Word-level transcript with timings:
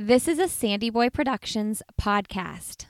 This 0.00 0.28
is 0.28 0.38
a 0.38 0.46
Sandy 0.46 0.90
Boy 0.90 1.10
Productions 1.10 1.82
podcast. 2.00 2.84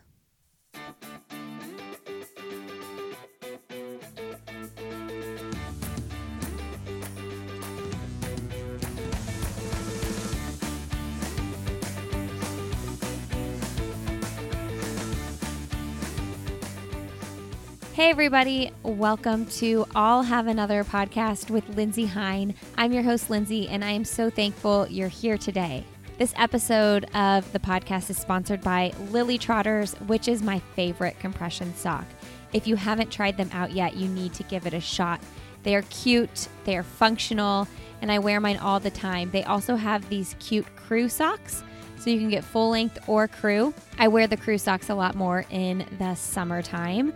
Hey, 17.94 18.10
everybody. 18.10 18.70
Welcome 18.82 19.46
to 19.46 19.86
I'll 19.94 20.22
Have 20.24 20.46
Another 20.46 20.84
podcast 20.84 21.48
with 21.48 21.66
Lindsey 21.70 22.04
Hein. 22.04 22.54
I'm 22.76 22.92
your 22.92 23.02
host, 23.02 23.30
Lindsey, 23.30 23.66
and 23.66 23.82
I 23.82 23.92
am 23.92 24.04
so 24.04 24.28
thankful 24.28 24.86
you're 24.90 25.08
here 25.08 25.38
today. 25.38 25.86
This 26.18 26.34
episode 26.34 27.04
of 27.14 27.52
the 27.52 27.60
podcast 27.60 28.10
is 28.10 28.18
sponsored 28.18 28.60
by 28.60 28.92
Lily 29.12 29.38
Trotters, 29.38 29.94
which 30.08 30.26
is 30.26 30.42
my 30.42 30.58
favorite 30.74 31.16
compression 31.20 31.72
sock. 31.76 32.06
If 32.52 32.66
you 32.66 32.74
haven't 32.74 33.12
tried 33.12 33.36
them 33.36 33.48
out 33.52 33.70
yet, 33.70 33.94
you 33.94 34.08
need 34.08 34.34
to 34.34 34.42
give 34.42 34.66
it 34.66 34.74
a 34.74 34.80
shot. 34.80 35.20
They 35.62 35.76
are 35.76 35.82
cute, 35.82 36.48
they 36.64 36.76
are 36.76 36.82
functional, 36.82 37.68
and 38.02 38.10
I 38.10 38.18
wear 38.18 38.40
mine 38.40 38.56
all 38.56 38.80
the 38.80 38.90
time. 38.90 39.30
They 39.30 39.44
also 39.44 39.76
have 39.76 40.08
these 40.08 40.34
cute 40.40 40.66
crew 40.74 41.08
socks 41.08 41.62
so 42.00 42.10
you 42.10 42.18
can 42.18 42.30
get 42.30 42.42
full 42.42 42.70
length 42.70 42.98
or 43.06 43.28
crew. 43.28 43.72
I 43.96 44.08
wear 44.08 44.26
the 44.26 44.36
crew 44.36 44.58
socks 44.58 44.90
a 44.90 44.96
lot 44.96 45.14
more 45.14 45.44
in 45.50 45.86
the 46.00 46.16
summertime. 46.16 47.14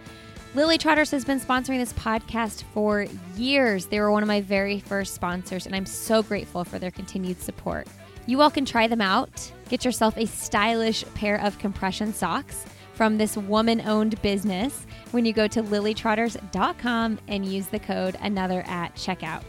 Lily 0.55 0.79
Trotters 0.79 1.11
has 1.11 1.25
been 1.25 1.41
sponsoring 1.41 1.79
this 1.79 1.93
podcast 1.95 2.63
for 2.73 3.07
years. 3.37 3.87
They 3.87 3.99
were 3.99 4.13
one 4.13 4.23
of 4.23 4.29
my 4.29 4.43
very 4.43 4.79
first 4.79 5.15
sponsors, 5.15 5.67
and 5.67 5.75
I'm 5.75 5.87
so 5.87 6.23
grateful 6.23 6.63
for 6.63 6.79
their 6.79 6.93
continued 6.93 7.43
support. 7.43 7.89
You 8.27 8.41
all 8.41 8.51
can 8.51 8.65
try 8.65 8.87
them 8.87 9.01
out. 9.01 9.51
Get 9.69 9.85
yourself 9.85 10.17
a 10.17 10.27
stylish 10.27 11.05
pair 11.15 11.41
of 11.41 11.59
compression 11.59 12.13
socks 12.13 12.65
from 12.95 13.19
this 13.19 13.37
woman 13.37 13.81
owned 13.87 14.21
business 14.23 14.87
when 15.11 15.25
you 15.25 15.33
go 15.33 15.49
to 15.49 15.63
lilytrotters.com 15.63 17.19
and 17.29 17.47
use 17.47 17.67
the 17.69 17.79
code 17.79 18.17
another 18.21 18.63
at 18.67 18.95
checkout. 18.95 19.43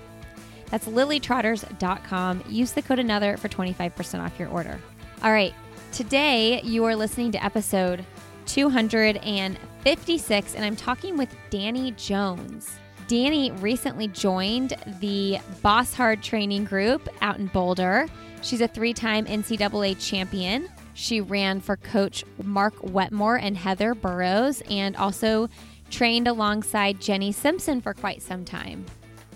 That's 0.69 0.87
lilytrotters.com. 0.87 2.43
Use 2.49 2.71
the 2.71 2.81
code 2.81 2.99
another 2.99 3.37
for 3.37 3.47
25% 3.47 4.25
off 4.25 4.39
your 4.39 4.49
order. 4.49 4.79
All 5.21 5.31
right, 5.31 5.53
today 5.91 6.61
you 6.63 6.83
are 6.85 6.95
listening 6.95 7.31
to 7.33 7.45
episode 7.45 8.03
256, 8.47 10.55
and 10.55 10.65
I'm 10.65 10.75
talking 10.75 11.15
with 11.15 11.29
Dani 11.51 11.95
Jones. 11.95 12.75
Dani 13.07 13.61
recently 13.61 14.07
joined 14.07 14.73
the 14.99 15.37
Bosshard 15.63 16.23
training 16.23 16.65
group 16.65 17.07
out 17.21 17.37
in 17.37 17.45
Boulder. 17.47 18.07
She's 18.43 18.61
a 18.61 18.67
three 18.67 18.93
time 18.93 19.25
NCAA 19.25 20.05
champion. 20.05 20.69
She 20.93 21.21
ran 21.21 21.61
for 21.61 21.77
coach 21.77 22.23
Mark 22.43 22.75
Wetmore 22.83 23.37
and 23.37 23.57
Heather 23.57 23.95
Burroughs 23.95 24.61
and 24.69 24.95
also 24.97 25.49
trained 25.89 26.27
alongside 26.27 26.99
Jenny 26.99 27.31
Simpson 27.31 27.81
for 27.81 27.93
quite 27.93 28.21
some 28.21 28.43
time. 28.43 28.85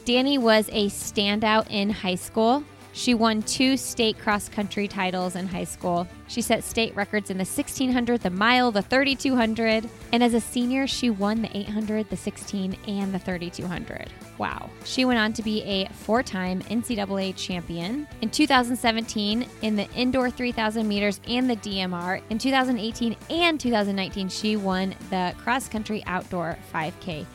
Dani 0.06 0.38
was 0.38 0.70
a 0.70 0.88
standout 0.88 1.68
in 1.70 1.90
high 1.90 2.16
school. 2.16 2.64
She 2.98 3.14
won 3.14 3.44
two 3.44 3.78
state 3.78 4.18
cross 4.18 4.50
country 4.50 4.88
titles 4.88 5.36
in 5.36 5.46
high 5.46 5.66
school. 5.66 6.08
She 6.28 6.42
set 6.42 6.64
state 6.64 6.96
records 6.96 7.30
in 7.30 7.38
the 7.38 7.44
1600, 7.44 8.22
the 8.22 8.32
mile, 8.32 8.72
the 8.72 8.82
3200, 8.82 9.88
and 10.12 10.24
as 10.24 10.34
a 10.34 10.42
senior, 10.42 10.88
she 10.88 11.12
won 11.12 11.44
the 11.44 11.56
800, 11.56 12.10
the 12.10 12.18
16, 12.18 12.76
and 12.88 13.14
the 13.14 13.20
3200. 13.20 14.10
Wow. 14.40 14.72
She 14.84 15.06
went 15.06 15.20
on 15.20 15.32
to 15.34 15.44
be 15.44 15.62
a 15.62 15.88
four 15.90 16.24
time 16.24 16.64
NCAA 16.64 17.36
champion. 17.36 18.08
In 18.22 18.32
2017, 18.32 19.46
in 19.62 19.76
the 19.76 19.88
indoor 19.92 20.32
3000 20.32 20.88
meters 20.88 21.22
and 21.28 21.48
the 21.48 21.56
DMR. 21.58 22.24
In 22.32 22.40
2018 22.40 23.16
and 23.30 23.60
2019, 23.60 24.28
she 24.28 24.56
won 24.56 24.96
the 25.12 25.36
cross 25.38 25.70
country 25.70 26.04
outdoor 26.08 26.58
5K 26.74 27.28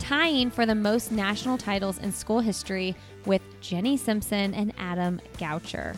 tying 0.00 0.50
for 0.50 0.66
the 0.66 0.74
most 0.74 1.12
national 1.12 1.56
titles 1.56 1.98
in 1.98 2.10
school 2.10 2.40
history 2.40 2.96
with 3.26 3.42
Jenny 3.60 3.96
Simpson 3.96 4.54
and 4.54 4.72
Adam 4.78 5.20
Goucher. 5.38 5.96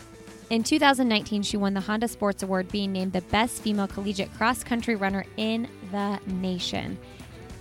In 0.49 0.63
2019, 0.63 1.41
she 1.41 1.57
won 1.57 1.73
the 1.73 1.81
Honda 1.81 2.07
Sports 2.07 2.43
Award, 2.43 2.67
being 2.69 2.91
named 2.91 3.13
the 3.13 3.21
best 3.21 3.61
female 3.61 3.87
collegiate 3.87 4.33
cross 4.35 4.63
country 4.63 4.95
runner 4.95 5.25
in 5.37 5.67
the 5.91 6.19
nation. 6.27 6.97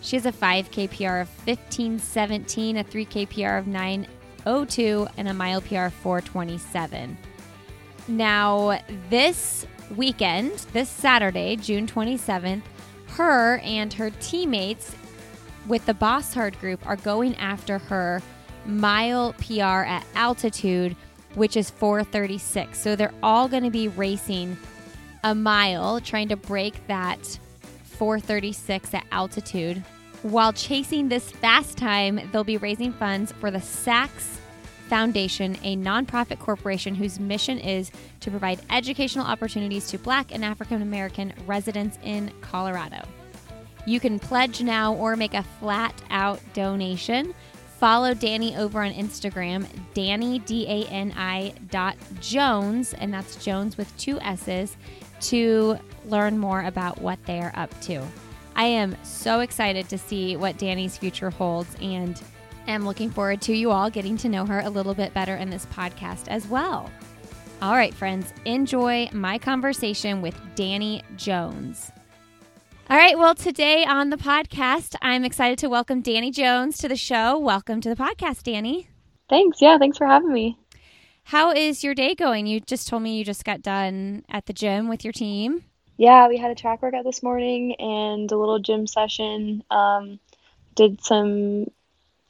She 0.03 0.17
has 0.17 0.27
a 0.27 0.33
5K 0.33 0.89
PR 0.89 1.21
of 1.21 1.29
1517, 1.47 2.77
a 2.77 2.85
3K 2.85 3.29
PR 3.31 3.57
of 3.57 3.67
902, 3.67 5.07
and 5.17 5.29
a 5.29 5.35
mile 5.35 5.61
PR 5.61 5.85
of 5.85 5.95
427. 5.95 7.17
Now, 8.09 8.81
this 9.09 9.65
weekend, 9.97 10.53
this 10.73 10.89
Saturday, 10.89 11.57
June 11.57 11.87
27th, 11.87 12.63
her 13.11 13.59
and 13.59 13.93
her 13.93 14.11
teammates 14.21 14.97
with 15.69 15.87
the 15.87 15.95
Bosshard 15.95 16.59
group 16.59 16.85
are 16.87 16.97
going 16.97 17.37
after 17.37 17.79
her 17.79 18.21
mile 18.67 19.35
PR 19.35 19.85
at 19.85 20.05
altitude, 20.15 20.97
which 21.35 21.57
is 21.57 21.71
436. 21.71 22.79
So 22.79 22.97
they're 22.97 23.15
all 23.23 23.49
going 23.49 23.65
to 23.65 23.71
be 23.71 23.89
racing 23.89 24.57
a 25.25 25.35
mile, 25.35 26.01
trying 26.01 26.29
to 26.29 26.37
break 26.37 26.87
that 26.87 27.39
436 27.85 28.95
at 28.95 29.07
altitude. 29.13 29.83
While 30.23 30.53
chasing 30.53 31.09
this 31.09 31.31
fast 31.31 31.77
time, 31.77 32.21
they'll 32.33 32.45
be 32.45 32.57
raising 32.57 32.93
funds 32.93 33.33
for 33.33 33.51
the 33.51 33.61
Sachs 33.61 34.39
Foundation, 34.89 35.57
a 35.63 35.77
nonprofit 35.77 36.39
corporation 36.39 36.95
whose 36.95 37.19
mission 37.19 37.59
is 37.59 37.91
to 38.21 38.31
provide 38.31 38.61
educational 38.71 39.27
opportunities 39.27 39.89
to 39.89 39.99
Black 39.99 40.33
and 40.33 40.45
African 40.45 40.83
American 40.83 41.33
residents 41.47 41.99
in 42.05 42.31
Colorado. 42.41 43.03
You 43.87 43.99
can 43.99 44.19
pledge 44.19 44.63
now 44.63 44.95
or 44.95 45.17
make 45.17 45.35
a 45.35 45.43
flat 45.61 45.95
out 46.11 46.41
donation. 46.55 47.35
Follow 47.83 48.15
Dani 48.15 48.57
over 48.57 48.81
on 48.81 48.93
Instagram, 48.93 49.67
Dani, 49.93 50.45
D 50.47 50.67
A 50.69 50.87
N 50.89 51.13
I 51.17 51.53
dot 51.69 51.97
Jones, 52.21 52.95
and 52.95 53.13
that's 53.13 53.45
Jones 53.45 53.77
with 53.77 53.93
two 53.99 54.21
S's, 54.21 54.77
to 55.23 55.77
learn 56.05 56.39
more 56.39 56.63
about 56.63 57.01
what 57.01 57.19
they 57.25 57.41
are 57.41 57.51
up 57.57 57.69
to. 57.81 58.01
I 58.55 58.67
am 58.67 58.97
so 59.03 59.41
excited 59.41 59.89
to 59.89 59.99
see 59.99 60.37
what 60.37 60.59
Dani's 60.59 60.97
future 60.97 61.31
holds 61.31 61.75
and 61.83 62.23
am 62.69 62.87
looking 62.87 63.11
forward 63.11 63.41
to 63.41 63.53
you 63.53 63.73
all 63.73 63.91
getting 63.91 64.17
to 64.19 64.29
know 64.29 64.47
her 64.47 64.61
a 64.61 64.71
little 64.71 64.95
bit 64.95 65.13
better 65.13 65.35
in 65.35 65.51
this 65.51 65.67
podcast 65.67 66.29
as 66.29 66.47
well. 66.47 66.89
All 67.61 67.75
right, 67.75 67.93
friends, 67.93 68.33
enjoy 68.45 69.09
my 69.13 69.39
conversation 69.39 70.23
with 70.23 70.37
Dani 70.55 71.03
Jones. 71.17 71.91
All 72.91 72.97
right. 72.97 73.17
Well, 73.17 73.35
today 73.35 73.85
on 73.85 74.11
the 74.11 74.17
podcast, 74.17 74.97
I'm 75.01 75.25
excited 75.25 75.57
to 75.59 75.69
welcome 75.69 76.03
Dani 76.03 76.33
Jones 76.33 76.77
to 76.79 76.89
the 76.89 76.97
show. 76.97 77.39
Welcome 77.39 77.81
to 77.81 77.89
the 77.89 77.97
podcast, 77.97 78.43
Dani. 78.43 78.87
Thanks. 79.31 79.63
Yeah, 79.63 79.79
thanks 79.79 79.97
for 79.97 80.07
having 80.07 80.33
me. 80.33 80.59
How 81.25 81.53
is 81.53 81.85
your 81.85 81.95
day 81.95 82.15
going? 82.15 82.47
You 82.47 82.61
just 82.61 82.89
told 82.89 83.03
me 83.03 83.17
you 83.17 83.25
just 83.25 83.45
got 83.45 83.63
done 83.63 84.25
at 84.29 84.47
the 84.47 84.53
gym 84.53 84.89
with 84.89 85.05
your 85.05 85.13
team. 85.13 85.65
Yeah, 85.97 86.29
we 86.29 86.37
had 86.37 86.51
a 86.51 86.57
track 86.57 86.83
workout 86.83 87.05
this 87.05 87.23
morning 87.23 87.77
and 87.77 88.31
a 88.31 88.37
little 88.37 88.59
gym 88.59 88.87
session. 88.87 89.63
Um, 89.71 90.19
did 90.75 91.03
some 91.05 91.67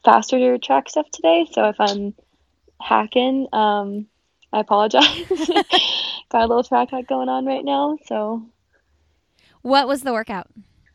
faster 0.04 0.58
track 0.58 0.90
stuff 0.90 1.10
today, 1.10 1.48
so 1.50 1.70
if 1.70 1.76
I'm 1.80 2.14
hacking, 2.80 3.48
um, 3.52 4.06
I 4.52 4.60
apologize. 4.60 5.06
got 6.28 6.44
a 6.44 6.46
little 6.46 6.62
track 6.62 6.90
hack 6.90 7.08
going 7.08 7.30
on 7.30 7.46
right 7.46 7.64
now, 7.64 7.96
so 8.06 8.44
what 9.62 9.88
was 9.88 10.02
the 10.02 10.12
workout? 10.12 10.48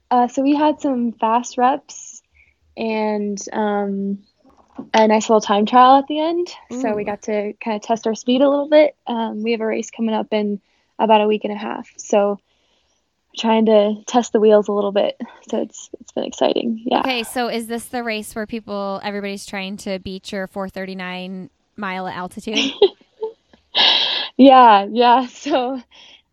Uh, 0.10 0.28
so 0.28 0.42
we 0.42 0.56
had 0.56 0.80
some 0.80 1.12
fast 1.14 1.58
reps 1.58 2.22
and 2.78 3.40
um, 3.52 4.20
a 4.94 5.08
nice 5.08 5.30
little 5.30 5.42
time 5.42 5.66
trial 5.66 5.98
at 5.98 6.08
the 6.08 6.20
end. 6.20 6.48
Ooh. 6.72 6.82
So 6.82 6.96
we 6.96 7.04
got 7.04 7.24
to 7.24 7.54
kind 7.64 7.76
of 7.76 7.82
test 7.82 8.08
our 8.08 8.16
speed 8.16 8.42
a 8.42 8.50
little 8.50 8.70
bit. 8.70 8.96
Um, 9.06 9.44
we 9.44 9.52
have 9.52 9.62
a 9.62 9.66
race 9.66 9.90
coming 9.92 10.14
up 10.14 10.28
in 10.32 10.62
about 11.00 11.22
a 11.22 11.28
week 11.28 11.44
and 11.44 11.54
a 11.54 11.58
half. 11.58 11.90
So 11.98 12.40
trying 13.38 13.66
to 13.68 13.96
test 14.08 14.34
the 14.34 14.40
wheels 14.40 14.68
a 14.68 14.72
little 14.72 14.92
bit. 14.92 15.20
So 15.50 15.62
it's 15.62 15.90
it's 16.00 16.12
been 16.12 16.24
exciting. 16.24 16.84
Yeah. 16.86 17.00
Okay, 17.00 17.24
so 17.24 17.48
is 17.48 17.68
this 17.68 17.86
the 17.86 18.04
race 18.04 18.36
where 18.36 18.46
people 18.46 19.00
everybody's 19.04 19.46
trying 19.46 19.78
to 19.78 20.00
beat 20.00 20.32
your 20.32 20.48
439 20.48 21.50
mile 21.76 22.08
altitude? 22.08 22.72
yeah, 24.38 24.88
yeah. 24.90 25.28
So 25.28 25.82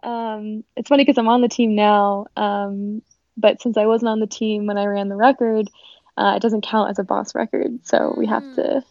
um, 0.04 0.64
it's 0.76 0.88
funny 0.88 1.04
because 1.04 1.18
I'm 1.18 1.28
on 1.28 1.40
the 1.40 1.48
team 1.48 1.74
now, 1.74 2.26
um, 2.36 3.02
but 3.36 3.60
since 3.60 3.76
I 3.76 3.86
wasn't 3.86 4.10
on 4.10 4.20
the 4.20 4.26
team 4.26 4.66
when 4.66 4.78
I 4.78 4.84
ran 4.84 5.08
the 5.08 5.16
record, 5.16 5.68
uh, 6.16 6.34
it 6.36 6.42
doesn't 6.42 6.62
count 6.62 6.90
as 6.90 6.98
a 6.98 7.04
boss 7.04 7.34
record. 7.34 7.80
So 7.86 8.14
we 8.16 8.26
have 8.26 8.42
mm. 8.42 8.54
to 8.56 8.84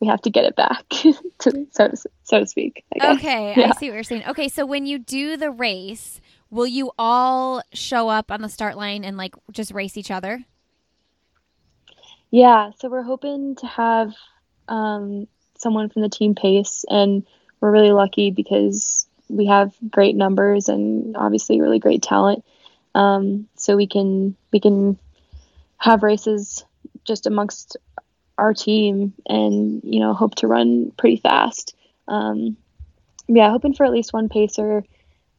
we 0.00 0.08
have 0.08 0.20
to 0.22 0.30
get 0.30 0.44
it 0.44 0.56
back, 0.56 0.84
to, 0.90 1.12
so 1.70 1.88
to 1.88 1.96
so 2.22 2.40
to 2.40 2.46
speak. 2.46 2.84
Okay, 3.00 3.54
yeah. 3.56 3.72
I 3.74 3.78
see 3.78 3.88
what 3.88 3.94
you're 3.94 4.02
saying. 4.02 4.24
Okay, 4.28 4.48
so 4.48 4.66
when 4.66 4.86
you 4.86 4.98
do 4.98 5.36
the 5.36 5.50
race, 5.50 6.20
will 6.50 6.66
you 6.66 6.90
all 6.98 7.62
show 7.72 8.08
up 8.08 8.30
on 8.30 8.42
the 8.42 8.48
start 8.48 8.76
line 8.76 9.04
and 9.04 9.16
like 9.16 9.34
just 9.52 9.72
race 9.72 9.96
each 9.96 10.10
other? 10.10 10.44
Yeah, 12.30 12.72
so 12.78 12.88
we're 12.88 13.02
hoping 13.02 13.54
to 13.56 13.66
have 13.66 14.12
um, 14.68 15.28
someone 15.56 15.88
from 15.88 16.02
the 16.02 16.08
team 16.08 16.34
pace, 16.34 16.84
and 16.88 17.24
we're 17.60 17.70
really 17.70 17.92
lucky 17.92 18.30
because 18.30 19.06
we 19.28 19.46
have 19.46 19.74
great 19.90 20.16
numbers 20.16 20.68
and 20.68 21.16
obviously 21.16 21.60
really 21.60 21.78
great 21.78 22.02
talent. 22.02 22.44
Um, 22.94 23.48
so 23.56 23.76
we 23.76 23.86
can 23.86 24.36
we 24.52 24.60
can 24.60 24.98
have 25.78 26.02
races 26.02 26.64
just 27.04 27.26
amongst 27.26 27.76
our 28.38 28.54
team 28.54 29.14
and 29.26 29.82
you 29.84 30.00
know 30.00 30.14
hope 30.14 30.34
to 30.36 30.46
run 30.46 30.92
pretty 30.96 31.16
fast. 31.16 31.74
Um, 32.08 32.56
yeah, 33.28 33.50
hoping 33.50 33.74
for 33.74 33.84
at 33.84 33.92
least 33.92 34.12
one 34.12 34.28
pacer, 34.28 34.84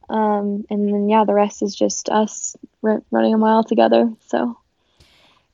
um, 0.09 0.65
and 0.69 0.93
then 0.93 1.09
yeah, 1.09 1.23
the 1.25 1.33
rest 1.33 1.61
is 1.61 1.75
just 1.75 2.09
us 2.09 2.55
r- 2.83 3.03
running 3.11 3.33
a 3.33 3.37
mile 3.37 3.63
together. 3.63 4.11
So. 4.27 4.57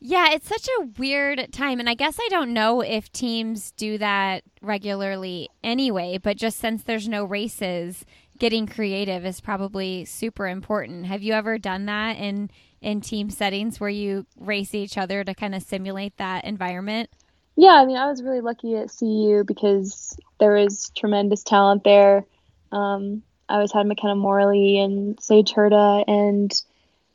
Yeah, 0.05 0.33
it's 0.33 0.49
such 0.49 0.67
a 0.67 0.87
weird 0.97 1.53
time. 1.53 1.79
And 1.79 1.89
I 1.89 1.93
guess 1.93 2.17
I 2.19 2.27
don't 2.29 2.51
know 2.51 2.81
if 2.81 3.09
teams 3.13 3.71
do 3.71 3.97
that 3.99 4.43
regularly 4.61 5.47
anyway, 5.63 6.17
but 6.17 6.35
just 6.35 6.59
since 6.59 6.83
there's 6.83 7.07
no 7.07 7.23
races, 7.23 8.03
getting 8.39 8.67
creative 8.67 9.25
is 9.25 9.41
probably 9.41 10.05
super 10.05 10.47
important. 10.47 11.05
Have 11.05 11.21
you 11.21 11.33
ever 11.33 11.57
done 11.57 11.85
that 11.85 12.17
in 12.17 12.49
in 12.81 12.99
team 12.99 13.29
settings 13.29 13.79
where 13.79 13.89
you 13.89 14.25
race 14.37 14.73
each 14.75 14.97
other 14.97 15.23
to 15.23 15.33
kind 15.33 15.55
of 15.55 15.63
simulate 15.63 16.17
that 16.17 16.43
environment? 16.43 17.09
Yeah, 17.55 17.73
I 17.73 17.85
mean, 17.85 17.97
I 17.97 18.09
was 18.09 18.23
really 18.23 18.41
lucky 18.41 18.75
at 18.75 18.91
CU 18.97 19.43
because 19.45 20.17
there 20.39 20.53
was 20.53 20.91
tremendous 20.95 21.43
talent 21.43 21.83
there. 21.83 22.25
Um, 22.71 23.23
I 23.47 23.55
always 23.55 23.71
had 23.71 23.85
Makena 23.85 24.17
Morley 24.17 24.79
and 24.79 25.21
Sage 25.21 25.53
Hurta 25.53 26.03
and 26.07 26.51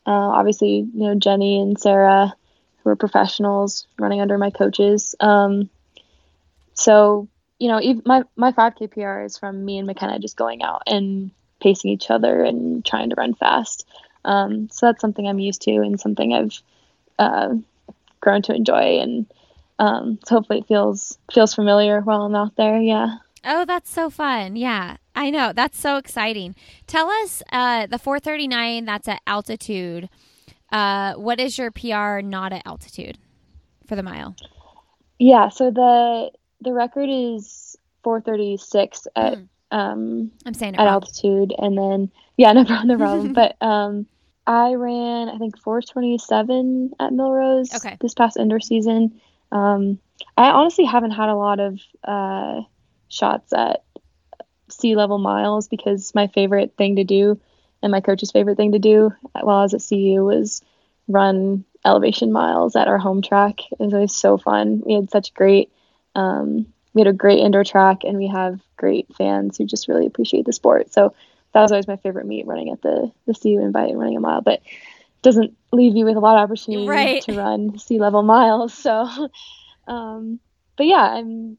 uh, 0.07 0.11
obviously, 0.11 0.87
you 0.93 1.03
know, 1.07 1.15
Jenny 1.15 1.61
and 1.61 1.79
Sarah 1.79 2.33
who 2.83 2.89
are 2.89 2.95
professionals 2.95 3.85
running 3.99 4.21
under 4.21 4.37
my 4.37 4.49
coaches. 4.49 5.15
Um, 5.19 5.69
so, 6.73 7.27
you 7.59 7.67
know, 7.67 7.79
even 7.81 8.01
my, 8.05 8.23
my 8.35 8.51
5K 8.51 8.91
PR 8.91 9.21
is 9.25 9.37
from 9.37 9.63
me 9.63 9.77
and 9.77 9.87
Makena 9.87 10.19
just 10.21 10.37
going 10.37 10.63
out 10.63 10.83
and 10.87 11.31
pacing 11.61 11.91
each 11.91 12.09
other 12.09 12.43
and 12.43 12.85
trying 12.85 13.09
to 13.09 13.15
run 13.15 13.33
fast. 13.33 13.85
Um, 14.25 14.69
so 14.71 14.85
that's 14.85 15.01
something 15.01 15.27
I'm 15.27 15.39
used 15.39 15.61
to 15.63 15.71
and 15.71 15.99
something 15.99 16.33
I've 16.33 16.61
uh, 17.19 17.55
grown 18.21 18.41
to 18.43 18.55
enjoy. 18.55 18.99
And 18.99 19.25
um, 19.77 20.19
so 20.25 20.35
hopefully 20.35 20.59
it 20.59 20.67
feels 20.67 21.17
feels 21.31 21.53
familiar 21.53 22.01
while 22.01 22.21
I'm 22.21 22.35
out 22.35 22.55
there. 22.55 22.79
Yeah. 22.79 23.17
Oh, 23.45 23.65
that's 23.65 23.89
so 23.89 24.09
fun. 24.09 24.55
Yeah, 24.55 24.97
I 25.15 25.29
know. 25.29 25.53
That's 25.53 25.79
so 25.79 25.97
exciting. 25.97 26.55
Tell 26.87 27.09
us 27.09 27.41
uh, 27.51 27.87
the 27.87 27.99
439 27.99 28.85
that's 28.85 29.07
at 29.07 29.21
altitude. 29.27 30.09
Uh, 30.71 31.13
what 31.13 31.39
is 31.39 31.57
your 31.57 31.71
PR 31.71 32.21
not 32.21 32.53
at 32.53 32.61
altitude 32.65 33.17
for 33.87 33.95
the 33.95 34.03
mile? 34.03 34.35
Yeah, 35.17 35.49
so 35.49 35.71
the 35.71 36.31
the 36.61 36.73
record 36.73 37.09
is 37.09 37.77
436 38.03 39.07
at 39.15 39.37
mm. 39.37 39.47
um 39.71 40.31
I'm 40.45 40.53
saying 40.53 40.75
at 40.75 40.79
wrong. 40.79 40.93
altitude 40.93 41.53
and 41.57 41.77
then 41.77 42.11
yeah, 42.37 42.53
no 42.53 42.65
problem, 42.65 42.87
no 42.87 42.97
problem. 43.05 43.33
but 43.33 43.55
um 43.61 44.05
I 44.47 44.73
ran 44.73 45.29
I 45.29 45.37
think 45.37 45.57
427 45.59 46.93
at 46.99 47.11
Millrose 47.11 47.75
okay. 47.75 47.97
this 48.01 48.13
past 48.13 48.37
indoor 48.37 48.59
season. 48.59 49.19
Um 49.51 49.99
I 50.37 50.51
honestly 50.51 50.85
haven't 50.85 51.11
had 51.11 51.29
a 51.29 51.35
lot 51.35 51.59
of 51.59 51.79
uh 52.03 52.61
shots 53.07 53.53
at 53.53 53.83
sea 54.69 54.95
level 54.95 55.17
miles 55.17 55.67
because 55.67 56.13
my 56.13 56.27
favorite 56.27 56.73
thing 56.77 56.97
to 56.97 57.03
do 57.03 57.39
and 57.81 57.91
my 57.91 58.01
coach's 58.01 58.31
favorite 58.31 58.57
thing 58.57 58.73
to 58.73 58.79
do 58.79 59.11
while 59.39 59.57
I 59.57 59.63
was 59.63 59.73
at 59.73 59.85
CU 59.87 60.23
was 60.23 60.61
run 61.07 61.65
elevation 61.85 62.31
miles 62.31 62.75
at 62.75 62.87
our 62.87 62.97
home 62.97 63.21
track. 63.21 63.59
It 63.71 63.79
was 63.79 63.93
always 63.93 64.15
so 64.15 64.37
fun. 64.37 64.81
We 64.85 64.93
had 64.93 65.09
such 65.09 65.33
great, 65.33 65.71
um, 66.19 66.65
we 66.93 67.01
had 67.01 67.07
a 67.07 67.13
great 67.13 67.39
indoor 67.39 67.63
track, 67.63 68.03
and 68.03 68.17
we 68.17 68.27
have 68.27 68.59
great 68.77 69.07
fans 69.15 69.57
who 69.57 69.65
just 69.65 69.87
really 69.87 70.05
appreciate 70.05 70.45
the 70.45 70.53
sport. 70.53 70.91
So 70.91 71.13
that 71.53 71.61
was 71.61 71.71
always 71.71 71.87
my 71.87 71.95
favorite 71.95 72.25
meet, 72.25 72.45
running 72.45 72.71
at 72.71 72.81
the 72.81 73.11
the 73.25 73.33
CU 73.33 73.61
Invite 73.61 73.89
and 73.89 73.99
running 73.99 74.17
a 74.17 74.19
mile. 74.19 74.41
But 74.41 74.61
doesn't 75.21 75.55
leave 75.71 75.95
you 75.95 76.05
with 76.05 76.15
a 76.15 76.19
lot 76.19 76.37
of 76.37 76.43
opportunity 76.43 76.87
right. 76.87 77.21
to 77.23 77.33
run 77.33 77.77
sea 77.77 77.99
level 77.99 78.23
miles. 78.23 78.73
So, 78.73 79.29
um, 79.87 80.39
but 80.77 80.87
yeah, 80.87 81.03
I'm 81.03 81.57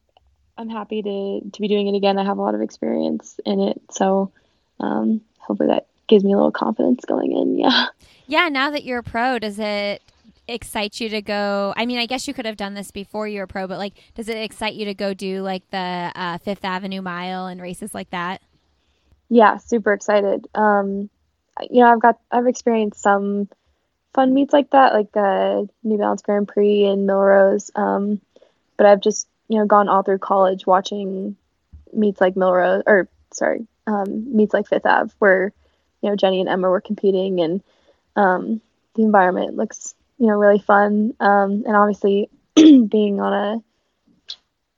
I'm 0.57 0.69
happy 0.69 1.01
to 1.01 1.49
to 1.49 1.61
be 1.61 1.67
doing 1.67 1.87
it 1.87 1.95
again. 1.95 2.19
I 2.19 2.25
have 2.25 2.37
a 2.37 2.41
lot 2.41 2.55
of 2.55 2.61
experience 2.61 3.39
in 3.45 3.59
it, 3.59 3.81
so 3.89 4.31
um, 4.79 5.21
hopefully 5.39 5.69
that 5.69 5.87
gives 6.07 6.23
me 6.23 6.33
a 6.33 6.35
little 6.35 6.51
confidence 6.51 7.03
going 7.05 7.31
in. 7.31 7.57
Yeah. 7.57 7.87
Yeah. 8.27 8.47
Now 8.47 8.69
that 8.71 8.85
you're 8.85 8.99
a 8.99 9.03
pro, 9.03 9.39
does 9.39 9.59
it 9.59 10.01
excite 10.47 10.99
you 10.99 11.09
to 11.09 11.21
go? 11.21 11.73
I 11.77 11.85
mean, 11.85 11.99
I 11.99 12.05
guess 12.05 12.27
you 12.27 12.33
could 12.33 12.45
have 12.45 12.57
done 12.57 12.73
this 12.73 12.91
before 12.91 13.27
you 13.27 13.39
were 13.39 13.47
pro, 13.47 13.67
but 13.67 13.77
like, 13.77 13.93
does 14.15 14.29
it 14.29 14.37
excite 14.37 14.73
you 14.73 14.85
to 14.85 14.93
go 14.93 15.13
do 15.13 15.41
like 15.41 15.69
the 15.71 16.11
uh, 16.15 16.37
Fifth 16.39 16.65
Avenue 16.65 17.01
Mile 17.01 17.47
and 17.47 17.61
races 17.61 17.93
like 17.93 18.09
that? 18.11 18.41
Yeah, 19.29 19.57
super 19.57 19.93
excited. 19.93 20.47
Um, 20.55 21.09
you 21.69 21.81
know, 21.81 21.91
I've 21.91 22.01
got 22.01 22.19
I've 22.31 22.47
experienced 22.47 23.01
some 23.01 23.47
fun 24.13 24.33
meets 24.33 24.53
like 24.53 24.71
that, 24.71 24.93
like 24.93 25.11
the 25.11 25.69
New 25.83 25.97
Balance 25.97 26.21
Grand 26.21 26.47
Prix 26.47 26.85
in 26.85 27.05
Millrose. 27.05 27.71
Um, 27.75 28.19
but 28.77 28.85
I've 28.85 29.01
just 29.01 29.27
you 29.47 29.59
know 29.59 29.65
gone 29.65 29.89
all 29.89 30.03
through 30.03 30.19
college 30.19 30.65
watching 30.65 31.35
meets 31.93 32.21
like 32.21 32.35
Millrose 32.35 32.83
or 32.87 33.07
sorry 33.31 33.67
um, 33.87 34.35
meets 34.35 34.53
like 34.53 34.67
Fifth 34.67 34.85
Ave 34.85 35.13
where 35.19 35.53
you 36.01 36.09
know 36.09 36.15
Jenny 36.15 36.39
and 36.39 36.49
Emma 36.49 36.69
were 36.69 36.81
competing, 36.81 37.41
and 37.41 37.63
um, 38.15 38.61
the 38.95 39.03
environment 39.03 39.55
looks 39.55 39.95
you 40.21 40.27
know 40.27 40.37
really 40.37 40.59
fun. 40.59 41.15
Um, 41.19 41.63
and 41.65 41.75
obviously, 41.75 42.29
being 42.55 43.19
on 43.19 43.33
a 43.33 43.63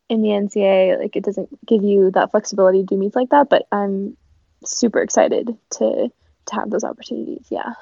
in 0.09 0.21
the 0.21 0.29
NCA, 0.29 0.97
like 0.99 1.17
it 1.17 1.23
doesn't 1.23 1.49
give 1.65 1.83
you 1.83 2.11
that 2.11 2.31
flexibility 2.31 2.79
to 2.79 2.85
do 2.85 2.97
meets 2.97 3.15
like 3.15 3.29
that. 3.31 3.49
But 3.49 3.67
I'm 3.69 4.15
super 4.63 5.01
excited 5.01 5.57
to 5.71 6.09
to 6.45 6.55
have 6.55 6.69
those 6.69 6.85
opportunities. 6.85 7.45
Yeah. 7.49 7.73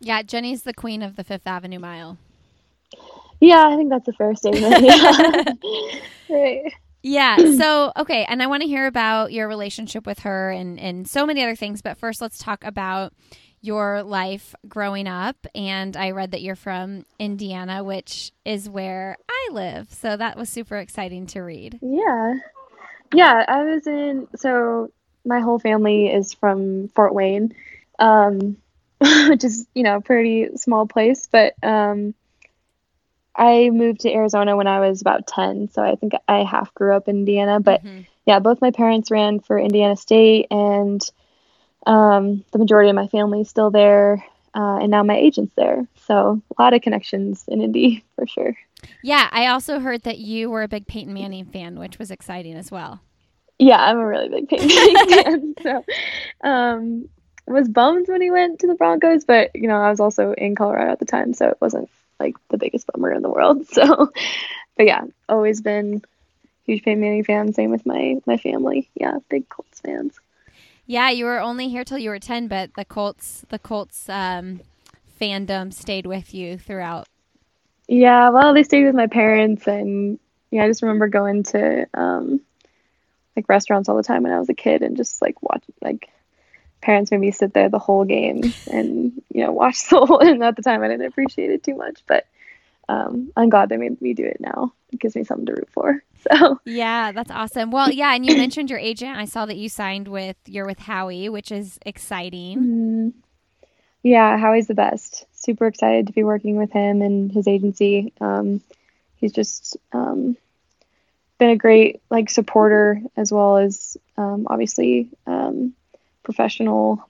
Yeah, 0.00 0.22
Jenny's 0.22 0.64
the 0.64 0.74
queen 0.74 1.02
of 1.02 1.14
the 1.14 1.22
Fifth 1.22 1.46
Avenue 1.46 1.78
Mile. 1.78 2.18
Yeah, 3.40 3.64
I 3.68 3.76
think 3.76 3.90
that's 3.90 4.08
a 4.08 4.12
fair 4.12 4.34
statement. 4.34 4.84
Yeah. 4.84 5.52
right. 6.36 6.72
Yeah. 7.02 7.36
So, 7.58 7.92
okay. 7.98 8.24
And 8.24 8.42
I 8.42 8.46
want 8.46 8.62
to 8.62 8.68
hear 8.68 8.86
about 8.86 9.30
your 9.30 9.46
relationship 9.46 10.06
with 10.06 10.20
her 10.20 10.50
and, 10.50 10.80
and 10.80 11.06
so 11.06 11.26
many 11.26 11.42
other 11.42 11.54
things. 11.54 11.82
But 11.82 11.98
first, 11.98 12.22
let's 12.22 12.38
talk 12.38 12.64
about 12.64 13.12
your 13.64 14.02
life 14.02 14.54
growing 14.68 15.06
up. 15.06 15.46
And 15.54 15.96
I 15.96 16.10
read 16.10 16.32
that 16.32 16.42
you're 16.42 16.54
from 16.54 17.06
Indiana, 17.18 17.82
which 17.82 18.32
is 18.44 18.68
where 18.68 19.16
I 19.28 19.48
live. 19.52 19.92
So 19.92 20.16
that 20.16 20.36
was 20.36 20.48
super 20.48 20.76
exciting 20.76 21.26
to 21.28 21.40
read. 21.40 21.78
Yeah. 21.80 22.34
Yeah. 23.14 23.44
I 23.48 23.64
was 23.64 23.86
in, 23.86 24.28
so 24.36 24.90
my 25.24 25.40
whole 25.40 25.58
family 25.58 26.08
is 26.08 26.34
from 26.34 26.88
Fort 26.88 27.14
Wayne, 27.14 27.54
um, 27.98 28.58
which 29.28 29.44
is, 29.44 29.66
you 29.74 29.82
know, 29.82 29.96
a 29.96 30.02
pretty 30.02 30.56
small 30.56 30.86
place. 30.86 31.26
But, 31.30 31.54
um, 31.62 32.14
I 33.36 33.70
moved 33.70 34.00
to 34.00 34.12
Arizona 34.12 34.56
when 34.56 34.68
I 34.68 34.80
was 34.88 35.00
about 35.00 35.26
10, 35.26 35.70
so 35.72 35.82
I 35.82 35.96
think 35.96 36.12
I 36.28 36.44
half 36.44 36.72
grew 36.74 36.94
up 36.94 37.08
in 37.08 37.16
Indiana. 37.16 37.58
But 37.58 37.84
mm-hmm. 37.84 38.02
yeah, 38.26 38.38
both 38.38 38.60
my 38.60 38.70
parents 38.70 39.10
ran 39.10 39.40
for 39.40 39.58
Indiana 39.58 39.96
State, 39.96 40.46
and 40.52 41.02
um, 41.86 42.44
the 42.52 42.58
majority 42.58 42.90
of 42.90 42.96
my 42.96 43.06
family 43.08 43.42
is 43.42 43.48
still 43.48 43.70
there, 43.70 44.24
uh, 44.54 44.78
and 44.80 44.90
now 44.90 45.02
my 45.02 45.16
agent's 45.16 45.54
there. 45.56 45.86
So 46.06 46.40
a 46.56 46.62
lot 46.62 46.74
of 46.74 46.82
connections 46.82 47.44
in 47.48 47.60
Indy 47.60 48.04
for 48.16 48.26
sure. 48.26 48.56
Yeah, 49.02 49.28
I 49.32 49.46
also 49.46 49.78
heard 49.80 50.02
that 50.02 50.18
you 50.18 50.50
were 50.50 50.62
a 50.62 50.68
big 50.68 50.86
Peyton 50.86 51.14
Manning 51.14 51.46
fan, 51.46 51.78
which 51.78 51.98
was 51.98 52.10
exciting 52.10 52.54
as 52.54 52.70
well. 52.70 53.00
Yeah, 53.58 53.78
I'm 53.78 53.98
a 53.98 54.06
really 54.06 54.28
big 54.28 54.48
Peyton 54.48 54.68
Manning 54.68 55.54
fan. 55.62 55.84
So, 56.42 56.48
um, 56.48 57.08
was 57.46 57.68
bummed 57.68 58.08
when 58.08 58.22
he 58.22 58.30
went 58.30 58.60
to 58.60 58.66
the 58.66 58.74
Broncos, 58.74 59.24
but 59.24 59.50
you 59.54 59.68
know, 59.68 59.80
I 59.80 59.90
was 59.90 60.00
also 60.00 60.32
in 60.32 60.54
Colorado 60.54 60.92
at 60.92 60.98
the 60.98 61.04
time, 61.04 61.34
so 61.34 61.48
it 61.48 61.58
wasn't 61.60 61.90
like 62.20 62.36
the 62.48 62.58
biggest 62.58 62.86
bummer 62.86 63.12
in 63.12 63.22
the 63.22 63.30
world. 63.30 63.66
So, 63.72 64.12
but 64.76 64.86
yeah, 64.86 65.02
always 65.28 65.60
been 65.60 66.02
huge 66.64 66.82
Peyton 66.82 67.00
Manning 67.00 67.24
fan. 67.24 67.52
Same 67.52 67.70
with 67.70 67.86
my 67.86 68.16
my 68.26 68.36
family. 68.36 68.90
Yeah, 68.94 69.18
big 69.28 69.48
Colts 69.48 69.80
fans. 69.80 70.18
Yeah, 70.86 71.10
you 71.10 71.24
were 71.24 71.40
only 71.40 71.68
here 71.68 71.84
till 71.84 71.98
you 71.98 72.10
were 72.10 72.18
ten, 72.18 72.48
but 72.48 72.74
the 72.74 72.84
Colts 72.84 73.44
the 73.48 73.58
Colts 73.58 74.08
um, 74.08 74.60
fandom 75.20 75.72
stayed 75.72 76.06
with 76.06 76.34
you 76.34 76.58
throughout. 76.58 77.06
Yeah, 77.88 78.30
well, 78.30 78.54
they 78.54 78.62
stayed 78.62 78.84
with 78.84 78.94
my 78.94 79.06
parents, 79.06 79.66
and 79.66 80.18
yeah, 80.50 80.64
I 80.64 80.68
just 80.68 80.82
remember 80.82 81.08
going 81.08 81.42
to 81.44 81.86
um, 81.94 82.40
like 83.36 83.48
restaurants 83.48 83.88
all 83.88 83.96
the 83.96 84.02
time 84.02 84.22
when 84.22 84.32
I 84.32 84.38
was 84.38 84.48
a 84.48 84.54
kid, 84.54 84.82
and 84.82 84.96
just 84.96 85.22
like 85.22 85.42
watch 85.42 85.64
like 85.82 86.10
parents 86.80 87.10
made 87.10 87.20
me 87.20 87.30
sit 87.30 87.54
there 87.54 87.70
the 87.70 87.78
whole 87.78 88.04
game 88.04 88.42
and 88.70 89.22
you 89.32 89.42
know 89.42 89.52
watch 89.52 89.88
the 89.90 90.04
whole. 90.04 90.20
And 90.20 90.42
at 90.42 90.56
the 90.56 90.62
time, 90.62 90.82
I 90.82 90.88
didn't 90.88 91.06
appreciate 91.06 91.50
it 91.50 91.62
too 91.62 91.76
much, 91.76 92.02
but 92.06 92.26
um, 92.88 93.32
I'm 93.36 93.48
glad 93.48 93.68
they 93.68 93.76
made 93.76 94.00
me 94.00 94.14
do 94.14 94.24
it 94.24 94.38
now. 94.40 94.72
It 94.92 95.00
gives 95.00 95.16
me 95.16 95.24
something 95.24 95.46
to 95.46 95.52
root 95.52 95.68
for. 95.72 96.02
So 96.30 96.58
yeah, 96.64 97.12
that's 97.12 97.30
awesome. 97.30 97.70
Well, 97.70 97.90
yeah, 97.90 98.14
and 98.14 98.24
you 98.24 98.34
mentioned 98.38 98.70
your 98.70 98.78
agent. 98.78 99.14
I 99.14 99.26
saw 99.26 99.44
that 99.44 99.58
you 99.58 99.68
signed 99.68 100.08
with 100.08 100.36
you're 100.46 100.64
with 100.64 100.78
Howie, 100.78 101.28
which 101.28 101.52
is 101.52 101.78
exciting. 101.84 102.58
Mm-hmm. 102.58 103.08
Yeah, 104.02 104.38
Howie's 104.38 104.66
the 104.66 104.74
best. 104.74 105.26
Super 105.34 105.66
excited 105.66 106.06
to 106.06 106.14
be 106.14 106.24
working 106.24 106.56
with 106.56 106.72
him 106.72 107.02
and 107.02 107.30
his 107.30 107.46
agency. 107.46 108.14
Um, 108.22 108.62
he's 109.16 109.32
just 109.32 109.76
um, 109.92 110.38
been 111.38 111.50
a 111.50 111.56
great 111.56 112.00
like 112.10 112.30
supporter 112.30 113.02
as 113.18 113.30
well 113.30 113.58
as 113.58 113.98
um, 114.16 114.46
obviously 114.48 115.10
um, 115.26 115.74
professional 116.22 117.06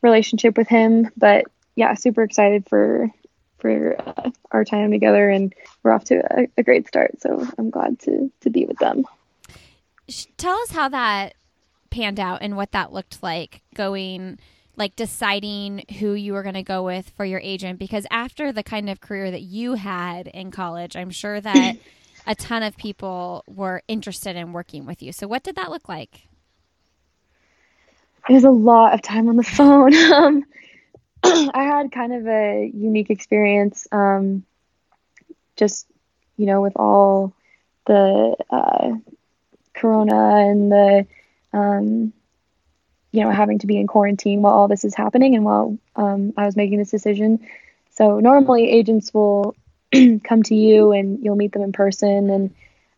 relationship 0.00 0.56
with 0.56 0.68
him. 0.68 1.10
But 1.16 1.44
yeah, 1.74 1.94
super 1.94 2.22
excited 2.22 2.66
for 2.68 3.10
for 3.64 3.96
uh, 3.98 4.30
our 4.50 4.62
time 4.62 4.90
together, 4.90 5.30
and 5.30 5.54
we're 5.82 5.92
off 5.92 6.04
to 6.04 6.16
a, 6.16 6.46
a 6.58 6.62
great 6.62 6.86
start. 6.86 7.22
So 7.22 7.48
I'm 7.56 7.70
glad 7.70 7.98
to 8.00 8.30
to 8.42 8.50
be 8.50 8.66
with 8.66 8.76
them. 8.76 9.06
Tell 10.36 10.58
us 10.58 10.70
how 10.70 10.90
that 10.90 11.32
panned 11.88 12.20
out 12.20 12.40
and 12.42 12.58
what 12.58 12.72
that 12.72 12.92
looked 12.92 13.22
like 13.22 13.62
going 13.74 14.38
like 14.76 14.96
deciding 14.96 15.84
who 16.00 16.12
you 16.12 16.32
were 16.32 16.42
going 16.42 16.56
to 16.56 16.62
go 16.62 16.82
with 16.82 17.08
for 17.16 17.24
your 17.24 17.40
agent 17.40 17.78
because 17.78 18.04
after 18.10 18.52
the 18.52 18.64
kind 18.64 18.90
of 18.90 19.00
career 19.00 19.30
that 19.30 19.42
you 19.42 19.74
had 19.74 20.26
in 20.26 20.50
college 20.50 20.96
i'm 20.96 21.10
sure 21.10 21.40
that 21.40 21.76
a 22.26 22.34
ton 22.34 22.64
of 22.64 22.76
people 22.76 23.44
were 23.46 23.80
interested 23.86 24.34
in 24.34 24.52
working 24.52 24.84
with 24.84 25.00
you 25.00 25.12
so 25.12 25.28
what 25.28 25.44
did 25.44 25.54
that 25.54 25.70
look 25.70 25.88
like 25.88 26.26
it 28.28 28.32
was 28.32 28.42
a 28.42 28.50
lot 28.50 28.92
of 28.92 29.00
time 29.00 29.28
on 29.28 29.36
the 29.36 29.44
phone 29.44 29.94
um, 30.12 30.44
i 31.54 31.62
had 31.64 31.92
kind 31.92 32.12
of 32.12 32.26
a 32.26 32.70
unique 32.74 33.10
experience 33.10 33.86
um, 33.92 34.44
just 35.56 35.86
you 36.36 36.46
know 36.46 36.60
with 36.60 36.76
all 36.76 37.32
the 37.86 38.36
uh, 38.50 38.92
corona 39.74 40.36
and 40.48 40.72
the 40.72 41.06
um, 41.52 42.12
you 43.14 43.22
know, 43.22 43.30
having 43.30 43.60
to 43.60 43.68
be 43.68 43.76
in 43.78 43.86
quarantine 43.86 44.42
while 44.42 44.52
all 44.52 44.66
this 44.66 44.84
is 44.84 44.92
happening 44.92 45.36
and 45.36 45.44
while 45.44 45.78
um, 45.94 46.32
I 46.36 46.46
was 46.46 46.56
making 46.56 46.78
this 46.78 46.90
decision. 46.90 47.46
So 47.92 48.18
normally 48.18 48.68
agents 48.68 49.14
will 49.14 49.54
come 50.24 50.42
to 50.42 50.54
you 50.56 50.90
and 50.90 51.24
you'll 51.24 51.36
meet 51.36 51.52
them 51.52 51.62
in 51.62 51.70
person 51.70 52.28
and, 52.28 52.54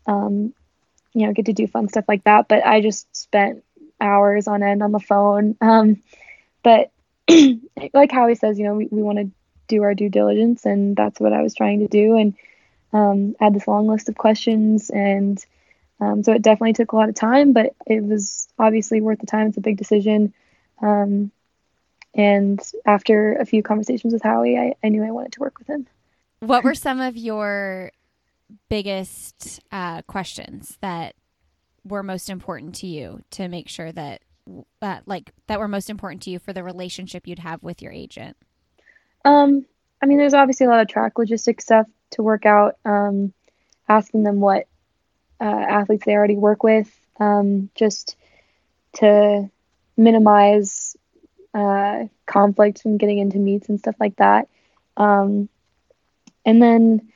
um, 0.06 0.54
you 1.12 1.26
know, 1.26 1.34
get 1.34 1.46
to 1.46 1.52
do 1.52 1.66
fun 1.66 1.88
stuff 1.88 2.06
like 2.08 2.24
that. 2.24 2.48
But 2.48 2.64
I 2.64 2.80
just 2.80 3.14
spent 3.14 3.62
hours 4.00 4.48
on 4.48 4.62
end 4.62 4.82
on 4.82 4.90
the 4.90 5.00
phone. 5.00 5.54
Um, 5.60 6.02
but 6.62 6.90
like 7.94 8.12
Howie 8.12 8.34
says, 8.34 8.58
you 8.58 8.64
know, 8.64 8.74
we, 8.74 8.88
we 8.90 9.02
want 9.02 9.18
to 9.18 9.30
do 9.68 9.82
our 9.82 9.94
due 9.94 10.08
diligence 10.08 10.64
and 10.64 10.96
that's 10.96 11.20
what 11.20 11.32
I 11.32 11.42
was 11.42 11.54
trying 11.54 11.80
to 11.80 11.88
do. 11.88 12.16
And 12.16 12.34
um, 12.92 13.36
I 13.40 13.44
had 13.44 13.54
this 13.54 13.66
long 13.66 13.88
list 13.88 14.08
of 14.08 14.16
questions 14.16 14.90
and 14.90 15.44
um, 16.00 16.22
so 16.22 16.32
it 16.32 16.42
definitely 16.42 16.74
took 16.74 16.92
a 16.92 16.96
lot 16.96 17.08
of 17.08 17.14
time, 17.14 17.52
but 17.52 17.74
it 17.86 18.02
was 18.02 18.48
obviously 18.58 19.00
worth 19.00 19.18
the 19.18 19.26
time. 19.26 19.48
It's 19.48 19.56
a 19.56 19.62
big 19.62 19.78
decision. 19.78 20.34
Um, 20.82 21.30
and 22.14 22.60
after 22.84 23.34
a 23.34 23.46
few 23.46 23.62
conversations 23.62 24.12
with 24.12 24.22
Howie, 24.22 24.58
I, 24.58 24.74
I, 24.84 24.88
knew 24.88 25.02
I 25.02 25.10
wanted 25.10 25.32
to 25.32 25.40
work 25.40 25.58
with 25.58 25.68
him. 25.68 25.86
What 26.40 26.64
were 26.64 26.74
some 26.74 27.00
of 27.00 27.16
your 27.16 27.92
biggest 28.68 29.60
uh, 29.72 30.02
questions 30.02 30.78
that 30.80 31.14
were 31.84 32.02
most 32.02 32.28
important 32.30 32.74
to 32.76 32.86
you 32.86 33.22
to 33.32 33.48
make 33.48 33.68
sure 33.68 33.92
that, 33.92 34.22
uh, 34.82 35.00
like, 35.06 35.32
that 35.46 35.58
were 35.58 35.68
most 35.68 35.90
important 35.90 36.22
to 36.22 36.30
you 36.30 36.38
for 36.38 36.52
the 36.52 36.62
relationship 36.62 37.26
you'd 37.26 37.40
have 37.40 37.62
with 37.62 37.82
your 37.82 37.92
agent? 37.92 38.36
Um, 39.24 39.66
I 40.02 40.06
mean, 40.06 40.18
there's 40.18 40.34
obviously 40.34 40.66
a 40.66 40.68
lot 40.70 40.80
of 40.80 40.88
track 40.88 41.18
logistics 41.18 41.64
stuff 41.64 41.86
to 42.10 42.22
work 42.22 42.46
out. 42.46 42.76
Um, 42.84 43.32
asking 43.88 44.22
them 44.24 44.40
what 44.40 44.66
uh, 45.40 45.44
athletes 45.44 46.04
they 46.04 46.14
already 46.14 46.36
work 46.36 46.62
with, 46.62 46.90
um, 47.20 47.70
just 47.74 48.16
to 48.94 49.48
minimize 49.96 50.96
uh, 51.54 52.04
conflict 52.26 52.84
and 52.84 52.98
getting 52.98 53.18
into 53.18 53.38
meets 53.38 53.68
and 53.68 53.78
stuff 53.78 53.94
like 54.00 54.16
that. 54.16 54.48
Um, 54.96 55.48
and 56.44 56.62
then, 56.62 57.12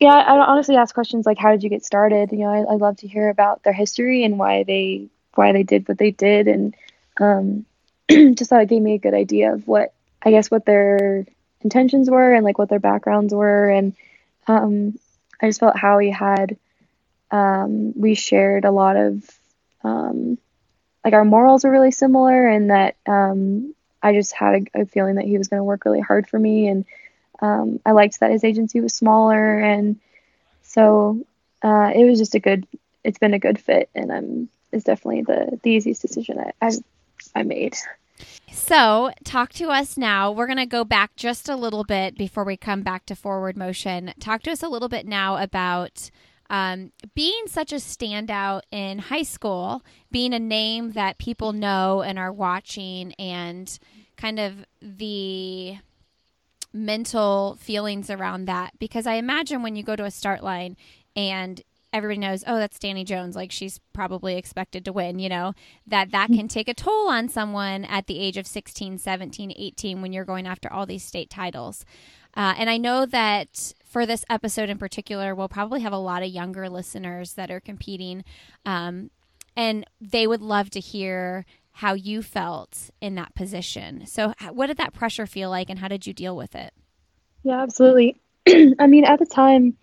yeah, 0.00 0.14
I 0.14 0.38
honestly 0.38 0.76
ask 0.76 0.94
questions 0.94 1.26
like, 1.26 1.38
"How 1.38 1.50
did 1.52 1.62
you 1.62 1.70
get 1.70 1.84
started?" 1.84 2.32
You 2.32 2.38
know, 2.38 2.48
I, 2.50 2.72
I 2.72 2.76
love 2.76 2.96
to 2.98 3.08
hear 3.08 3.28
about 3.28 3.62
their 3.62 3.72
history 3.72 4.24
and 4.24 4.38
why 4.38 4.64
they 4.64 5.08
why 5.36 5.52
they 5.52 5.62
did 5.62 5.88
what 5.88 5.98
they 5.98 6.10
did, 6.10 6.48
and 6.48 6.74
um, 7.20 7.66
just 8.10 8.50
thought 8.50 8.62
it 8.62 8.68
gave 8.68 8.82
me 8.82 8.94
a 8.94 8.98
good 8.98 9.14
idea 9.14 9.52
of 9.52 9.66
what 9.66 9.92
I 10.22 10.30
guess 10.30 10.50
what 10.50 10.64
their 10.64 11.26
intentions 11.62 12.10
were 12.10 12.34
and 12.34 12.44
like 12.44 12.58
what 12.58 12.68
their 12.68 12.80
backgrounds 12.80 13.34
were, 13.34 13.68
and 13.70 13.94
um, 14.46 14.98
I 15.40 15.48
just 15.48 15.60
felt 15.60 15.76
Howie 15.76 16.10
had 16.10 16.56
um, 17.30 17.92
we 17.98 18.14
shared 18.14 18.64
a 18.64 18.70
lot 18.70 18.96
of 18.96 19.28
um, 19.82 20.38
like 21.04 21.14
our 21.14 21.24
morals 21.24 21.64
were 21.64 21.70
really 21.70 21.90
similar 21.90 22.48
and 22.48 22.70
that 22.70 22.96
um, 23.06 23.74
i 24.02 24.12
just 24.12 24.32
had 24.32 24.66
a, 24.74 24.82
a, 24.82 24.86
feeling 24.86 25.16
that 25.16 25.26
he 25.26 25.38
was 25.38 25.48
going 25.48 25.60
to 25.60 25.64
work 25.64 25.84
really 25.84 26.00
hard 26.00 26.28
for 26.28 26.38
me 26.38 26.68
and 26.68 26.84
um, 27.40 27.80
i 27.84 27.92
liked 27.92 28.20
that 28.20 28.30
his 28.30 28.44
agency 28.44 28.80
was 28.80 28.94
smaller 28.94 29.58
and 29.58 30.00
so 30.62 31.24
uh, 31.62 31.90
it 31.94 32.04
was 32.04 32.18
just 32.18 32.34
a 32.34 32.40
good 32.40 32.66
it's 33.02 33.18
been 33.18 33.34
a 33.34 33.38
good 33.38 33.58
fit 33.58 33.90
and 33.94 34.10
i'm 34.12 34.48
it's 34.74 34.84
definitely 34.84 35.22
the, 35.22 35.58
the 35.62 35.70
easiest 35.70 36.02
decision 36.02 36.38
I, 36.38 36.52
I, 36.60 36.72
I 37.34 37.42
made 37.42 37.74
so, 38.52 39.10
talk 39.24 39.52
to 39.54 39.70
us 39.70 39.96
now. 39.96 40.30
We're 40.30 40.46
going 40.46 40.58
to 40.58 40.66
go 40.66 40.84
back 40.84 41.16
just 41.16 41.48
a 41.48 41.56
little 41.56 41.84
bit 41.84 42.16
before 42.16 42.44
we 42.44 42.56
come 42.56 42.82
back 42.82 43.06
to 43.06 43.16
forward 43.16 43.56
motion. 43.56 44.14
Talk 44.20 44.42
to 44.42 44.52
us 44.52 44.62
a 44.62 44.68
little 44.68 44.88
bit 44.88 45.06
now 45.06 45.36
about 45.36 46.10
um, 46.48 46.92
being 47.14 47.44
such 47.46 47.72
a 47.72 47.76
standout 47.76 48.62
in 48.70 48.98
high 49.00 49.24
school, 49.24 49.82
being 50.12 50.32
a 50.32 50.38
name 50.38 50.92
that 50.92 51.18
people 51.18 51.52
know 51.52 52.02
and 52.02 52.18
are 52.18 52.32
watching, 52.32 53.12
and 53.14 53.78
kind 54.16 54.38
of 54.38 54.64
the 54.80 55.78
mental 56.72 57.56
feelings 57.60 58.10
around 58.10 58.44
that. 58.44 58.78
Because 58.78 59.06
I 59.06 59.14
imagine 59.14 59.62
when 59.62 59.74
you 59.74 59.82
go 59.82 59.96
to 59.96 60.04
a 60.04 60.10
start 60.10 60.44
line 60.44 60.76
and 61.16 61.60
everybody 61.94 62.18
knows, 62.18 62.42
oh, 62.46 62.58
that's 62.58 62.78
Dani 62.78 63.06
Jones, 63.06 63.36
like 63.36 63.52
she's 63.52 63.78
probably 63.92 64.36
expected 64.36 64.84
to 64.84 64.92
win, 64.92 65.20
you 65.20 65.28
know, 65.28 65.54
that 65.86 66.10
that 66.10 66.26
can 66.26 66.48
take 66.48 66.68
a 66.68 66.74
toll 66.74 67.08
on 67.08 67.28
someone 67.28 67.84
at 67.84 68.08
the 68.08 68.18
age 68.18 68.36
of 68.36 68.46
16, 68.46 68.98
17, 68.98 69.54
18 69.56 70.02
when 70.02 70.12
you're 70.12 70.24
going 70.24 70.46
after 70.46 70.70
all 70.70 70.84
these 70.84 71.04
state 71.04 71.30
titles. 71.30 71.84
Uh, 72.36 72.52
and 72.58 72.68
I 72.68 72.78
know 72.78 73.06
that 73.06 73.72
for 73.84 74.06
this 74.06 74.24
episode 74.28 74.68
in 74.68 74.76
particular, 74.76 75.36
we'll 75.36 75.48
probably 75.48 75.82
have 75.82 75.92
a 75.92 75.98
lot 75.98 76.24
of 76.24 76.28
younger 76.28 76.68
listeners 76.68 77.34
that 77.34 77.50
are 77.50 77.60
competing. 77.60 78.24
Um, 78.66 79.10
and 79.56 79.86
they 80.00 80.26
would 80.26 80.42
love 80.42 80.70
to 80.70 80.80
hear 80.80 81.46
how 81.70 81.94
you 81.94 82.22
felt 82.22 82.90
in 83.00 83.14
that 83.14 83.36
position. 83.36 84.04
So, 84.06 84.34
what 84.52 84.66
did 84.66 84.78
that 84.78 84.94
pressure 84.94 85.26
feel 85.26 85.48
like, 85.48 85.70
and 85.70 85.78
how 85.78 85.88
did 85.88 86.08
you 86.08 86.12
deal 86.12 86.36
with 86.36 86.56
it? 86.56 86.72
Yeah, 87.44 87.62
absolutely. 87.62 88.20
I 88.48 88.86
mean, 88.88 89.04
at 89.04 89.20
the 89.20 89.26
time, 89.26 89.76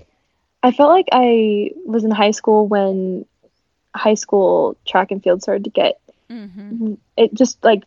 I 0.63 0.71
felt 0.71 0.91
like 0.91 1.07
I 1.11 1.71
was 1.85 2.03
in 2.03 2.11
high 2.11 2.31
school 2.31 2.67
when 2.67 3.25
high 3.95 4.13
school 4.13 4.77
track 4.85 5.11
and 5.11 5.23
field 5.23 5.41
started 5.41 5.63
to 5.65 5.69
get. 5.69 5.99
Mm-hmm. 6.29 6.93
It 7.17 7.33
just 7.33 7.63
like 7.63 7.83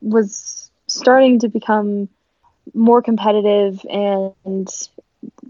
was 0.00 0.70
starting 0.86 1.40
to 1.40 1.48
become 1.48 2.08
more 2.74 3.02
competitive 3.02 3.84
and 3.90 4.68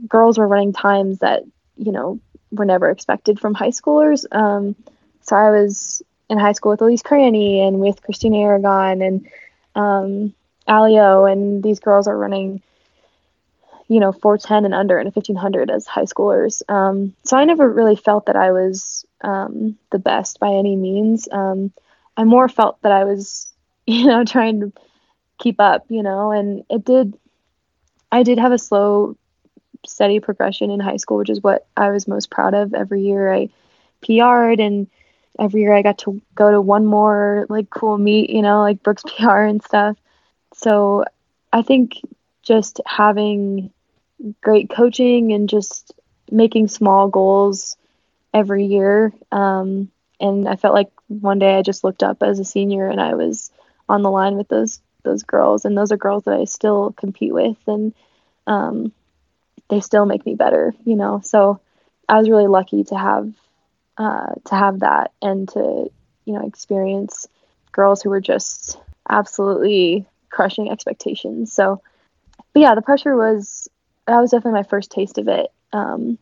girls 0.09 0.39
were 0.39 0.49
running 0.49 0.73
times 0.73 1.19
that 1.19 1.43
you 1.77 1.93
know 1.93 2.21
were 2.51 2.65
never 2.65 2.91
expected 2.91 3.39
from 3.39 3.55
high 3.55 3.71
schoolers. 3.71 4.25
Um, 4.35 4.75
so 5.23 5.37
I 5.37 5.51
was 5.51 6.03
in 6.29 6.39
high 6.39 6.53
school 6.53 6.73
with 6.73 6.81
Elise 6.81 7.03
Cranny 7.03 7.61
and 7.61 7.81
with 7.81 8.03
Christina 8.03 8.39
Aragon 8.39 9.03
and 9.03 9.29
um, 9.75 10.35
Alio, 10.67 11.27
and 11.27 11.63
these 11.63 11.81
girls 11.81 12.09
are 12.09 12.17
running, 12.17 12.63
you 13.89 14.01
know, 14.01 14.13
410 14.13 14.65
and 14.65 14.75
under 14.75 14.99
and 14.99 15.15
1500 15.15 15.71
as 15.71 15.87
high 15.87 16.05
schoolers. 16.05 16.63
Um, 16.69 17.15
so 17.25 17.37
I 17.37 17.45
never 17.45 17.71
really 17.71 17.97
felt 17.97 18.27
that 18.27 18.37
I 18.37 18.53
was 18.53 19.05
um, 19.21 19.77
the 19.91 19.99
best 19.99 20.41
by 20.41 20.49
any 20.49 20.77
means. 20.77 21.29
Um, 21.31 21.73
I 22.17 22.25
more 22.25 22.49
felt 22.49 22.81
that 22.83 22.93
I 22.93 23.05
was, 23.05 23.53
you 23.87 24.07
know, 24.07 24.25
trying 24.25 24.61
to 24.61 24.73
keep 25.39 25.61
up, 25.61 25.87
you 25.89 26.03
know, 26.03 26.33
and 26.33 26.65
it 26.71 26.85
did. 26.85 27.17
I 28.11 28.23
did 28.23 28.39
have 28.39 28.53
a 28.53 28.59
slow 28.59 29.17
steady 29.85 30.21
progression 30.21 30.71
in 30.71 30.81
high 30.81 30.97
school, 30.97 31.19
which 31.19 31.31
is 31.31 31.43
what 31.43 31.67
I 31.77 31.91
was 31.91 32.09
most 32.09 32.31
proud 32.31 32.55
of. 32.55 32.75
Every 32.75 33.03
year 33.03 33.33
I 33.33 33.49
PR'd 34.01 34.61
and 34.61 34.87
every 35.39 35.63
year 35.63 35.75
I 35.75 35.83
got 35.83 35.99
to 35.99 36.21
go 36.35 36.51
to 36.51 36.61
one 36.61 36.87
more 36.87 37.47
like 37.49 37.71
cool 37.71 37.99
meet, 37.99 38.31
you 38.31 38.43
know, 38.43 38.61
like 38.61 38.83
Brooks 38.83 39.03
PR 39.17 39.43
and 39.43 39.63
stuff. 39.63 39.97
So 40.55 41.05
I 41.53 41.63
think 41.63 42.01
just 42.43 42.81
having 42.87 43.71
great 44.41 44.71
coaching 44.71 45.33
and 45.33 45.49
just 45.49 45.93
making 46.31 46.69
small 46.69 47.09
goals 47.09 47.77
every 48.33 48.67
year. 48.67 49.13
Um, 49.31 49.91
and 50.21 50.49
I 50.49 50.57
felt 50.57 50.75
like 50.75 50.91
one 51.09 51.39
day 51.39 51.57
I 51.57 51.63
just 51.63 51.85
looked 51.85 52.03
up 52.03 52.23
as 52.23 52.39
a 52.39 52.45
senior 52.45 52.89
and 52.89 53.01
I 53.01 53.15
was 53.15 53.51
on 53.89 54.03
the 54.03 54.11
line 54.11 54.37
with 54.37 54.49
those 54.49 54.81
those 55.05 55.23
girls, 55.23 55.65
and 55.65 55.79
those 55.79 55.93
are 55.93 55.97
girls 55.97 56.25
that 56.25 56.35
I 56.35 56.45
still 56.45 56.93
compete 56.93 57.33
with, 57.33 57.57
and 57.69 57.95
um, 58.47 58.93
they 59.71 59.81
still 59.81 60.05
make 60.05 60.27
me 60.27 60.35
better, 60.35 60.75
you 60.85 60.97
know. 60.97 61.21
So 61.23 61.61
I 62.09 62.19
was 62.19 62.29
really 62.29 62.49
lucky 62.49 62.85
to 62.85 62.99
have 62.99 63.33
uh, 63.97 64.35
to 64.47 64.55
have 64.55 64.81
that 64.81 65.13
and 65.23 65.49
to 65.51 65.91
you 66.25 66.33
know 66.35 66.47
experience 66.47 67.29
girls 67.73 68.03
who 68.03 68.11
were 68.11 68.21
just 68.21 68.79
absolutely 69.09 70.07
crushing 70.29 70.71
expectations. 70.71 71.53
So, 71.53 71.81
but 72.53 72.61
yeah, 72.61 72.75
the 72.75 72.83
pressure 72.83 73.17
was 73.17 73.69
that 74.07 74.19
was 74.21 74.31
definitely 74.31 74.61
my 74.61 74.69
first 74.69 74.91
taste 74.91 75.19
of 75.19 75.29
it. 75.29 75.51
Um, 75.73 76.19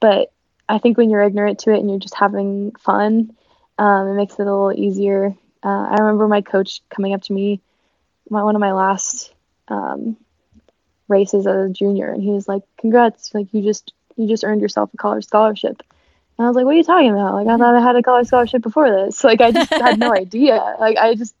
but 0.00 0.32
I 0.68 0.78
think 0.78 0.96
when 0.96 1.10
you're 1.10 1.22
ignorant 1.22 1.60
to 1.60 1.72
it 1.72 1.78
and 1.78 1.88
you're 1.90 1.98
just 1.98 2.14
having 2.14 2.72
fun, 2.72 3.34
um, 3.78 4.08
it 4.08 4.14
makes 4.14 4.34
it 4.34 4.40
a 4.40 4.44
little 4.44 4.72
easier 4.72 5.34
uh, 5.62 5.88
I 5.90 5.96
remember 6.00 6.28
my 6.28 6.40
coach 6.40 6.82
coming 6.88 7.14
up 7.14 7.22
to 7.22 7.32
me, 7.32 7.60
my, 8.30 8.42
one 8.42 8.54
of 8.54 8.60
my 8.60 8.72
last 8.72 9.32
um, 9.68 10.16
races 11.08 11.46
as 11.46 11.70
a 11.70 11.72
junior, 11.72 12.12
and 12.12 12.22
he 12.22 12.30
was 12.30 12.46
like, 12.46 12.62
"Congrats! 12.78 13.34
Like 13.34 13.52
you 13.52 13.62
just 13.62 13.92
you 14.16 14.28
just 14.28 14.44
earned 14.44 14.60
yourself 14.60 14.90
a 14.94 14.96
college 14.96 15.24
scholarship." 15.24 15.82
And 16.36 16.46
I 16.46 16.48
was 16.48 16.54
like, 16.54 16.64
"What 16.64 16.74
are 16.74 16.78
you 16.78 16.84
talking 16.84 17.10
about? 17.10 17.34
Like 17.34 17.48
I 17.48 17.56
thought 17.56 17.74
I 17.74 17.82
had 17.82 17.96
a 17.96 18.02
college 18.02 18.28
scholarship 18.28 18.62
before 18.62 18.90
this. 18.90 19.24
Like 19.24 19.40
I 19.40 19.50
just 19.50 19.72
had 19.72 19.98
no 19.98 20.12
idea. 20.14 20.76
Like 20.78 20.96
I 20.96 21.14
just 21.14 21.34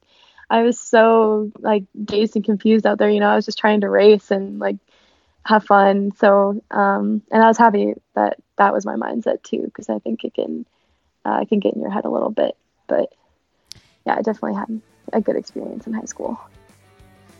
I 0.50 0.62
was 0.62 0.80
so 0.80 1.52
like 1.58 1.84
dazed 2.04 2.34
and 2.36 2.44
confused 2.44 2.86
out 2.86 2.98
there. 2.98 3.10
You 3.10 3.20
know, 3.20 3.30
I 3.30 3.36
was 3.36 3.46
just 3.46 3.58
trying 3.58 3.82
to 3.82 3.88
race 3.88 4.30
and 4.30 4.58
like 4.58 4.76
have 5.48 5.64
fun. 5.64 6.12
So 6.16 6.62
um, 6.70 7.22
and 7.30 7.42
I 7.42 7.46
was 7.46 7.56
happy 7.56 7.94
that 8.14 8.36
that 8.58 8.74
was 8.74 8.84
my 8.84 8.96
mindset 8.96 9.42
too, 9.42 9.62
because 9.62 9.88
I 9.88 9.98
think 9.98 10.22
it 10.24 10.34
can 10.34 10.66
uh, 11.24 11.40
it 11.42 11.48
can 11.48 11.58
get 11.58 11.74
in 11.74 11.80
your 11.80 11.90
head 11.90 12.04
a 12.04 12.10
little 12.10 12.30
bit. 12.30 12.54
But 12.86 13.14
yeah, 14.06 14.16
I 14.18 14.22
definitely 14.22 14.54
had 14.54 14.80
a 15.12 15.20
good 15.22 15.36
experience 15.36 15.86
in 15.86 15.94
high 15.94 16.04
school. 16.04 16.38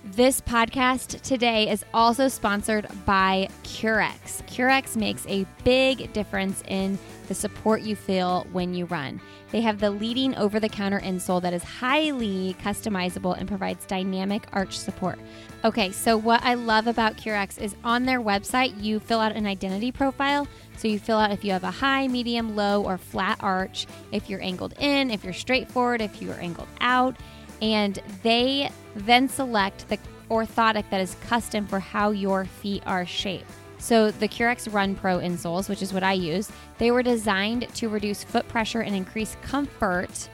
This 0.04 0.40
podcast 0.40 1.20
today 1.20 1.68
is 1.68 1.84
also 1.92 2.28
sponsored 2.28 2.86
by 3.04 3.48
Currex. 3.62 4.42
Currex 4.46 4.96
makes 4.96 5.26
a 5.26 5.44
big 5.64 6.10
difference 6.14 6.62
in 6.66 6.98
the 7.26 7.34
support 7.34 7.82
you 7.82 7.94
feel 7.94 8.46
when 8.52 8.72
you 8.72 8.86
run. 8.86 9.20
They 9.50 9.60
have 9.60 9.80
the 9.80 9.90
leading 9.90 10.34
over 10.36 10.60
the 10.60 10.68
counter 10.68 11.00
insole 11.00 11.42
that 11.42 11.52
is 11.52 11.62
highly 11.62 12.56
customizable 12.62 13.36
and 13.38 13.46
provides 13.46 13.84
dynamic 13.84 14.46
arch 14.52 14.78
support. 14.78 15.18
Okay, 15.64 15.90
so 15.90 16.16
what 16.16 16.40
I 16.44 16.54
love 16.54 16.86
about 16.86 17.16
Currex 17.16 17.60
is 17.60 17.74
on 17.82 18.04
their 18.04 18.20
website, 18.20 18.80
you 18.80 19.00
fill 19.00 19.18
out 19.18 19.34
an 19.34 19.44
identity 19.44 19.90
profile. 19.90 20.46
So 20.76 20.86
you 20.86 21.00
fill 21.00 21.18
out 21.18 21.32
if 21.32 21.44
you 21.44 21.50
have 21.50 21.64
a 21.64 21.70
high, 21.70 22.06
medium, 22.06 22.54
low, 22.54 22.84
or 22.84 22.96
flat 22.96 23.38
arch, 23.40 23.88
if 24.12 24.30
you're 24.30 24.40
angled 24.40 24.74
in, 24.78 25.10
if 25.10 25.24
you're 25.24 25.32
straight 25.32 25.68
forward, 25.68 26.00
if 26.00 26.22
you 26.22 26.30
are 26.30 26.38
angled 26.38 26.68
out 26.80 27.16
and 27.60 28.00
they 28.22 28.70
then 28.94 29.28
select 29.28 29.88
the 29.88 29.98
orthotic 30.30 30.84
that 30.90 31.00
is 31.00 31.16
custom 31.26 31.66
for 31.66 31.80
how 31.80 32.10
your 32.10 32.44
feet 32.44 32.82
are 32.86 33.04
shaped. 33.04 33.50
So 33.78 34.10
the 34.10 34.28
Currex 34.28 34.72
Run 34.72 34.94
Pro 34.94 35.18
insoles, 35.18 35.68
which 35.68 35.82
is 35.82 35.92
what 35.92 36.02
I 36.02 36.12
use, 36.12 36.50
they 36.78 36.90
were 36.90 37.02
designed 37.02 37.68
to 37.74 37.88
reduce 37.88 38.22
foot 38.22 38.46
pressure 38.48 38.80
and 38.82 38.94
increase 38.94 39.36
comfort. 39.42 40.28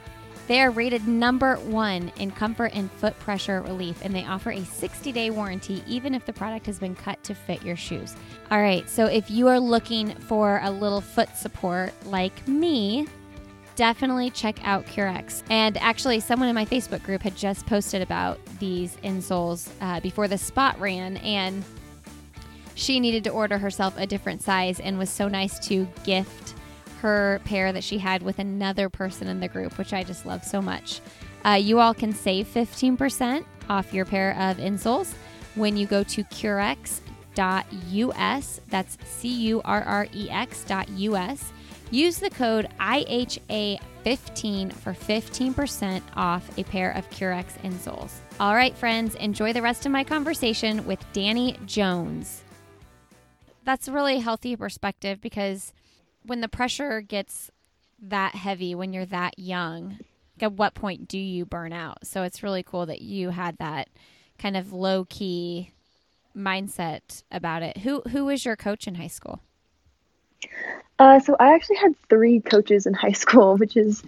They 0.47 0.61
are 0.61 0.69
rated 0.69 1.07
number 1.07 1.55
one 1.55 2.11
in 2.19 2.29
comfort 2.29 2.71
and 2.75 2.91
foot 2.91 3.17
pressure 3.19 3.61
relief, 3.61 3.99
and 4.03 4.13
they 4.13 4.25
offer 4.25 4.51
a 4.51 4.63
60 4.63 5.11
day 5.11 5.29
warranty 5.31 5.83
even 5.87 6.13
if 6.13 6.25
the 6.25 6.33
product 6.33 6.67
has 6.67 6.77
been 6.77 6.95
cut 6.95 7.23
to 7.23 7.33
fit 7.33 7.63
your 7.63 7.75
shoes. 7.75 8.15
All 8.51 8.61
right, 8.61 8.87
so 8.89 9.05
if 9.05 9.31
you 9.31 9.47
are 9.47 9.59
looking 9.59 10.13
for 10.13 10.59
a 10.63 10.69
little 10.69 11.01
foot 11.01 11.35
support 11.35 11.93
like 12.05 12.47
me, 12.47 13.07
definitely 13.75 14.29
check 14.29 14.65
out 14.65 14.85
Currex. 14.85 15.43
And 15.49 15.77
actually, 15.77 16.19
someone 16.19 16.49
in 16.49 16.55
my 16.55 16.65
Facebook 16.65 17.03
group 17.03 17.23
had 17.23 17.35
just 17.35 17.65
posted 17.65 18.01
about 18.01 18.39
these 18.59 18.97
insoles 18.97 19.69
uh, 19.81 19.99
before 19.99 20.27
the 20.27 20.37
spot 20.37 20.79
ran, 20.79 21.17
and 21.17 21.63
she 22.75 22.99
needed 22.99 23.23
to 23.23 23.29
order 23.31 23.57
herself 23.57 23.97
a 23.97 24.05
different 24.05 24.41
size 24.41 24.79
and 24.79 24.97
was 24.97 25.09
so 25.09 25.27
nice 25.27 25.59
to 25.67 25.87
gift 26.03 26.54
her 27.05 27.39
pair 27.45 27.71
that 27.71 27.83
she 27.83 27.99
had 27.99 28.23
with 28.23 28.39
another 28.39 28.89
person 28.89 29.27
in 29.27 29.39
the 29.39 29.47
group, 29.47 29.77
which 29.77 29.93
I 29.93 30.03
just 30.03 30.25
love 30.25 30.43
so 30.43 30.59
much. 30.59 31.01
Uh, 31.45 31.51
you 31.51 31.79
all 31.79 31.93
can 31.93 32.11
save 32.13 32.47
15% 32.47 33.45
off 33.69 33.93
your 33.93 34.05
pair 34.05 34.31
of 34.31 34.57
insoles 34.57 35.13
when 35.53 35.77
you 35.77 35.85
go 35.85 36.03
to 36.03 36.23
currex.us. 36.23 37.01
That's 38.69 38.97
C 39.05 39.27
U 39.27 39.61
R 39.63 39.83
R 39.83 40.07
E 40.13 40.29
X.us 40.31 41.51
Use 41.91 42.17
the 42.17 42.31
code 42.31 42.67
IHA15 42.79 44.73
for 44.73 44.93
15% 44.93 46.01
off 46.15 46.57
a 46.57 46.63
pair 46.63 46.91
of 46.91 47.09
Currex 47.11 47.59
insoles. 47.61 48.11
All 48.39 48.55
right, 48.55 48.75
friends, 48.75 49.13
enjoy 49.15 49.53
the 49.53 49.61
rest 49.61 49.85
of 49.85 49.91
my 49.91 50.03
conversation 50.03 50.85
with 50.87 50.99
Dani 51.13 51.63
Jones. 51.67 52.41
That's 53.63 53.87
a 53.87 53.91
really 53.91 54.19
healthy 54.19 54.55
perspective 54.55 55.21
because 55.21 55.73
when 56.25 56.41
the 56.41 56.47
pressure 56.47 57.01
gets 57.01 57.51
that 58.01 58.35
heavy 58.35 58.75
when 58.75 58.93
you're 58.93 59.05
that 59.05 59.39
young, 59.39 59.99
at 60.39 60.53
what 60.53 60.73
point 60.73 61.07
do 61.07 61.17
you 61.17 61.45
burn 61.45 61.73
out? 61.73 62.05
So 62.05 62.23
it's 62.23 62.43
really 62.43 62.63
cool 62.63 62.85
that 62.85 63.01
you 63.01 63.29
had 63.29 63.57
that 63.57 63.89
kind 64.37 64.57
of 64.57 64.73
low 64.73 65.05
key 65.05 65.71
mindset 66.35 67.23
about 67.31 67.63
it. 67.63 67.77
Who 67.79 68.01
who 68.09 68.25
was 68.25 68.45
your 68.45 68.55
coach 68.55 68.87
in 68.87 68.95
high 68.95 69.07
school? 69.07 69.39
Uh, 70.99 71.19
so 71.19 71.35
I 71.39 71.53
actually 71.53 71.77
had 71.77 71.95
three 72.09 72.39
coaches 72.41 72.85
in 72.85 72.93
high 72.93 73.11
school, 73.13 73.57
which 73.57 73.77
is 73.77 74.03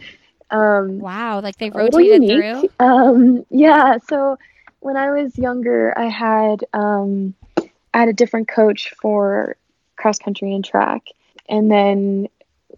um, 0.50 1.00
wow, 1.00 1.42
like 1.42 1.58
they 1.58 1.70
rotated 1.70 2.30
through. 2.30 2.70
Um, 2.80 3.46
yeah. 3.50 3.98
So 4.10 4.38
when 4.80 4.96
I 4.96 5.12
was 5.12 5.38
younger, 5.38 5.98
I 5.98 6.08
had 6.08 6.64
um, 6.74 7.34
I 7.58 8.00
had 8.00 8.10
a 8.10 8.14
different 8.14 8.48
coach 8.48 8.94
for 9.02 9.58
cross 9.96 10.20
country 10.20 10.54
and 10.54 10.64
track, 10.64 11.04
and 11.50 11.72
then 11.72 12.28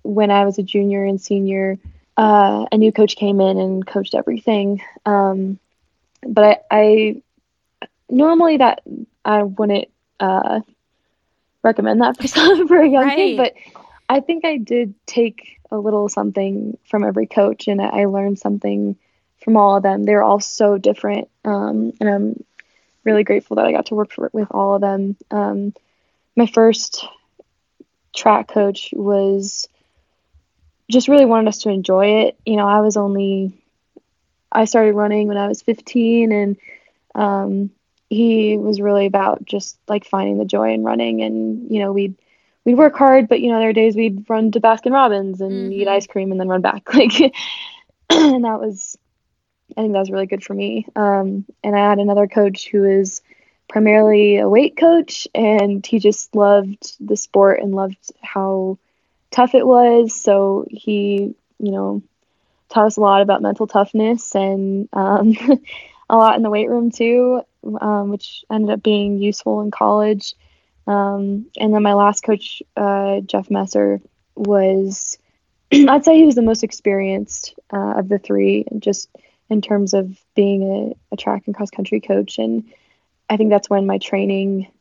when 0.04 0.32
I 0.32 0.46
was 0.46 0.58
a 0.58 0.64
junior 0.64 1.04
and 1.04 1.20
senior, 1.20 1.78
uh, 2.18 2.66
a 2.72 2.78
new 2.78 2.92
coach 2.92 3.16
came 3.16 3.40
in 3.42 3.58
and 3.58 3.86
coached 3.86 4.16
everything. 4.16 4.82
Um, 5.06 5.60
but 6.24 6.66
I, 6.70 6.78
I 6.78 7.22
normally 8.10 8.58
that 8.58 8.82
I 9.24 9.44
wouldn't 9.44 9.90
uh, 10.20 10.62
recommend 11.64 12.02
that 12.02 12.18
for 12.22 12.28
some 12.28 12.68
for 12.68 12.82
a 12.82 12.88
young 12.88 13.06
right. 13.06 13.16
kid, 13.16 13.38
but 13.38 13.54
I 14.10 14.20
think 14.20 14.46
I 14.46 14.58
did 14.58 14.96
take 15.06 15.60
a 15.72 15.78
little 15.78 16.10
something 16.10 16.78
from 16.90 17.04
every 17.04 17.28
coach, 17.28 17.68
and 17.68 17.82
I 17.82 18.06
learned 18.06 18.40
something 18.40 18.98
from 19.44 19.56
all 19.56 19.78
of 19.78 19.84
them. 19.84 20.04
They're 20.04 20.24
all 20.24 20.40
so 20.40 20.78
different, 20.78 21.30
um, 21.46 21.94
and 22.00 22.10
I'm 22.10 22.44
really 23.04 23.24
grateful 23.24 23.56
that 23.56 23.66
I 23.66 23.72
got 23.72 23.88
to 23.88 23.96
work 23.96 24.12
for, 24.12 24.30
with 24.34 24.48
all 24.52 24.76
of 24.76 24.82
them. 24.82 25.16
Um, 25.32 25.74
my 26.36 26.48
first 26.48 27.06
track 28.16 28.48
coach 28.48 28.90
was 28.94 29.68
just 30.90 31.08
really 31.08 31.26
wanted 31.26 31.50
us 31.50 31.60
to 31.60 31.70
enjoy 31.70 32.22
it. 32.24 32.38
You 32.46 32.58
know, 32.58 32.68
I 32.68 32.82
was 32.82 32.98
only 32.98 33.54
I 34.52 34.66
started 34.66 34.96
running 34.96 35.28
when 35.28 35.38
I 35.38 35.48
was 35.48 35.62
15, 35.62 36.32
and 36.32 36.58
um, 37.16 37.72
he 38.10 38.58
was 38.58 38.82
really 38.82 39.06
about 39.06 39.46
just 39.46 39.78
like 39.88 40.06
finding 40.06 40.38
the 40.38 40.46
joy 40.46 40.74
in 40.74 40.84
running 40.84 41.22
and 41.22 41.70
you 41.72 41.80
know 41.80 41.92
we'd 41.92 42.16
we'd 42.66 42.76
work 42.76 42.96
hard 42.96 43.28
but 43.30 43.40
you 43.40 43.52
know 43.52 43.60
there 43.60 43.70
are 43.70 43.74
days 43.74 43.96
we'd 43.96 44.28
run 44.30 44.52
to 44.52 44.60
baskin 44.60 44.92
robbins 44.92 45.42
and 45.42 45.52
mm-hmm. 45.52 45.72
eat 45.74 45.88
ice 45.88 46.08
cream 46.08 46.32
and 46.32 46.40
then 46.40 46.48
run 46.48 46.62
back 46.62 46.92
like 46.94 47.20
and 48.10 48.44
that 48.44 48.60
was 48.60 48.98
i 49.78 49.82
think 49.82 49.94
that 49.94 50.00
was 50.00 50.12
really 50.12 50.26
good 50.26 50.44
for 50.44 50.54
me 50.54 50.88
um, 50.96 51.46
and 51.64 51.76
i 51.76 51.90
had 51.90 52.00
another 52.00 52.28
coach 52.28 52.68
who 52.70 52.84
is 52.84 53.22
primarily 53.70 54.38
a 54.38 54.50
weight 54.50 54.76
coach 54.76 55.28
and 55.34 55.86
he 55.86 56.00
just 56.00 56.36
loved 56.36 56.96
the 57.00 57.16
sport 57.16 57.62
and 57.62 57.74
loved 57.74 58.12
how 58.22 58.78
tough 59.32 59.56
it 59.56 59.66
was 59.66 60.14
so 60.14 60.66
he 60.70 61.36
you 61.60 61.72
know 61.72 62.02
taught 62.68 62.88
us 62.88 62.98
a 62.98 63.02
lot 63.02 63.22
about 63.22 63.42
mental 63.42 63.68
toughness 63.68 64.36
and 64.36 64.90
um, 64.92 65.36
a 66.10 66.18
lot 66.18 66.36
in 66.36 66.44
the 66.44 66.50
weight 66.50 66.70
room 66.70 66.92
too 66.92 67.42
um, 67.82 68.10
which 68.10 68.44
ended 68.50 68.72
up 68.72 68.84
being 68.84 69.20
useful 69.20 69.62
in 69.62 69.72
college. 69.72 70.36
Um, 70.88 71.48
and 71.58 71.74
then 71.74 71.84
my 71.84 71.94
last 71.94 72.24
coach, 72.24 72.64
uh, 72.76 73.22
Jeff 73.22 73.50
Messer, 73.52 74.02
was 74.36 75.18
I'd 75.72 76.06
say 76.06 76.18
he 76.18 76.26
was 76.26 76.36
the 76.36 76.42
most 76.42 76.64
experienced 76.64 77.56
uh, 77.72 78.00
of 78.00 78.10
the 78.10 78.18
three, 78.18 78.66
just 78.80 79.10
in 79.50 79.62
terms 79.62 79.94
of 79.94 80.18
being 80.36 80.96
a, 81.12 81.14
a, 81.14 81.18
track 81.18 81.44
and 81.46 81.56
cross 81.56 81.70
country 81.72 82.00
coach. 82.00 82.38
And 82.38 82.72
I 83.30 83.38
think 83.38 83.50
that's 83.50 83.70
when 83.70 83.86
my 83.86 83.98
training 83.98 84.72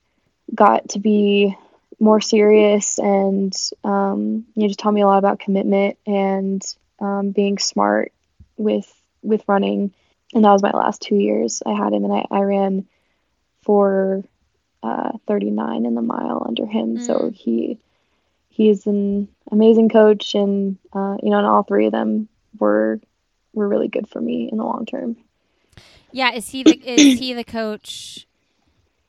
got 0.55 0.91
to 0.91 0.99
be 0.99 1.57
more 2.01 2.21
serious 2.21 2.99
and 2.99 3.55
um, 3.85 4.47
you 4.55 4.63
know, 4.63 4.69
just 4.69 4.79
taught 4.79 4.95
me 4.95 5.03
a 5.03 5.07
lot 5.07 5.19
about 5.19 5.41
commitment 5.41 5.99
and 6.07 6.63
um, 7.01 7.31
being 7.31 7.59
smart 7.59 8.13
with 8.57 8.93
with 9.23 9.43
running 9.47 9.93
and 10.35 10.45
that 10.45 10.53
was 10.53 10.63
my 10.63 10.71
last 10.71 11.03
two 11.03 11.17
years 11.17 11.63
I 11.65 11.73
had 11.73 11.93
him, 11.93 12.05
and 12.05 12.13
I, 12.13 12.27
I 12.31 12.41
ran 12.41 12.87
for 13.63 14.25
uh, 14.83 15.13
39 15.27 15.87
in 15.87 15.95
the 15.95 16.03
mile 16.03 16.45
under 16.47 16.67
him. 16.67 16.99
Mm. 16.99 17.07
So 17.07 17.31
he 17.35 17.79
he's 18.49 18.87
an 18.87 19.29
amazing 19.51 19.89
coach, 19.89 20.35
and 20.35 20.77
uh, 20.93 21.17
you 21.23 21.31
know, 21.31 21.39
and 21.39 21.47
all 21.47 21.63
three 21.63 21.87
of 21.87 21.93
them 21.93 22.29
were 22.59 23.01
were 23.55 23.69
really 23.69 23.89
good 23.89 24.09
for 24.09 24.21
me 24.21 24.49
in 24.51 24.59
the 24.59 24.65
long 24.65 24.85
term. 24.85 25.17
Yeah, 26.13 26.33
is 26.33 26.51
he 26.51 26.63
the 26.63 26.77
is 26.87 27.19
he 27.19 27.33
the 27.33 27.45
coach? 27.45 28.27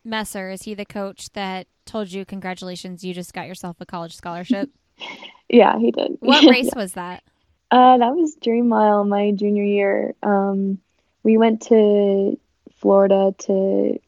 Messer 0.09 0.49
is 0.49 0.63
he 0.63 0.73
the 0.73 0.85
coach 0.85 1.29
that 1.33 1.67
told 1.85 2.11
you 2.11 2.25
congratulations 2.25 3.03
you 3.03 3.13
just 3.13 3.33
got 3.33 3.47
yourself 3.47 3.77
a 3.79 3.85
college 3.85 4.15
scholarship? 4.15 4.69
yeah, 5.49 5.77
he 5.79 5.91
did. 5.91 6.17
What 6.19 6.43
race 6.49 6.71
was 6.75 6.93
that? 6.93 7.23
Uh, 7.71 7.97
that 7.97 8.15
was 8.15 8.35
Dream 8.35 8.67
Mile 8.67 9.03
my 9.05 9.31
junior 9.31 9.63
year. 9.63 10.15
Um, 10.23 10.79
we 11.23 11.37
went 11.37 11.61
to 11.63 12.37
Florida 12.77 13.35
to 13.39 13.99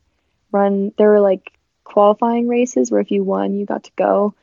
run. 0.51 0.93
There 0.97 1.09
were 1.09 1.19
like 1.19 1.51
qualifying 1.83 2.47
races 2.47 2.89
where 2.89 3.01
if 3.01 3.11
you 3.11 3.23
won, 3.23 3.53
you 3.53 3.65
got 3.65 3.83
to 3.83 3.91
go. 3.95 4.33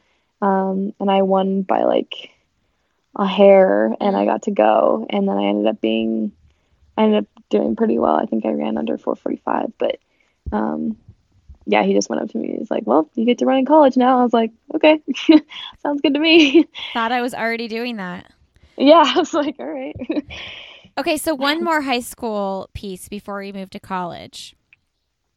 Um, 0.40 0.94
and 1.00 1.10
I 1.10 1.22
won 1.22 1.62
by 1.62 1.82
like 1.82 2.30
a 3.16 3.26
hair, 3.26 3.96
and 4.00 4.16
I 4.16 4.24
got 4.24 4.42
to 4.42 4.52
go. 4.52 5.06
And 5.10 5.28
then 5.28 5.36
I 5.36 5.46
ended 5.46 5.66
up 5.66 5.80
being 5.80 6.30
I 6.96 7.04
ended 7.04 7.24
up 7.24 7.44
doing 7.48 7.76
pretty 7.76 7.98
well. 7.98 8.14
I 8.14 8.26
think 8.26 8.44
I 8.44 8.50
ran 8.50 8.76
under 8.76 8.98
445, 8.98 9.72
but 9.78 9.98
um, 10.52 10.96
yeah, 11.68 11.82
he 11.82 11.92
just 11.92 12.08
went 12.08 12.22
up 12.22 12.30
to 12.30 12.38
me. 12.38 12.56
He's 12.58 12.70
like, 12.70 12.86
"Well, 12.86 13.10
you 13.14 13.26
get 13.26 13.38
to 13.38 13.46
run 13.46 13.58
in 13.58 13.66
college 13.66 13.96
now." 13.96 14.18
I 14.18 14.22
was 14.22 14.32
like, 14.32 14.50
"Okay, 14.74 15.02
sounds 15.82 16.00
good 16.00 16.14
to 16.14 16.20
me." 16.20 16.66
Thought 16.94 17.12
I 17.12 17.20
was 17.20 17.34
already 17.34 17.68
doing 17.68 17.96
that. 17.96 18.32
Yeah, 18.78 19.04
I 19.14 19.18
was 19.18 19.34
like, 19.34 19.56
"All 19.58 19.66
right." 19.66 19.94
okay, 20.98 21.18
so 21.18 21.34
one 21.34 21.62
more 21.62 21.82
high 21.82 22.00
school 22.00 22.70
piece 22.72 23.10
before 23.10 23.38
we 23.40 23.52
move 23.52 23.68
to 23.70 23.78
college. 23.78 24.56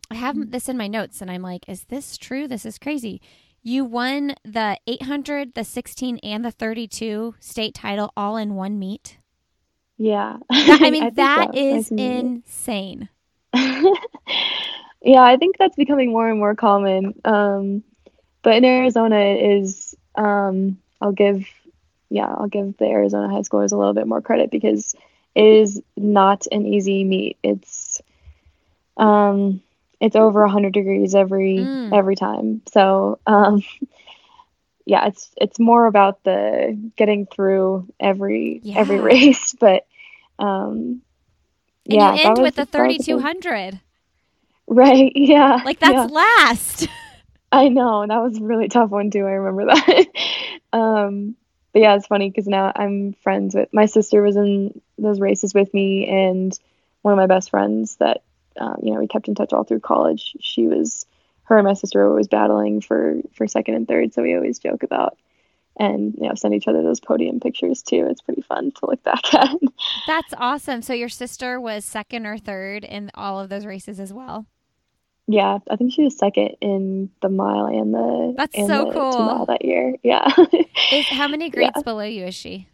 I 0.10 0.16
have 0.16 0.36
mm-hmm. 0.36 0.52
this 0.52 0.70
in 0.70 0.78
my 0.78 0.88
notes, 0.88 1.22
and 1.22 1.30
I'm 1.30 1.42
like, 1.42 1.68
"Is 1.68 1.84
this 1.86 2.18
true? 2.18 2.48
This 2.48 2.66
is 2.66 2.80
crazy." 2.80 3.22
You 3.62 3.86
won 3.86 4.34
the 4.44 4.80
800, 4.88 5.54
the 5.54 5.64
16, 5.64 6.18
and 6.24 6.44
the 6.44 6.50
32 6.50 7.36
state 7.40 7.76
title 7.76 8.12
all 8.18 8.36
in 8.36 8.56
one 8.56 8.80
meet. 8.80 9.20
Yeah. 9.98 10.38
I 10.50 10.90
mean, 10.90 11.04
I 11.04 11.10
that 11.12 11.54
so. 11.54 11.60
is 11.60 11.92
insane. 11.92 13.10
Yeah, 15.02 15.24
I 15.24 15.38
think 15.38 15.58
that's 15.58 15.76
becoming 15.76 16.12
more 16.12 16.30
and 16.30 16.40
more 16.40 16.56
common. 16.56 17.20
Um, 17.26 17.84
but 18.44 18.56
in 18.56 18.66
Arizona, 18.66 19.18
it 19.18 19.62
is, 19.62 19.96
um, 20.16 20.78
I'll 21.00 21.12
give, 21.12 21.48
yeah, 22.10 22.28
I'll 22.28 22.48
give 22.48 22.78
the 22.78 22.86
Arizona 22.86 23.30
high 23.30 23.42
schoolers 23.42 23.72
a 23.72 23.78
little 23.78 23.94
bit 23.94 24.08
more 24.08 24.22
credit 24.22 24.52
because 24.52 24.96
it 25.36 25.46
is 25.46 25.82
not 25.96 26.48
an 26.52 26.66
easy 26.66 27.04
meet. 27.04 27.38
It's, 27.44 28.02
um, 28.98 29.62
it's 30.02 30.16
over 30.16 30.42
100 30.42 30.74
degrees 30.74 31.16
every 31.16 31.58
mm. 31.58 31.96
every 31.96 32.16
time 32.16 32.62
so 32.74 33.20
um, 33.28 33.64
yeah 34.86 35.08
it's 35.08 35.30
it's 35.38 35.60
more 35.60 35.86
about 35.86 36.24
the 36.24 36.92
getting 36.98 37.28
through 37.28 37.88
every 38.00 38.60
yeah. 38.64 38.80
every 38.80 39.00
race 39.12 39.54
but 39.58 39.86
um 40.40 41.02
and 41.86 42.00
yeah 42.00 42.14
you 42.16 42.24
end 42.24 42.42
with 42.42 42.56
the 42.56 42.66
3200 42.66 43.80
right 44.72 45.12
yeah 45.16 45.62
like 45.66 45.80
that's 45.80 45.94
yeah. 45.94 46.06
last 46.06 46.88
i 47.52 47.68
know 47.68 48.06
that 48.08 48.22
was 48.22 48.38
a 48.38 48.44
really 48.44 48.68
tough 48.68 48.90
one 48.90 49.12
too 49.12 49.26
i 49.26 49.32
remember 49.32 49.66
that 49.66 50.06
um 50.74 51.36
but 51.74 51.82
yeah 51.82 51.96
it's 51.96 52.08
funny 52.08 52.30
because 52.30 52.48
now 52.48 52.72
i'm 52.76 53.14
friends 53.22 53.54
with 53.54 53.70
my 53.74 53.86
sister 53.86 54.22
was 54.22 54.36
in 54.36 54.82
those 54.98 55.20
races 55.20 55.54
with 55.54 55.74
me 55.74 56.08
and 56.08 56.58
one 57.02 57.14
of 57.14 57.18
my 57.18 57.28
best 57.28 57.50
friends 57.50 57.96
that 57.98 58.24
uh, 58.60 58.76
you 58.82 58.94
know, 58.94 59.00
we 59.00 59.08
kept 59.08 59.28
in 59.28 59.36
touch 59.36 59.54
all 59.54 59.64
through 59.64 59.80
college. 59.80 60.36
She 60.40 60.68
was, 60.68 61.06
her 61.44 61.58
and 61.58 61.66
my 61.66 61.74
sister 61.74 62.00
were 62.00 62.10
always 62.10 62.28
battling 62.28 62.82
for 62.82 63.18
for 63.34 63.48
second 63.48 63.76
and 63.76 63.88
third, 63.88 64.14
so 64.14 64.22
we 64.22 64.36
always 64.36 64.60
joke 64.60 64.84
about 64.84 65.18
and 65.80 66.16
you 66.16 66.28
know 66.28 66.36
send 66.36 66.54
each 66.54 66.68
other 66.68 66.84
those 66.84 67.00
podium 67.00 67.40
pictures 67.40 67.82
too. 67.82 68.08
It's 68.10 68.22
pretty 68.22 68.42
fun 68.42 68.72
to 68.72 68.86
look 68.86 69.04
back 69.04 69.34
at. 69.34 69.56
That's 70.08 70.34
awesome. 70.38 70.82
So 70.82 70.94
your 70.94 71.10
sister 71.10 71.60
was 71.60 71.86
second 71.86 72.26
or 72.26 72.38
third 72.38 72.84
in 72.84 73.12
all 73.14 73.40
of 73.40 73.50
those 73.50 73.66
races 73.66 74.00
as 74.00 74.14
well. 74.14 74.46
Yeah, 75.32 75.60
I 75.70 75.76
think 75.78 75.94
she 75.94 76.04
was 76.04 76.18
second 76.18 76.58
in 76.62 77.10
the 77.22 77.30
mile 77.30 77.66
and 77.66 77.94
the 77.94 78.34
that's 78.38 78.58
and 78.58 78.68
so 78.68 78.86
the 78.86 78.92
cool 78.92 79.12
mile 79.12 79.46
that 79.46 79.64
year. 79.64 79.96
Yeah. 80.04 80.28
is, 80.92 81.08
how 81.08 81.28
many 81.28 81.50
grades 81.50 81.72
yeah. 81.76 81.82
below 81.84 82.04
you 82.04 82.26
is 82.26 82.36
she? 82.36 82.68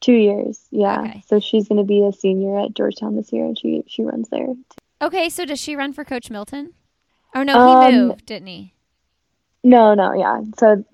Two 0.00 0.12
years, 0.12 0.60
yeah. 0.70 1.00
Okay. 1.00 1.24
So 1.26 1.40
she's 1.40 1.68
going 1.68 1.78
to 1.78 1.84
be 1.84 2.04
a 2.04 2.12
senior 2.12 2.58
at 2.60 2.74
Georgetown 2.74 3.16
this 3.16 3.32
year, 3.32 3.46
and 3.46 3.58
she 3.58 3.84
she 3.86 4.02
runs 4.02 4.28
there. 4.28 4.48
Okay, 5.00 5.28
so 5.28 5.44
does 5.44 5.58
she 5.58 5.76
run 5.76 5.92
for 5.92 6.04
Coach 6.04 6.30
Milton? 6.30 6.74
Oh 7.34 7.42
no, 7.42 7.80
he 7.80 7.96
um, 7.96 8.08
moved, 8.08 8.26
didn't 8.26 8.48
he? 8.48 8.74
No, 9.62 9.94
no, 9.94 10.12
yeah. 10.12 10.42
So 10.58 10.84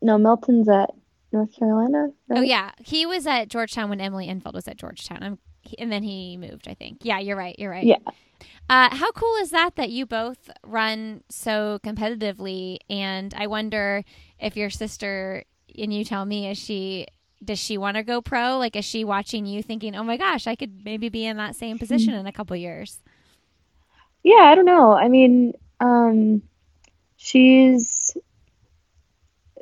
no, 0.00 0.16
Milton's 0.16 0.68
at 0.68 0.90
North 1.32 1.54
Carolina. 1.54 2.08
Oh, 2.08 2.14
right? 2.28 2.38
Oh 2.38 2.42
yeah, 2.42 2.70
he 2.82 3.04
was 3.04 3.26
at 3.26 3.48
Georgetown 3.48 3.90
when 3.90 4.00
Emily 4.00 4.28
Infeld 4.28 4.54
was 4.54 4.66
at 4.68 4.78
Georgetown, 4.78 5.22
I'm, 5.22 5.38
and 5.78 5.92
then 5.92 6.02
he 6.02 6.38
moved. 6.38 6.68
I 6.68 6.74
think. 6.74 7.00
Yeah, 7.02 7.18
you're 7.18 7.36
right. 7.36 7.58
You're 7.58 7.70
right. 7.70 7.84
Yeah. 7.84 7.98
Uh, 8.68 8.94
how 8.94 9.10
cool 9.12 9.36
is 9.36 9.50
that 9.50 9.76
that 9.76 9.90
you 9.90 10.06
both 10.06 10.50
run 10.64 11.22
so 11.28 11.78
competitively? 11.84 12.78
And 12.90 13.34
I 13.36 13.46
wonder 13.46 14.04
if 14.38 14.56
your 14.56 14.70
sister, 14.70 15.44
and 15.76 15.92
you 15.92 16.04
tell 16.04 16.24
me, 16.24 16.48
is 16.48 16.58
she 16.58 17.06
does 17.44 17.58
she 17.58 17.78
want 17.78 17.96
to 17.96 18.02
go 18.02 18.20
pro? 18.20 18.58
Like, 18.58 18.76
is 18.76 18.84
she 18.84 19.04
watching 19.04 19.46
you 19.46 19.62
thinking, 19.62 19.94
oh 19.94 20.02
my 20.02 20.16
gosh, 20.16 20.46
I 20.46 20.56
could 20.56 20.84
maybe 20.84 21.08
be 21.08 21.24
in 21.24 21.36
that 21.36 21.56
same 21.56 21.78
position 21.78 22.14
in 22.14 22.26
a 22.26 22.32
couple 22.32 22.56
years? 22.56 23.00
Yeah, 24.24 24.42
I 24.42 24.54
don't 24.54 24.64
know. 24.64 24.92
I 24.92 25.08
mean, 25.08 25.54
um, 25.80 26.42
she's 27.16 28.16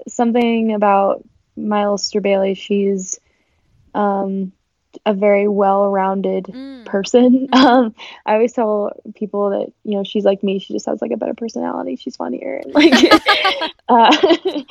something 0.09 0.73
about 0.73 1.23
Miles 1.57 2.11
Bailey. 2.11 2.55
She's 2.55 3.21
um, 3.95 4.53
a 5.05 5.15
very 5.15 5.49
well-rounded 5.49 6.45
mm. 6.45 6.85
person. 6.87 7.49
Mm-hmm. 7.49 7.67
Um, 7.67 7.95
I 8.25 8.35
always 8.35 8.53
tell 8.53 8.93
people 9.17 9.51
that 9.51 9.73
you 9.83 9.97
know 9.97 10.05
she's 10.05 10.25
like 10.25 10.43
me. 10.43 10.61
She 10.61 10.73
just 10.73 10.87
has 10.87 11.03
like 11.03 11.11
a 11.11 11.17
better 11.17 11.35
personality. 11.35 11.97
She's 11.97 12.15
funnier 12.15 12.61
and 12.63 12.73
like 12.73 12.93
uh, 13.89 14.63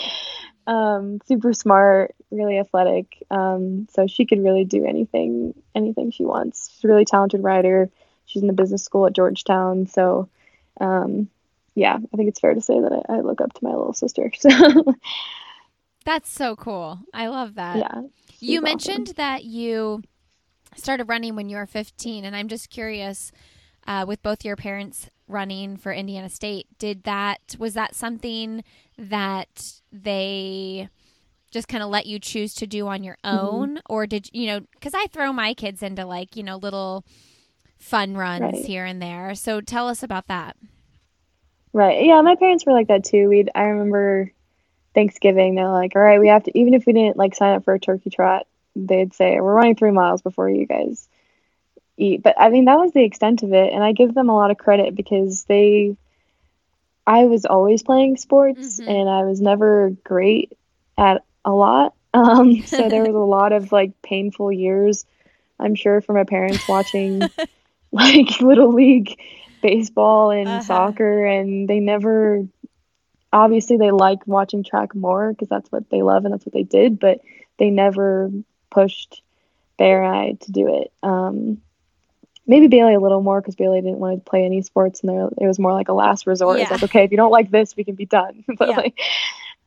um, 0.68 1.20
super 1.28 1.54
smart, 1.54 2.16
really 2.32 2.58
athletic. 2.58 3.24
Um, 3.30 3.88
so 3.92 4.08
she 4.08 4.26
could 4.26 4.44
really 4.44 4.66
do 4.66 4.86
anything, 4.86 5.54
anything 5.74 6.12
she 6.12 6.24
wants. 6.24 6.72
She's 6.74 6.86
a 6.86 6.88
really 6.88 7.06
talented 7.06 7.44
writer. 7.44 7.90
She's 8.26 8.42
in 8.42 8.48
the 8.48 8.54
business 8.54 8.84
school 8.84 9.06
at 9.06 9.14
Georgetown. 9.14 9.88
So, 9.88 10.30
um, 10.80 11.30
yeah, 11.76 11.96
I 11.96 12.18
think 12.18 12.30
it's 12.30 12.40
fair 12.40 12.54
to 12.54 12.62
say 12.62 12.80
that 12.80 13.06
I, 13.10 13.16
I 13.16 13.20
look 13.22 13.42
up 13.42 13.54
to 13.54 13.64
my 13.64 13.72
little 13.72 13.94
sister. 13.94 14.32
So 14.38 14.96
that's 16.06 16.30
so 16.30 16.56
cool. 16.56 17.00
I 17.14 17.28
love 17.28 17.56
that. 17.56 17.78
Yeah. 17.78 18.02
You 18.40 18.62
mentioned 18.62 19.08
awesome. 19.08 19.16
that 19.18 19.44
you 19.44 20.04
started 20.76 21.10
running 21.10 21.36
when 21.36 21.50
you 21.50 21.58
were 21.58 21.66
15, 21.66 22.26
and 22.26 22.36
I'm 22.36 22.48
just 22.48 22.70
curious. 22.70 23.32
Uh, 23.88 24.04
with 24.08 24.20
both 24.24 24.44
your 24.44 24.56
parents 24.56 25.12
running 25.28 25.78
for 25.78 25.94
Indiana 25.94 26.28
State, 26.28 26.66
did 26.80 27.04
that 27.04 27.56
was 27.60 27.76
that 27.76 27.94
something 27.94 28.64
that 28.98 29.62
they 29.92 30.90
just 31.56 31.70
kind 31.70 31.82
of 31.82 31.90
let 31.90 32.06
you 32.06 32.20
choose 32.20 32.54
to 32.54 32.68
do 32.68 32.86
on 32.88 33.02
your 33.02 33.18
mm-hmm. 33.24 33.38
own 33.38 33.70
mm-hmm. 33.70 33.94
or 33.94 34.06
did 34.06 34.30
you 34.34 34.46
know 34.46 34.60
because 34.74 34.94
i 34.94 35.08
throw 35.08 35.32
my 35.32 35.54
kids 35.54 35.82
into 35.82 36.06
like 36.06 36.36
you 36.36 36.44
know 36.44 36.58
little 36.58 37.06
fun 37.80 38.16
runs 38.16 38.42
right. 38.42 38.56
here 38.56 38.84
and 38.84 39.02
there 39.02 39.34
so 39.36 39.62
tell 39.62 39.88
us 39.88 40.04
about 40.04 40.28
that 40.28 40.58
right 41.72 42.06
yeah 42.06 42.22
my 42.22 42.36
parents 42.36 42.66
were 42.66 42.74
like 42.74 42.90
that 42.90 43.06
too 43.06 43.30
we'd 43.30 43.50
i 43.56 43.64
remember 43.64 44.30
thanksgiving 44.94 45.56
they're 45.56 45.70
like 45.70 45.96
all 45.96 46.02
right 46.02 46.20
we 46.20 46.28
have 46.28 46.44
to 46.44 46.58
even 46.58 46.74
if 46.74 46.86
we 46.86 46.92
didn't 46.92 47.16
like 47.16 47.34
sign 47.34 47.56
up 47.56 47.64
for 47.64 47.74
a 47.74 47.80
turkey 47.80 48.10
trot 48.10 48.46
they'd 48.76 49.14
say 49.14 49.40
we're 49.40 49.54
running 49.54 49.76
three 49.76 49.92
miles 49.92 50.22
before 50.22 50.50
you 50.50 50.66
guys 50.66 51.08
eat 51.98 52.22
but 52.22 52.36
i 52.38 52.50
mean 52.50 52.66
that 52.66 52.78
was 52.78 52.92
the 52.92 53.04
extent 53.04 53.44
of 53.44 53.54
it 53.54 53.72
and 53.72 53.84
i 53.84 53.92
give 53.92 54.14
them 54.14 54.30
a 54.30 54.36
lot 54.36 54.52
of 54.52 54.58
credit 54.58 54.96
because 54.96 55.46
they 55.46 55.96
I 57.08 57.26
was 57.26 57.46
always 57.46 57.84
playing 57.84 58.18
sports 58.18 58.80
mm-hmm. 58.80 58.90
and 58.90 59.10
I 59.10 59.24
was 59.24 59.40
never 59.42 59.92
great 60.04 60.58
at 60.98 61.24
a 61.44 61.52
lot. 61.52 61.94
Um, 62.16 62.62
so 62.62 62.88
there 62.88 63.02
was 63.02 63.14
a 63.14 63.18
lot 63.18 63.52
of 63.52 63.74
like 63.74 64.02
painful 64.02 64.50
years, 64.50 65.06
I'm 65.60 65.76
sure, 65.76 66.00
for 66.00 66.14
my 66.14 66.24
parents 66.24 66.66
watching 66.66 67.22
like 67.92 68.40
little 68.40 68.72
league 68.72 69.20
baseball 69.62 70.32
and 70.32 70.48
uh-huh. 70.48 70.62
soccer. 70.62 71.26
And 71.26 71.68
they 71.68 71.82
never, 71.82 72.48
obviously, 73.34 73.76
they 73.76 73.92
like 73.92 74.26
watching 74.26 74.64
track 74.64 74.96
more 74.96 75.34
because 75.34 75.50
that's 75.50 75.70
what 75.74 75.90
they 75.90 76.04
love 76.04 76.24
and 76.24 76.34
that's 76.34 76.46
what 76.46 76.54
they 76.54 76.64
did, 76.64 77.02
but 77.02 77.20
they 77.60 77.70
never 77.70 78.32
pushed 78.70 79.22
Bear 79.78 80.04
I 80.04 80.38
to 80.42 80.52
do 80.52 80.82
it. 80.82 80.92
Um, 81.04 81.62
maybe 82.48 82.68
Bailey 82.68 82.94
a 82.94 83.00
little 83.00 83.22
more 83.22 83.42
because 83.42 83.56
Bailey 83.56 83.82
didn't 83.82 84.00
want 84.00 84.24
to 84.24 84.30
play 84.30 84.46
any 84.46 84.62
sports, 84.62 85.02
and 85.02 85.10
there 85.10 85.28
it 85.38 85.48
was 85.48 85.60
more 85.60 85.74
like 85.74 85.90
a 85.90 85.94
last 85.94 86.28
resort. 86.28 86.58
Yeah. 86.58 86.64
It's 86.64 86.72
like, 86.72 86.84
okay, 86.84 87.04
if 87.04 87.12
you 87.12 87.18
don't 87.18 87.32
like 87.32 87.52
this, 87.52 87.76
we 87.76 87.84
can 87.84 87.96
be 87.96 88.06
done. 88.06 88.44
but 88.58 88.70
yeah. 88.70 88.78
like, 88.78 89.00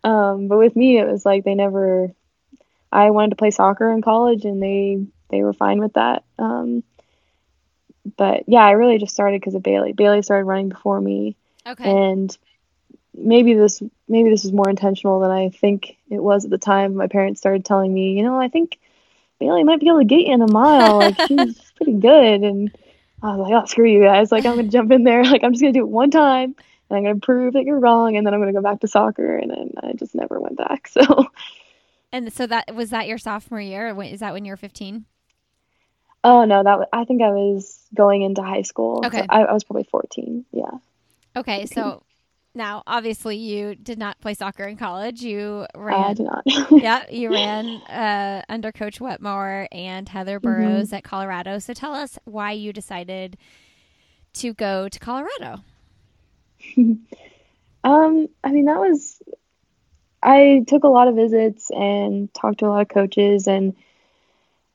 um, 0.04 0.48
but 0.48 0.58
with 0.58 0.76
me, 0.76 0.98
it 0.98 1.06
was 1.06 1.24
like 1.26 1.44
they 1.44 1.54
never. 1.54 2.12
I 2.90 3.10
wanted 3.10 3.30
to 3.30 3.36
play 3.36 3.50
soccer 3.50 3.90
in 3.92 4.00
college, 4.00 4.44
and 4.44 4.62
they 4.62 5.04
they 5.30 5.42
were 5.42 5.52
fine 5.52 5.80
with 5.80 5.94
that. 5.94 6.24
Um, 6.38 6.82
but 8.16 8.44
yeah, 8.46 8.64
I 8.64 8.70
really 8.72 8.98
just 8.98 9.12
started 9.12 9.40
because 9.40 9.54
of 9.54 9.62
Bailey. 9.62 9.92
Bailey 9.92 10.22
started 10.22 10.44
running 10.44 10.70
before 10.70 11.00
me, 11.00 11.36
okay, 11.66 11.84
and 11.84 12.36
maybe 13.18 13.54
this 13.54 13.82
maybe 14.08 14.30
this 14.30 14.44
was 14.44 14.52
more 14.52 14.68
intentional 14.68 15.20
than 15.20 15.30
I 15.30 15.50
think 15.50 15.96
it 16.10 16.22
was 16.22 16.44
at 16.44 16.50
the 16.50 16.58
time. 16.58 16.94
My 16.94 17.08
parents 17.08 17.40
started 17.40 17.64
telling 17.64 17.92
me, 17.92 18.12
you 18.12 18.22
know, 18.22 18.40
I 18.40 18.48
think 18.48 18.78
Bailey 19.38 19.64
might 19.64 19.80
be 19.80 19.88
able 19.88 19.98
to 19.98 20.04
get 20.04 20.20
you 20.20 20.32
in 20.32 20.42
a 20.42 20.50
mile. 20.50 20.98
Like 20.98 21.20
she's 21.28 21.60
pretty 21.76 21.94
good. 21.94 22.42
And 22.42 22.76
I 23.22 23.36
was 23.36 23.48
like, 23.48 23.62
oh, 23.62 23.66
screw 23.66 23.88
you 23.88 24.02
guys. 24.02 24.32
Like 24.32 24.46
I'm 24.46 24.56
gonna 24.56 24.68
jump 24.68 24.92
in 24.92 25.04
there. 25.04 25.22
Like 25.28 25.44
I'm 25.44 25.52
just 25.52 25.62
gonna 25.62 25.72
do 25.72 25.80
it 25.80 25.88
one 25.88 26.10
time, 26.10 26.54
and 26.88 26.96
I'm 26.96 27.02
gonna 27.02 27.20
prove 27.20 27.54
that 27.54 27.64
you're 27.64 27.78
wrong, 27.78 28.16
and 28.16 28.26
then 28.26 28.34
I'm 28.34 28.40
gonna 28.40 28.52
go 28.52 28.62
back 28.62 28.80
to 28.80 28.88
soccer. 28.88 29.36
And 29.36 29.50
then 29.50 29.72
I 29.82 29.92
just 29.92 30.14
never 30.14 30.40
went 30.40 30.56
back. 30.56 30.88
So. 30.98 31.26
And 32.10 32.32
so 32.32 32.46
that 32.46 32.74
was 32.74 32.88
that 32.88 33.06
your 33.06 33.18
sophomore 33.18 33.60
year. 33.60 33.94
Is 34.00 34.20
that 34.20 34.32
when 34.32 34.46
you 34.46 34.52
were 34.52 34.56
15? 34.56 35.04
Oh 36.24 36.46
no, 36.46 36.64
that 36.64 36.78
was, 36.78 36.88
I 36.90 37.04
think 37.04 37.20
I 37.20 37.28
was 37.28 37.78
going 37.94 38.22
into 38.22 38.42
high 38.42 38.62
school. 38.62 39.02
Okay, 39.04 39.18
so 39.18 39.26
I, 39.28 39.42
I 39.42 39.52
was 39.52 39.62
probably 39.62 39.84
14. 39.84 40.46
Yeah. 40.52 40.70
Okay, 41.36 41.66
14. 41.66 41.68
so 41.68 42.02
Now, 42.54 42.82
obviously, 42.86 43.36
you 43.36 43.74
did 43.74 43.98
not 43.98 44.20
play 44.20 44.34
soccer 44.34 44.64
in 44.64 44.76
college. 44.76 45.22
You 45.22 45.66
ran. 45.74 46.04
I 46.04 46.14
did 46.14 46.26
not. 46.26 46.42
yeah, 46.70 47.04
you 47.10 47.30
ran 47.30 47.66
uh, 47.82 48.42
under 48.48 48.72
Coach 48.72 49.00
Wetmore 49.00 49.68
and 49.70 50.08
Heather 50.08 50.38
mm-hmm. 50.38 50.46
Burroughs 50.46 50.88
mm-hmm. 50.88 50.96
at 50.96 51.04
Colorado. 51.04 51.58
So 51.58 51.72
tell 51.72 51.94
us 51.94 52.18
why 52.24 52.52
you 52.52 52.72
decided 52.72 53.36
to 54.34 54.54
go 54.54 54.88
to 54.88 54.98
Colorado. 54.98 55.62
um, 57.84 58.28
I 58.42 58.50
mean, 58.50 58.66
that 58.66 58.78
was. 58.78 59.22
I 60.20 60.64
took 60.66 60.82
a 60.82 60.88
lot 60.88 61.06
of 61.06 61.14
visits 61.14 61.70
and 61.70 62.32
talked 62.34 62.58
to 62.58 62.66
a 62.66 62.70
lot 62.70 62.82
of 62.82 62.88
coaches, 62.88 63.46
and 63.46 63.76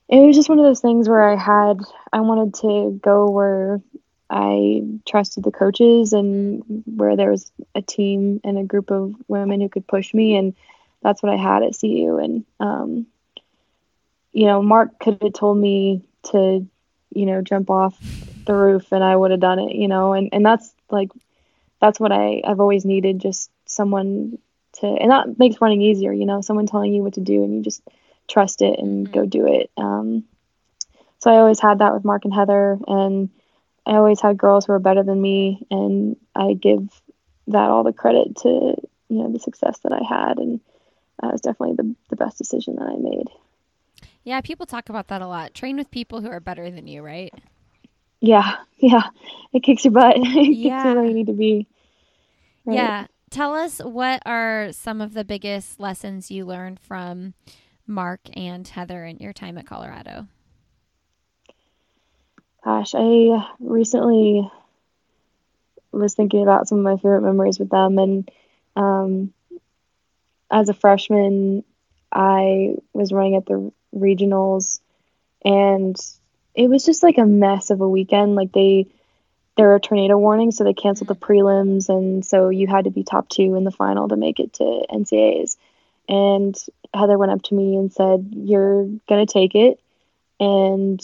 it 0.08 0.20
was 0.20 0.36
just 0.36 0.48
one 0.48 0.58
of 0.58 0.64
those 0.64 0.80
things 0.80 1.08
where 1.08 1.22
I 1.22 1.36
had 1.36 1.80
I 2.12 2.20
wanted 2.20 2.54
to 2.60 2.98
go 3.02 3.28
where 3.28 3.82
I 4.30 4.82
trusted 5.06 5.44
the 5.44 5.52
coaches 5.52 6.12
and 6.12 6.82
where 6.86 7.16
there 7.16 7.30
was 7.30 7.52
a 7.74 7.82
team 7.82 8.40
and 8.42 8.58
a 8.58 8.64
group 8.64 8.90
of 8.90 9.14
women 9.28 9.60
who 9.60 9.68
could 9.68 9.86
push 9.86 10.14
me, 10.14 10.36
and 10.36 10.54
that's 11.02 11.22
what 11.22 11.32
I 11.32 11.36
had 11.36 11.62
at 11.62 11.78
CU. 11.78 12.18
And 12.18 12.44
um, 12.58 13.06
you 14.32 14.46
know, 14.46 14.62
Mark 14.62 14.98
could 14.98 15.18
have 15.22 15.32
told 15.32 15.58
me 15.58 16.02
to, 16.30 16.66
you 17.14 17.26
know, 17.26 17.42
jump 17.42 17.70
off 17.70 17.98
the 18.46 18.54
roof, 18.54 18.92
and 18.92 19.04
I 19.04 19.14
would 19.14 19.30
have 19.30 19.40
done 19.40 19.58
it. 19.58 19.74
You 19.76 19.88
know, 19.88 20.14
and 20.14 20.30
and 20.32 20.44
that's 20.44 20.74
like 20.90 21.10
that's 21.80 22.00
what 22.00 22.12
I 22.12 22.42
I've 22.44 22.60
always 22.60 22.84
needed, 22.84 23.20
just 23.20 23.50
someone 23.66 24.38
to, 24.80 24.86
and 24.86 25.10
that 25.10 25.38
makes 25.38 25.60
running 25.60 25.82
easier. 25.82 26.12
You 26.12 26.26
know, 26.26 26.40
someone 26.40 26.66
telling 26.66 26.94
you 26.94 27.02
what 27.02 27.14
to 27.14 27.20
do, 27.20 27.44
and 27.44 27.54
you 27.54 27.62
just 27.62 27.82
trust 28.28 28.62
it 28.62 28.78
and 28.78 29.06
mm-hmm. 29.06 29.14
go 29.14 29.26
do 29.26 29.46
it. 29.46 29.70
Um, 29.76 30.24
so 31.18 31.30
I 31.30 31.36
always 31.36 31.60
had 31.60 31.78
that 31.78 31.94
with 31.94 32.04
Mark 32.04 32.24
and 32.24 32.34
Heather, 32.34 32.78
and 32.86 33.30
I 33.86 33.92
always 33.92 34.20
had 34.20 34.38
girls 34.38 34.66
who 34.66 34.72
were 34.72 34.78
better 34.78 35.02
than 35.02 35.20
me, 35.20 35.66
and 35.70 36.16
I 36.34 36.54
give 36.54 36.88
that 37.48 37.70
all 37.70 37.84
the 37.84 37.92
credit 37.92 38.36
to 38.38 38.48
you 38.48 39.22
know 39.22 39.30
the 39.30 39.38
success 39.38 39.78
that 39.80 39.92
I 39.92 40.02
had, 40.02 40.38
and 40.38 40.60
that 41.20 41.32
was 41.32 41.40
definitely 41.40 41.76
the 41.76 41.94
the 42.10 42.16
best 42.16 42.38
decision 42.38 42.76
that 42.76 42.88
I 42.88 42.96
made. 42.96 43.28
Yeah, 44.24 44.40
people 44.40 44.64
talk 44.64 44.88
about 44.88 45.08
that 45.08 45.20
a 45.20 45.26
lot. 45.26 45.54
Train 45.54 45.76
with 45.76 45.90
people 45.90 46.20
who 46.20 46.28
are 46.28 46.40
better 46.40 46.70
than 46.70 46.86
you, 46.86 47.02
right? 47.02 47.32
Yeah, 48.20 48.56
yeah, 48.78 49.08
it 49.52 49.62
kicks 49.62 49.84
your 49.84 49.92
butt. 49.92 50.16
it 50.18 50.24
yeah. 50.24 50.82
kicks 50.82 50.84
you 50.84 50.94
where 50.94 51.04
you 51.04 51.14
need 51.14 51.26
to 51.26 51.32
be. 51.34 51.66
Right? 52.64 52.76
Yeah, 52.76 53.06
tell 53.30 53.54
us 53.54 53.80
what 53.80 54.22
are 54.24 54.72
some 54.72 55.02
of 55.02 55.12
the 55.12 55.24
biggest 55.24 55.78
lessons 55.78 56.30
you 56.30 56.46
learned 56.46 56.80
from 56.80 57.34
Mark 57.86 58.20
and 58.34 58.66
Heather 58.66 59.04
in 59.04 59.18
your 59.18 59.34
time 59.34 59.58
at 59.58 59.66
Colorado. 59.66 60.28
Gosh, 62.64 62.94
I 62.96 63.48
recently 63.60 64.50
was 65.92 66.14
thinking 66.14 66.42
about 66.42 66.68
some 66.68 66.78
of 66.78 66.84
my 66.84 66.96
favorite 66.96 67.22
memories 67.22 67.58
with 67.58 67.70
them. 67.70 67.98
And 67.98 68.30
um, 68.76 69.32
as 70.50 70.68
a 70.68 70.74
freshman, 70.74 71.64
I 72.12 72.76
was 72.92 73.12
running 73.12 73.36
at 73.36 73.46
the 73.46 73.72
regionals, 73.94 74.80
and 75.44 75.96
it 76.54 76.68
was 76.68 76.84
just 76.84 77.02
like 77.02 77.18
a 77.18 77.26
mess 77.26 77.70
of 77.70 77.80
a 77.80 77.88
weekend. 77.88 78.34
Like 78.36 78.52
they, 78.52 78.86
there 79.56 79.68
were 79.68 79.80
tornado 79.80 80.18
warnings, 80.18 80.56
so 80.56 80.64
they 80.64 80.74
canceled 80.74 81.08
the 81.08 81.16
prelims, 81.16 81.88
and 81.88 82.24
so 82.24 82.48
you 82.50 82.66
had 82.66 82.84
to 82.84 82.90
be 82.90 83.04
top 83.04 83.28
two 83.28 83.54
in 83.56 83.64
the 83.64 83.70
final 83.72 84.08
to 84.08 84.16
make 84.16 84.40
it 84.40 84.54
to 84.54 84.64
NCAAs. 84.90 85.56
And 86.08 86.56
Heather 86.94 87.18
went 87.18 87.32
up 87.32 87.42
to 87.44 87.54
me 87.54 87.76
and 87.76 87.92
said, 87.92 88.28
"You're 88.32 88.88
gonna 89.08 89.26
take 89.26 89.54
it," 89.54 89.80
and 90.40 91.00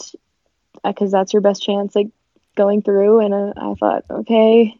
because 0.83 1.11
that's 1.11 1.33
your 1.33 1.41
best 1.41 1.61
chance 1.61 1.95
like 1.95 2.09
going 2.55 2.81
through 2.81 3.19
and 3.19 3.33
uh, 3.33 3.53
i 3.57 3.73
thought 3.75 4.05
okay. 4.09 4.77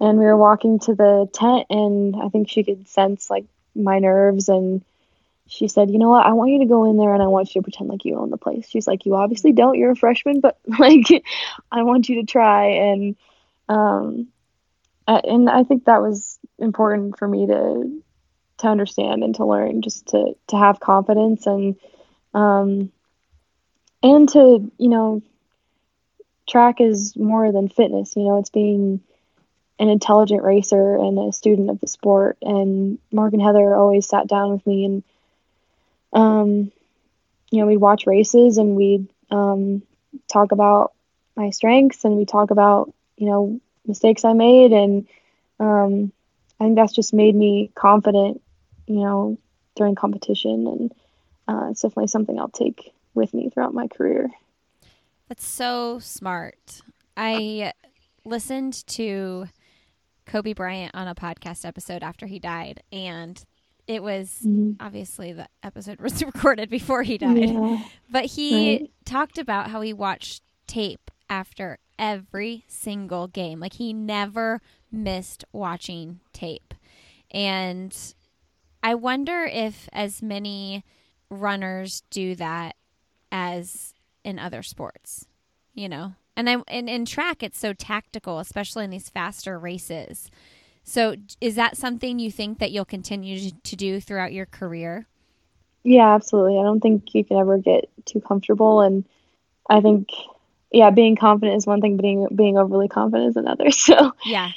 And 0.00 0.18
we 0.18 0.24
were 0.24 0.36
walking 0.36 0.80
to 0.80 0.94
the 0.94 1.28
tent 1.32 1.66
and 1.70 2.16
i 2.16 2.28
think 2.28 2.48
she 2.48 2.64
could 2.64 2.88
sense 2.88 3.30
like 3.30 3.44
my 3.74 3.98
nerves 3.98 4.48
and 4.48 4.84
she 5.46 5.68
said 5.68 5.90
you 5.90 5.98
know 5.98 6.08
what? 6.08 6.26
I 6.26 6.32
want 6.32 6.50
you 6.50 6.60
to 6.60 6.66
go 6.66 6.84
in 6.90 6.96
there 6.96 7.14
and 7.14 7.22
i 7.22 7.26
want 7.26 7.54
you 7.54 7.60
to 7.60 7.64
pretend 7.64 7.90
like 7.90 8.04
you 8.04 8.18
own 8.18 8.30
the 8.30 8.36
place. 8.36 8.68
She's 8.68 8.86
like 8.86 9.06
you 9.06 9.14
obviously 9.14 9.52
don't. 9.52 9.76
You're 9.78 9.92
a 9.92 9.96
freshman 9.96 10.40
but 10.40 10.58
like 10.78 11.06
i 11.70 11.82
want 11.82 12.08
you 12.08 12.20
to 12.20 12.26
try. 12.26 12.66
And 12.66 13.16
um 13.68 14.28
I, 15.06 15.20
and 15.24 15.50
i 15.50 15.64
think 15.64 15.84
that 15.84 16.00
was 16.00 16.38
important 16.58 17.18
for 17.18 17.26
me 17.26 17.46
to 17.46 18.02
to 18.58 18.68
understand 18.68 19.24
and 19.24 19.34
to 19.34 19.44
learn 19.44 19.82
just 19.82 20.08
to 20.08 20.34
to 20.48 20.56
have 20.56 20.80
confidence 20.80 21.46
and 21.46 21.76
um 22.34 22.92
and 24.02 24.28
to 24.30 24.70
you 24.78 24.88
know 24.88 25.22
track 26.48 26.80
is 26.80 27.16
more 27.16 27.52
than 27.52 27.68
fitness 27.68 28.16
you 28.16 28.24
know 28.24 28.38
it's 28.38 28.50
being 28.50 29.00
an 29.82 29.88
intelligent 29.88 30.44
racer 30.44 30.96
and 30.96 31.18
a 31.18 31.32
student 31.32 31.68
of 31.68 31.80
the 31.80 31.88
sport. 31.88 32.38
And 32.40 32.98
mark 33.10 33.32
and 33.32 33.42
heather 33.42 33.74
always 33.74 34.08
sat 34.08 34.28
down 34.28 34.52
with 34.52 34.64
me 34.64 34.84
and 34.84 35.02
um 36.12 36.70
you 37.50 37.60
know 37.60 37.66
we'd 37.66 37.78
watch 37.78 38.06
races 38.06 38.58
and 38.58 38.76
we'd 38.76 39.08
um 39.30 39.82
talk 40.32 40.52
about 40.52 40.92
my 41.36 41.50
strengths 41.50 42.04
and 42.04 42.16
we 42.16 42.26
talk 42.26 42.50
about 42.50 42.92
you 43.16 43.26
know 43.26 43.60
mistakes 43.86 44.24
i 44.24 44.32
made. 44.32 44.72
And 44.72 45.08
um 45.58 46.12
i 46.60 46.64
think 46.64 46.76
that's 46.76 46.94
just 46.94 47.12
made 47.12 47.34
me 47.34 47.70
confident 47.74 48.40
you 48.86 49.00
know 49.00 49.38
during 49.74 49.94
competition. 49.96 50.66
And 50.68 50.92
uh, 51.48 51.70
it's 51.70 51.82
definitely 51.82 52.06
something 52.06 52.38
i'll 52.38 52.48
take 52.50 52.92
with 53.14 53.34
me 53.34 53.50
throughout 53.50 53.74
my 53.74 53.86
career. 53.86 54.30
That's 55.28 55.46
so 55.46 55.98
smart. 55.98 56.82
I 57.16 57.72
listened 58.24 58.86
to 58.88 59.46
Kobe 60.26 60.52
Bryant 60.52 60.94
on 60.94 61.08
a 61.08 61.14
podcast 61.14 61.64
episode 61.64 62.02
after 62.02 62.26
he 62.26 62.38
died, 62.38 62.82
and 62.92 63.42
it 63.86 64.02
was 64.02 64.40
mm-hmm. 64.44 64.72
obviously 64.80 65.32
the 65.32 65.48
episode 65.62 66.00
was 66.00 66.22
recorded 66.24 66.70
before 66.70 67.02
he 67.02 67.18
died, 67.18 67.50
yeah. 67.50 67.82
but 68.10 68.26
he 68.26 68.78
right. 68.78 68.90
talked 69.04 69.38
about 69.38 69.70
how 69.70 69.80
he 69.80 69.92
watched 69.92 70.42
tape 70.66 71.10
after 71.28 71.78
every 71.98 72.64
single 72.68 73.26
game. 73.26 73.60
Like 73.60 73.74
he 73.74 73.92
never 73.92 74.60
missed 74.90 75.44
watching 75.52 76.20
tape. 76.32 76.74
And 77.30 77.96
I 78.82 78.94
wonder 78.94 79.44
if 79.44 79.88
as 79.92 80.22
many 80.22 80.84
runners 81.30 82.02
do 82.10 82.34
that 82.34 82.76
as 83.32 83.94
in 84.22 84.38
other 84.38 84.62
sports, 84.62 85.26
you 85.74 85.88
know. 85.88 86.12
And 86.36 86.48
I 86.48 86.58
and 86.68 86.88
in 86.88 87.04
track 87.04 87.42
it's 87.42 87.58
so 87.58 87.72
tactical, 87.72 88.38
especially 88.38 88.84
in 88.84 88.90
these 88.90 89.08
faster 89.08 89.58
races. 89.58 90.30
So 90.84 91.16
is 91.40 91.54
that 91.56 91.76
something 91.76 92.18
you 92.18 92.30
think 92.30 92.58
that 92.58 92.70
you'll 92.70 92.84
continue 92.84 93.50
to 93.50 93.76
do 93.76 94.00
throughout 94.00 94.32
your 94.32 94.46
career? 94.46 95.06
Yeah, 95.84 96.14
absolutely. 96.14 96.58
I 96.58 96.62
don't 96.62 96.80
think 96.80 97.14
you 97.14 97.24
can 97.24 97.38
ever 97.38 97.58
get 97.58 97.88
too 98.04 98.20
comfortable 98.20 98.80
and 98.80 99.04
I 99.68 99.80
think 99.80 100.08
yeah, 100.70 100.90
being 100.90 101.16
confident 101.16 101.58
is 101.58 101.66
one 101.66 101.80
thing, 101.80 101.96
but 101.96 102.02
being 102.02 102.28
being 102.34 102.58
overly 102.58 102.88
confident 102.88 103.30
is 103.30 103.36
another. 103.36 103.70
So 103.70 104.12
Yeah 104.24 104.52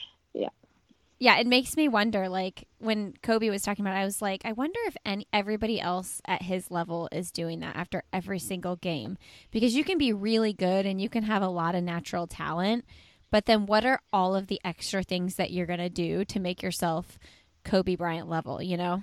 yeah, 1.26 1.40
it 1.40 1.48
makes 1.48 1.76
me 1.76 1.88
wonder. 1.88 2.30
Like 2.30 2.68
when 2.78 3.16
Kobe 3.24 3.50
was 3.50 3.64
talking 3.64 3.84
about, 3.84 3.98
it, 3.98 4.02
I 4.02 4.06
was 4.06 4.22
like, 4.22 4.44
I 4.46 4.52
wonder 4.52 4.80
if 4.86 4.96
any 5.04 5.26
everybody 5.34 5.82
else 5.82 6.22
at 6.28 6.44
his 6.44 6.70
level 6.70 7.10
is 7.12 7.32
doing 7.32 7.62
that 7.62 7.76
after 7.76 8.04
every 8.14 8.38
single 8.38 8.76
game, 8.76 9.18
because 9.50 9.74
you 9.74 9.84
can 9.84 9.98
be 9.98 10.14
really 10.14 10.54
good 10.54 10.86
and 10.86 11.02
you 11.02 11.10
can 11.10 11.24
have 11.24 11.42
a 11.42 11.48
lot 11.48 11.74
of 11.74 11.84
natural 11.84 12.28
talent, 12.28 12.86
but 13.32 13.48
then 13.48 13.66
what 13.66 13.86
are 13.86 14.02
all 14.14 14.36
of 14.36 14.46
the 14.46 14.62
extra 14.64 15.02
things 15.02 15.34
that 15.38 15.50
you're 15.50 15.66
gonna 15.66 15.90
do 15.90 16.26
to 16.26 16.40
make 16.40 16.62
yourself 16.62 17.18
Kobe 17.64 17.96
Bryant 17.96 18.30
level? 18.30 18.62
You 18.62 18.78
know? 18.78 19.02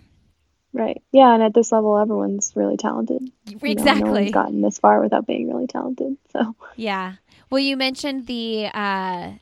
Right. 0.72 1.02
Yeah, 1.10 1.34
and 1.34 1.42
at 1.42 1.54
this 1.54 1.72
level, 1.72 1.98
everyone's 1.98 2.52
really 2.54 2.76
talented. 2.76 3.32
Exactly. 3.48 3.70
You 3.70 3.74
know, 3.74 4.04
no 4.04 4.12
one's 4.12 4.30
gotten 4.30 4.60
this 4.60 4.78
far 4.78 5.00
without 5.00 5.26
being 5.26 5.52
really 5.52 5.66
talented. 5.66 6.16
So. 6.30 6.54
Yeah. 6.76 7.14
Well, 7.50 7.58
you 7.58 7.76
mentioned 7.76 8.28
the 8.28 8.70
uh, 8.72 9.32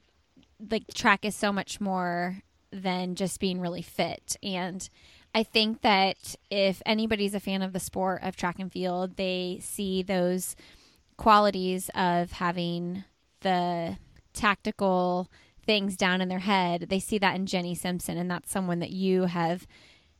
the 0.58 0.80
track 0.94 1.26
is 1.26 1.36
so 1.36 1.52
much 1.52 1.78
more 1.78 2.42
than 2.72 3.14
just 3.14 3.40
being 3.40 3.60
really 3.60 3.82
fit. 3.82 4.36
And 4.42 4.88
I 5.34 5.42
think 5.42 5.82
that 5.82 6.34
if 6.50 6.82
anybody's 6.84 7.34
a 7.34 7.40
fan 7.40 7.62
of 7.62 7.72
the 7.72 7.80
sport 7.80 8.22
of 8.22 8.36
track 8.36 8.58
and 8.58 8.72
field, 8.72 9.16
they 9.16 9.58
see 9.62 10.02
those 10.02 10.56
qualities 11.16 11.90
of 11.94 12.32
having 12.32 13.04
the 13.40 13.96
tactical 14.32 15.30
things 15.64 15.96
down 15.96 16.20
in 16.20 16.28
their 16.28 16.40
head. 16.40 16.86
They 16.88 16.98
see 16.98 17.18
that 17.18 17.36
in 17.36 17.46
Jenny 17.46 17.74
Simpson, 17.74 18.16
and 18.16 18.30
that's 18.30 18.50
someone 18.50 18.80
that 18.80 18.90
you 18.90 19.24
have 19.24 19.66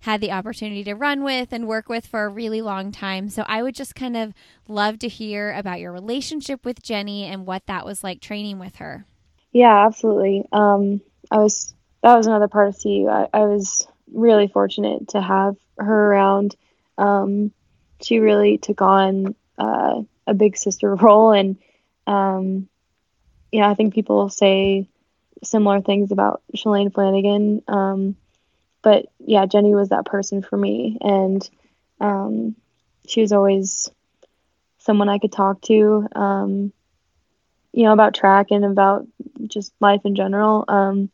had 0.00 0.20
the 0.20 0.32
opportunity 0.32 0.82
to 0.84 0.94
run 0.94 1.22
with 1.22 1.52
and 1.52 1.66
work 1.66 1.88
with 1.88 2.06
for 2.06 2.24
a 2.24 2.28
really 2.28 2.62
long 2.62 2.90
time. 2.90 3.28
So 3.28 3.44
I 3.46 3.62
would 3.62 3.74
just 3.74 3.94
kind 3.94 4.16
of 4.16 4.32
love 4.66 4.98
to 5.00 5.08
hear 5.08 5.52
about 5.52 5.80
your 5.80 5.92
relationship 5.92 6.64
with 6.64 6.82
Jenny 6.82 7.24
and 7.24 7.46
what 7.46 7.66
that 7.66 7.84
was 7.84 8.02
like 8.02 8.20
training 8.20 8.58
with 8.58 8.76
her. 8.76 9.06
Yeah, 9.52 9.84
absolutely. 9.86 10.44
Um, 10.52 11.02
I 11.30 11.38
was 11.38 11.74
that 12.02 12.16
was 12.16 12.26
another 12.26 12.48
part 12.48 12.68
of 12.68 12.78
CU. 12.80 13.08
I, 13.08 13.28
I 13.32 13.40
was 13.40 13.86
really 14.12 14.48
fortunate 14.48 15.08
to 15.08 15.20
have 15.20 15.56
her 15.78 16.12
around. 16.12 16.56
Um, 16.98 17.52
she 18.02 18.18
really 18.18 18.58
took 18.58 18.80
on 18.82 19.34
uh, 19.58 20.02
a 20.26 20.34
big 20.34 20.56
sister 20.56 20.94
role, 20.96 21.32
and 21.32 21.58
um, 22.06 22.68
you 23.52 23.60
know, 23.60 23.68
I 23.68 23.74
think 23.74 23.94
people 23.94 24.28
say 24.28 24.86
similar 25.42 25.80
things 25.80 26.12
about 26.12 26.42
Shalane 26.56 26.92
Flanagan. 26.92 27.62
Um, 27.68 28.16
but 28.82 29.06
yeah, 29.18 29.46
Jenny 29.46 29.74
was 29.74 29.90
that 29.90 30.06
person 30.06 30.42
for 30.42 30.56
me, 30.56 30.98
and 31.00 31.48
um, 32.00 32.56
she 33.06 33.20
was 33.20 33.32
always 33.32 33.90
someone 34.78 35.08
I 35.08 35.18
could 35.18 35.32
talk 35.32 35.60
to, 35.62 36.06
um, 36.14 36.72
you 37.72 37.84
know, 37.84 37.92
about 37.92 38.14
track 38.14 38.46
and 38.50 38.64
about 38.64 39.06
just 39.46 39.72
life 39.80 40.00
in 40.04 40.14
general. 40.14 40.64
Um, 40.66 41.10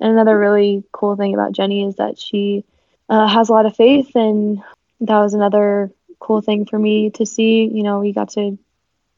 and 0.00 0.12
another 0.12 0.38
really 0.38 0.84
cool 0.92 1.16
thing 1.16 1.34
about 1.34 1.52
Jenny 1.52 1.86
is 1.86 1.96
that 1.96 2.18
she 2.18 2.64
uh, 3.08 3.26
has 3.26 3.48
a 3.48 3.52
lot 3.52 3.66
of 3.66 3.76
faith, 3.76 4.14
and 4.14 4.62
that 5.00 5.20
was 5.20 5.34
another 5.34 5.90
cool 6.20 6.40
thing 6.40 6.66
for 6.66 6.78
me 6.78 7.10
to 7.10 7.26
see. 7.26 7.64
You 7.64 7.82
know, 7.82 8.00
we 8.00 8.12
got 8.12 8.30
to, 8.30 8.58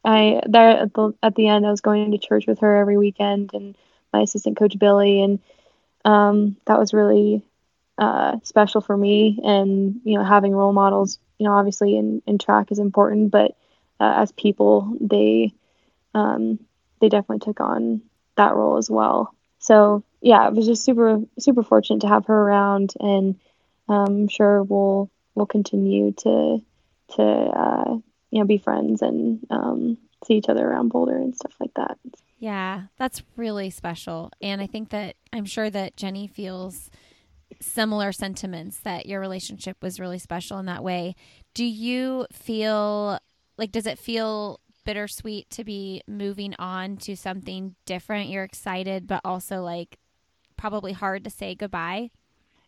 I 0.04 0.42
there 0.46 0.70
at 0.70 0.94
the 0.94 1.14
at 1.22 1.34
the 1.34 1.48
end, 1.48 1.66
I 1.66 1.70
was 1.70 1.80
going 1.80 2.12
to 2.12 2.18
church 2.18 2.46
with 2.46 2.60
her 2.60 2.76
every 2.76 2.96
weekend, 2.96 3.50
and 3.54 3.76
my 4.12 4.20
assistant 4.20 4.56
coach 4.56 4.78
Billy, 4.78 5.22
and 5.22 5.38
um, 6.04 6.56
that 6.66 6.78
was 6.78 6.94
really 6.94 7.42
uh, 7.98 8.36
special 8.42 8.80
for 8.80 8.96
me. 8.96 9.38
And 9.44 10.00
you 10.04 10.18
know, 10.18 10.24
having 10.24 10.54
role 10.54 10.72
models, 10.72 11.18
you 11.38 11.46
know, 11.46 11.52
obviously 11.54 11.96
in 11.96 12.22
in 12.26 12.38
track 12.38 12.72
is 12.72 12.78
important, 12.78 13.30
but 13.30 13.52
uh, 13.98 14.14
as 14.16 14.32
people, 14.32 14.96
they 15.00 15.52
um, 16.14 16.58
they 17.00 17.08
definitely 17.08 17.40
took 17.40 17.60
on 17.60 18.02
that 18.36 18.54
role 18.54 18.78
as 18.78 18.90
well. 18.90 19.34
So 19.58 20.02
yeah, 20.20 20.46
it 20.46 20.54
was 20.54 20.66
just 20.66 20.84
super 20.84 21.20
super 21.38 21.62
fortunate 21.62 22.00
to 22.00 22.08
have 22.08 22.26
her 22.26 22.34
around, 22.34 22.94
and 23.00 23.36
um, 23.88 24.06
I'm 24.06 24.28
sure 24.28 24.62
we'll 24.62 25.10
we'll 25.34 25.46
continue 25.46 26.12
to 26.12 26.58
to 27.16 27.22
uh, 27.22 27.98
you 28.30 28.38
know 28.38 28.44
be 28.44 28.58
friends 28.58 29.02
and 29.02 29.46
um, 29.50 29.98
see 30.24 30.34
each 30.34 30.48
other 30.48 30.66
around 30.66 30.88
Boulder 30.88 31.16
and 31.16 31.34
stuff 31.34 31.54
like 31.58 31.74
that. 31.74 31.98
Yeah, 32.38 32.82
that's 32.98 33.22
really 33.36 33.70
special, 33.70 34.30
and 34.40 34.60
I 34.60 34.66
think 34.66 34.90
that 34.90 35.16
I'm 35.32 35.46
sure 35.46 35.70
that 35.70 35.96
Jenny 35.96 36.26
feels 36.26 36.90
similar 37.60 38.12
sentiments 38.12 38.78
that 38.80 39.06
your 39.06 39.20
relationship 39.20 39.76
was 39.82 39.98
really 39.98 40.18
special 40.18 40.58
in 40.58 40.66
that 40.66 40.84
way. 40.84 41.16
Do 41.54 41.64
you 41.64 42.26
feel 42.32 43.18
like 43.58 43.72
does 43.72 43.86
it 43.86 43.98
feel 43.98 44.60
bittersweet 44.84 45.50
to 45.50 45.64
be 45.64 46.02
moving 46.06 46.54
on 46.58 46.96
to 46.98 47.16
something 47.16 47.74
different? 47.86 48.28
You're 48.28 48.44
excited, 48.44 49.06
but 49.06 49.20
also 49.24 49.62
like 49.62 49.98
probably 50.60 50.92
hard 50.92 51.24
to 51.24 51.30
say 51.30 51.54
goodbye. 51.54 52.10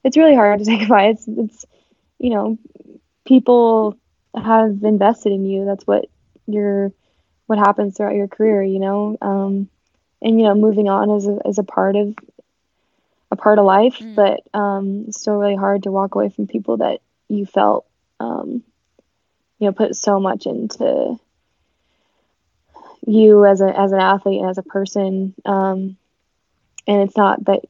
It's 0.02 0.16
really 0.16 0.34
hard 0.34 0.58
to 0.58 0.64
say 0.64 0.78
goodbye. 0.80 1.08
It's 1.08 1.28
it's 1.28 1.66
you 2.18 2.30
know, 2.30 2.58
people 3.24 3.96
have 4.34 4.82
invested 4.82 5.32
in 5.32 5.44
you. 5.44 5.64
That's 5.64 5.86
what 5.86 6.06
your 6.46 6.92
what 7.46 7.58
happens 7.58 7.96
throughout 7.96 8.14
your 8.14 8.28
career, 8.28 8.62
you 8.62 8.78
know. 8.78 9.16
Um, 9.20 9.68
and 10.22 10.40
you 10.40 10.46
know, 10.46 10.54
moving 10.54 10.88
on 10.88 11.10
is 11.10 11.26
a, 11.26 11.38
is 11.46 11.58
a 11.58 11.64
part 11.64 11.96
of 11.96 12.14
a 13.30 13.36
part 13.36 13.58
of 13.58 13.64
life, 13.64 13.98
mm. 13.98 14.14
but 14.14 14.40
um, 14.58 15.04
it's 15.08 15.20
still 15.20 15.36
really 15.36 15.56
hard 15.56 15.82
to 15.82 15.92
walk 15.92 16.14
away 16.14 16.30
from 16.30 16.46
people 16.46 16.78
that 16.78 17.00
you 17.28 17.46
felt 17.46 17.86
um, 18.20 18.62
you 19.58 19.66
know 19.66 19.72
put 19.72 19.94
so 19.96 20.18
much 20.18 20.46
into 20.46 21.18
you 23.06 23.44
as 23.44 23.60
a 23.60 23.78
as 23.78 23.92
an 23.92 24.00
athlete 24.00 24.40
and 24.40 24.50
as 24.50 24.58
a 24.58 24.62
person 24.62 25.34
um, 25.44 25.96
and 26.86 27.02
it's 27.02 27.16
not 27.16 27.44
that 27.44 27.62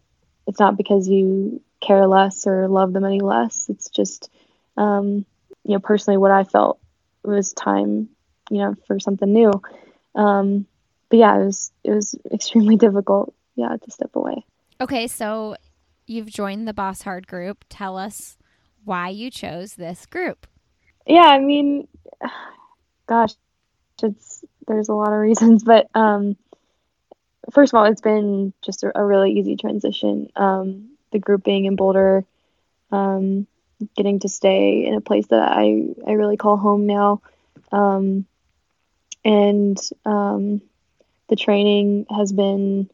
it's 0.52 0.60
not 0.60 0.76
because 0.76 1.08
you 1.08 1.62
care 1.80 2.06
less 2.06 2.46
or 2.46 2.68
love 2.68 2.92
them 2.92 3.06
any 3.06 3.20
less. 3.20 3.70
It's 3.70 3.88
just 3.88 4.30
um, 4.76 5.24
you 5.64 5.72
know 5.72 5.78
personally 5.78 6.18
what 6.18 6.30
i 6.30 6.44
felt 6.44 6.78
was 7.22 7.54
time 7.54 8.10
you 8.50 8.58
know 8.58 8.74
for 8.86 9.00
something 9.00 9.32
new. 9.32 9.50
Um, 10.14 10.66
but 11.08 11.18
yeah 11.18 11.40
it 11.40 11.46
was 11.46 11.72
it 11.82 11.90
was 11.90 12.14
extremely 12.30 12.76
difficult 12.86 13.32
yeah 13.56 13.76
to 13.82 13.90
step 13.90 14.14
away. 14.14 14.44
Okay 14.78 15.06
so 15.06 15.56
you've 16.06 16.28
joined 16.28 16.68
the 16.68 16.74
Bosshard 16.74 17.26
group. 17.26 17.64
Tell 17.70 17.96
us 17.96 18.36
why 18.84 19.08
you 19.08 19.30
chose 19.30 19.74
this 19.74 20.04
group. 20.04 20.46
Yeah, 21.06 21.22
I 21.22 21.38
mean, 21.38 21.88
gosh, 23.06 23.32
it's 24.02 24.44
there's 24.68 24.90
a 24.90 24.94
lot 24.94 25.14
of 25.14 25.18
reasons, 25.18 25.64
but 25.72 25.88
um, 25.94 26.36
first 27.52 27.72
of 27.72 27.78
all, 27.78 27.84
it's 27.84 28.00
been 28.00 28.52
just 28.62 28.82
a, 28.82 28.98
a 28.98 29.04
really 29.04 29.32
easy 29.32 29.56
transition. 29.56 30.30
Um, 30.34 30.90
the 31.12 31.18
group 31.18 31.44
being 31.44 31.66
in 31.66 31.76
Boulder, 31.76 32.24
um, 32.90 33.46
getting 33.96 34.20
to 34.20 34.28
stay 34.28 34.86
in 34.86 34.94
a 34.94 35.00
place 35.00 35.26
that 35.28 35.52
I 35.52 35.86
I 36.06 36.12
really 36.12 36.36
call 36.36 36.56
home 36.56 36.86
now, 36.86 37.22
um, 37.70 38.26
and 39.24 39.78
um, 40.04 40.62
the 41.28 41.36
training 41.36 42.06
has 42.10 42.32
been. 42.32 42.90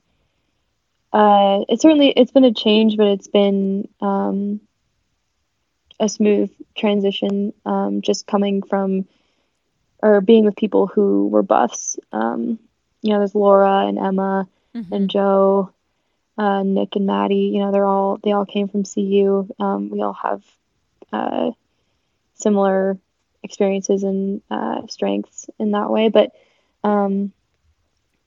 Uh, 1.10 1.64
it's 1.68 1.80
certainly 1.80 2.10
it's 2.10 2.32
been 2.32 2.44
a 2.44 2.52
change, 2.52 2.96
but 2.98 3.06
it's 3.06 3.28
been 3.28 3.88
um, 4.00 4.60
a 5.98 6.08
smooth 6.08 6.50
transition 6.76 7.54
um, 7.64 8.02
just 8.02 8.26
coming 8.26 8.62
from 8.62 9.06
or 10.00 10.20
being 10.20 10.44
with 10.44 10.54
people 10.54 10.86
who 10.86 11.28
were 11.28 11.42
buffs. 11.42 11.96
Um, 12.12 12.58
you 13.02 13.12
know, 13.12 13.18
there's 13.18 13.34
Laura 13.34 13.86
and 13.86 13.98
Emma 13.98 14.48
mm-hmm. 14.74 14.92
and 14.92 15.10
Joe, 15.10 15.72
uh, 16.36 16.62
Nick 16.62 16.96
and 16.96 17.06
Maddie. 17.06 17.50
You 17.54 17.60
know, 17.60 17.72
they're 17.72 17.86
all 17.86 18.18
they 18.22 18.32
all 18.32 18.46
came 18.46 18.68
from 18.68 18.84
CU. 18.84 19.48
Um, 19.58 19.90
we 19.90 20.02
all 20.02 20.14
have 20.14 20.42
uh, 21.12 21.50
similar 22.34 22.98
experiences 23.42 24.02
and 24.02 24.42
uh, 24.50 24.86
strengths 24.88 25.48
in 25.58 25.72
that 25.72 25.90
way. 25.90 26.08
But 26.08 26.32
um, 26.84 27.32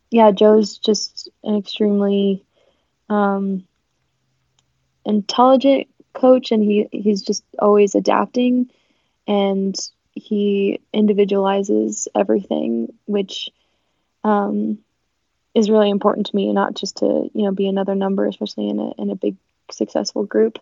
yeah, 0.10 0.32
Joe's 0.32 0.78
just 0.78 1.30
an 1.44 1.58
extremely 1.58 2.44
um, 3.10 3.66
intelligent 5.06 5.88
coach 6.14 6.52
and 6.52 6.64
he 6.64 6.88
he's 6.92 7.22
just 7.22 7.44
always 7.60 7.96
adapting 7.96 8.70
and 9.28 9.76
he 10.14 10.82
individualizes 10.94 12.08
everything 12.14 12.94
which 13.06 13.50
um, 14.24 14.80
is 15.54 15.70
really 15.70 15.90
important 15.90 16.28
to 16.28 16.36
me 16.36 16.52
not 16.54 16.76
just 16.76 16.98
to 16.98 17.30
you 17.34 17.44
know 17.44 17.52
be 17.52 17.68
another 17.68 17.96
number 17.96 18.26
especially 18.26 18.70
in 18.70 18.80
a 18.80 18.92
in 19.02 19.10
a 19.10 19.16
big 19.16 19.36
successful 19.70 20.24
group. 20.24 20.60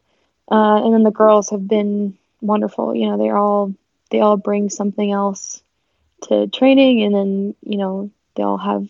Uh, 0.52 0.84
and 0.84 0.94
then 0.94 1.04
the 1.04 1.12
girls 1.12 1.50
have 1.50 1.68
been 1.68 2.18
wonderful. 2.42 2.96
You 2.96 3.10
know 3.10 3.18
they're 3.18 3.38
all 3.38 3.74
they 4.10 4.20
all 4.22 4.38
bring 4.38 4.70
something 4.70 5.12
else 5.12 5.62
to 6.24 6.48
training 6.48 7.04
and 7.04 7.16
then 7.16 7.56
you 7.64 7.78
know 7.78 8.12
they 8.36 8.44
all 8.44 8.58
have 8.58 8.88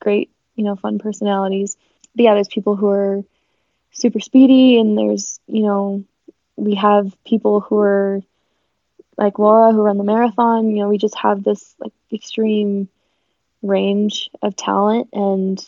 great 0.00 0.30
you 0.54 0.64
know 0.64 0.76
fun 0.76 0.98
personalities. 0.98 1.76
But 2.14 2.24
yeah 2.24 2.34
there's 2.34 2.48
people 2.48 2.76
who 2.76 2.88
are 2.88 3.24
super 3.92 4.20
speedy 4.20 4.78
and 4.78 4.96
there's 4.96 5.40
you 5.46 5.62
know 5.62 6.04
we 6.56 6.74
have 6.76 7.12
people 7.24 7.60
who 7.60 7.78
are 7.78 8.20
like 9.16 9.38
Laura 9.38 9.72
who 9.72 9.82
run 9.82 9.98
the 9.98 10.04
marathon. 10.04 10.70
You 10.70 10.82
know 10.82 10.88
we 10.88 10.98
just 10.98 11.16
have 11.16 11.44
this 11.44 11.74
like 11.78 11.92
extreme 12.12 12.88
range 13.64 14.30
of 14.42 14.56
talent 14.56 15.08
and 15.12 15.60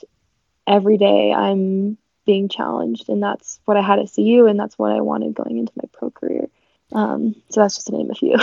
every 0.67 0.99
day 0.99 1.33
I'm 1.33 1.99
being 2.25 2.49
challenged 2.49 3.09
and 3.09 3.23
that's 3.23 3.61
what 3.65 3.77
I 3.77 3.83
had 3.83 3.99
at 3.99 4.13
CU 4.15 4.47
and 4.47 4.59
that's 4.59 4.79
what 4.79 4.93
I 4.93 5.01
wanted 5.01 5.35
going 5.35 5.59
into 5.59 5.73
my 5.77 5.89
pro 5.93 6.11
career 6.11 6.49
um, 6.93 7.35
so 7.51 7.61
that's 7.61 7.77
just 7.77 7.89
to 7.89 7.93
name 7.93 8.11
a 8.11 8.15
few 8.15 8.37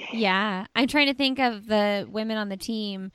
yeah 0.12 0.66
I'm 0.74 0.88
trying 0.88 1.06
to 1.06 1.14
think 1.14 1.38
of 1.38 1.66
the 1.66 2.06
women 2.10 2.36
on 2.36 2.48
the 2.48 2.56
team 2.56 3.12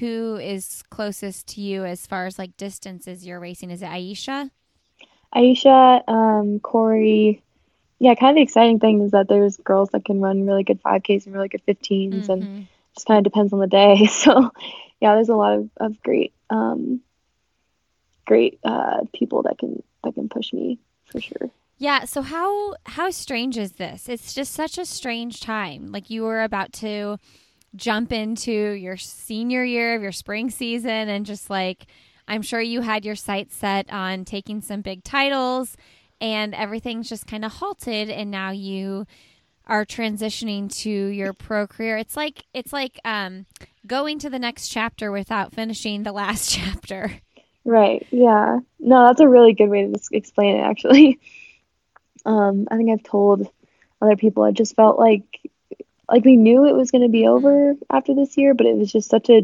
who 0.00 0.36
is 0.36 0.82
closest 0.90 1.46
to 1.46 1.60
you 1.60 1.84
as 1.84 2.06
far 2.06 2.26
as 2.26 2.38
like 2.38 2.56
distances 2.56 3.26
you're 3.26 3.40
racing 3.40 3.70
is 3.70 3.82
it 3.82 3.88
Aisha 3.88 4.50
Aisha, 5.34 6.08
um, 6.08 6.60
Corey. 6.60 7.42
Yeah, 7.98 8.14
kind 8.14 8.30
of 8.30 8.36
the 8.36 8.42
exciting 8.42 8.80
thing 8.80 9.00
is 9.02 9.12
that 9.12 9.28
there's 9.28 9.56
girls 9.58 9.90
that 9.90 10.04
can 10.04 10.20
run 10.20 10.46
really 10.46 10.62
good 10.62 10.82
5Ks 10.82 11.26
and 11.26 11.34
really 11.34 11.48
good 11.48 11.64
15s, 11.66 12.12
mm-hmm. 12.12 12.32
and 12.32 12.66
just 12.94 13.06
kind 13.06 13.18
of 13.18 13.24
depends 13.24 13.52
on 13.52 13.60
the 13.60 13.66
day. 13.66 14.06
So, 14.10 14.50
yeah, 15.00 15.14
there's 15.14 15.28
a 15.28 15.36
lot 15.36 15.58
of, 15.58 15.70
of 15.78 16.02
great, 16.02 16.32
um, 16.50 17.00
great 18.26 18.58
uh, 18.64 19.02
people 19.12 19.42
that 19.42 19.58
can 19.58 19.82
that 20.02 20.14
can 20.14 20.28
push 20.28 20.52
me 20.52 20.78
for 21.04 21.20
sure. 21.20 21.50
Yeah. 21.78 22.04
So 22.04 22.22
how 22.22 22.76
how 22.86 23.10
strange 23.10 23.58
is 23.58 23.72
this? 23.72 24.08
It's 24.08 24.32
just 24.34 24.52
such 24.52 24.78
a 24.78 24.84
strange 24.84 25.40
time. 25.40 25.92
Like 25.92 26.10
you 26.10 26.22
were 26.22 26.42
about 26.42 26.72
to 26.74 27.18
jump 27.76 28.12
into 28.12 28.52
your 28.52 28.96
senior 28.96 29.64
year 29.64 29.96
of 29.96 30.02
your 30.02 30.12
spring 30.12 30.50
season, 30.50 31.08
and 31.08 31.26
just 31.26 31.50
like 31.50 31.86
I'm 32.26 32.42
sure 32.42 32.60
you 32.60 32.80
had 32.80 33.04
your 33.04 33.16
sights 33.16 33.56
set 33.56 33.92
on 33.92 34.24
taking 34.24 34.60
some 34.60 34.80
big 34.80 35.04
titles 35.04 35.76
and 36.20 36.54
everything's 36.54 37.08
just 37.08 37.26
kind 37.26 37.44
of 37.44 37.52
halted 37.52 38.08
and 38.08 38.30
now 38.30 38.50
you 38.50 39.06
are 39.66 39.84
transitioning 39.84 40.74
to 40.82 40.90
your 40.90 41.32
pro 41.32 41.66
career. 41.66 41.96
It's 41.96 42.16
like 42.16 42.44
it's 42.52 42.72
like 42.72 43.00
um, 43.04 43.46
going 43.86 44.18
to 44.20 44.30
the 44.30 44.38
next 44.38 44.68
chapter 44.68 45.10
without 45.10 45.52
finishing 45.54 46.02
the 46.02 46.12
last 46.12 46.50
chapter. 46.54 47.20
Right. 47.64 48.06
Yeah. 48.10 48.60
No, 48.78 49.06
that's 49.06 49.20
a 49.20 49.28
really 49.28 49.54
good 49.54 49.68
way 49.68 49.86
to 49.86 50.00
explain 50.12 50.56
it 50.56 50.60
actually. 50.60 51.18
Um, 52.26 52.68
I 52.70 52.78
think 52.78 52.88
I've 52.90 53.02
told 53.02 53.46
other 54.00 54.16
people 54.16 54.44
i 54.44 54.50
just 54.50 54.76
felt 54.76 54.98
like 54.98 55.22
like 56.08 56.24
we 56.24 56.36
knew 56.36 56.66
it 56.66 56.74
was 56.74 56.90
going 56.90 57.02
to 57.02 57.08
be 57.08 57.22
mm-hmm. 57.22 57.46
over 57.46 57.74
after 57.90 58.14
this 58.14 58.36
year, 58.36 58.54
but 58.54 58.66
it 58.66 58.76
was 58.76 58.92
just 58.92 59.10
such 59.10 59.28
a 59.30 59.42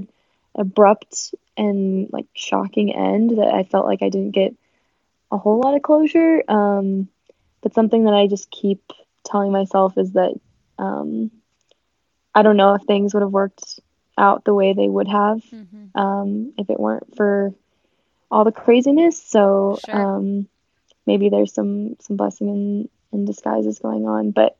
abrupt 0.54 1.34
and 1.56 2.10
like 2.12 2.26
shocking 2.34 2.94
end 2.94 3.30
that 3.38 3.52
I 3.54 3.64
felt 3.64 3.86
like 3.86 4.02
I 4.02 4.08
didn't 4.08 4.32
get 4.32 4.54
a 5.30 5.38
whole 5.38 5.60
lot 5.60 5.74
of 5.74 5.82
closure. 5.82 6.42
Um, 6.48 7.08
but 7.60 7.74
something 7.74 8.04
that 8.04 8.14
I 8.14 8.26
just 8.26 8.50
keep 8.50 8.92
telling 9.24 9.52
myself 9.52 9.96
is 9.98 10.12
that 10.12 10.34
um, 10.78 11.30
I 12.34 12.42
don't 12.42 12.56
know 12.56 12.74
if 12.74 12.82
things 12.82 13.14
would 13.14 13.22
have 13.22 13.32
worked 13.32 13.80
out 14.16 14.44
the 14.44 14.54
way 14.54 14.72
they 14.72 14.88
would 14.88 15.08
have 15.08 15.42
mm-hmm. 15.44 15.98
um, 15.98 16.52
if 16.58 16.68
it 16.70 16.78
weren't 16.78 17.16
for 17.16 17.52
all 18.30 18.44
the 18.44 18.52
craziness. 18.52 19.22
So 19.22 19.78
sure. 19.84 19.94
um, 19.94 20.48
maybe 21.06 21.28
there's 21.28 21.52
some 21.52 21.96
some 22.00 22.16
blessing 22.16 22.48
in, 22.48 22.88
in 23.12 23.24
disguises 23.24 23.78
going 23.78 24.06
on. 24.06 24.30
But 24.30 24.56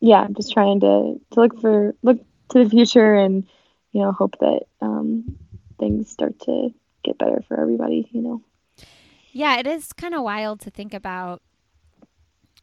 yeah, 0.00 0.20
I'm 0.20 0.34
just 0.34 0.52
trying 0.52 0.80
to 0.80 1.20
to 1.32 1.40
look 1.40 1.60
for 1.60 1.94
look 2.02 2.18
to 2.50 2.64
the 2.64 2.70
future 2.70 3.14
and 3.14 3.46
you 3.92 4.02
know 4.02 4.12
hope 4.12 4.38
that 4.40 4.62
um, 4.80 5.36
things 5.78 6.10
start 6.10 6.38
to 6.40 6.74
get 7.02 7.18
better 7.18 7.42
for 7.48 7.58
everybody. 7.58 8.08
You 8.12 8.20
know. 8.20 8.42
Yeah, 9.32 9.58
it 9.58 9.66
is 9.66 9.92
kind 9.92 10.14
of 10.14 10.22
wild 10.22 10.60
to 10.60 10.70
think 10.70 10.94
about 10.94 11.42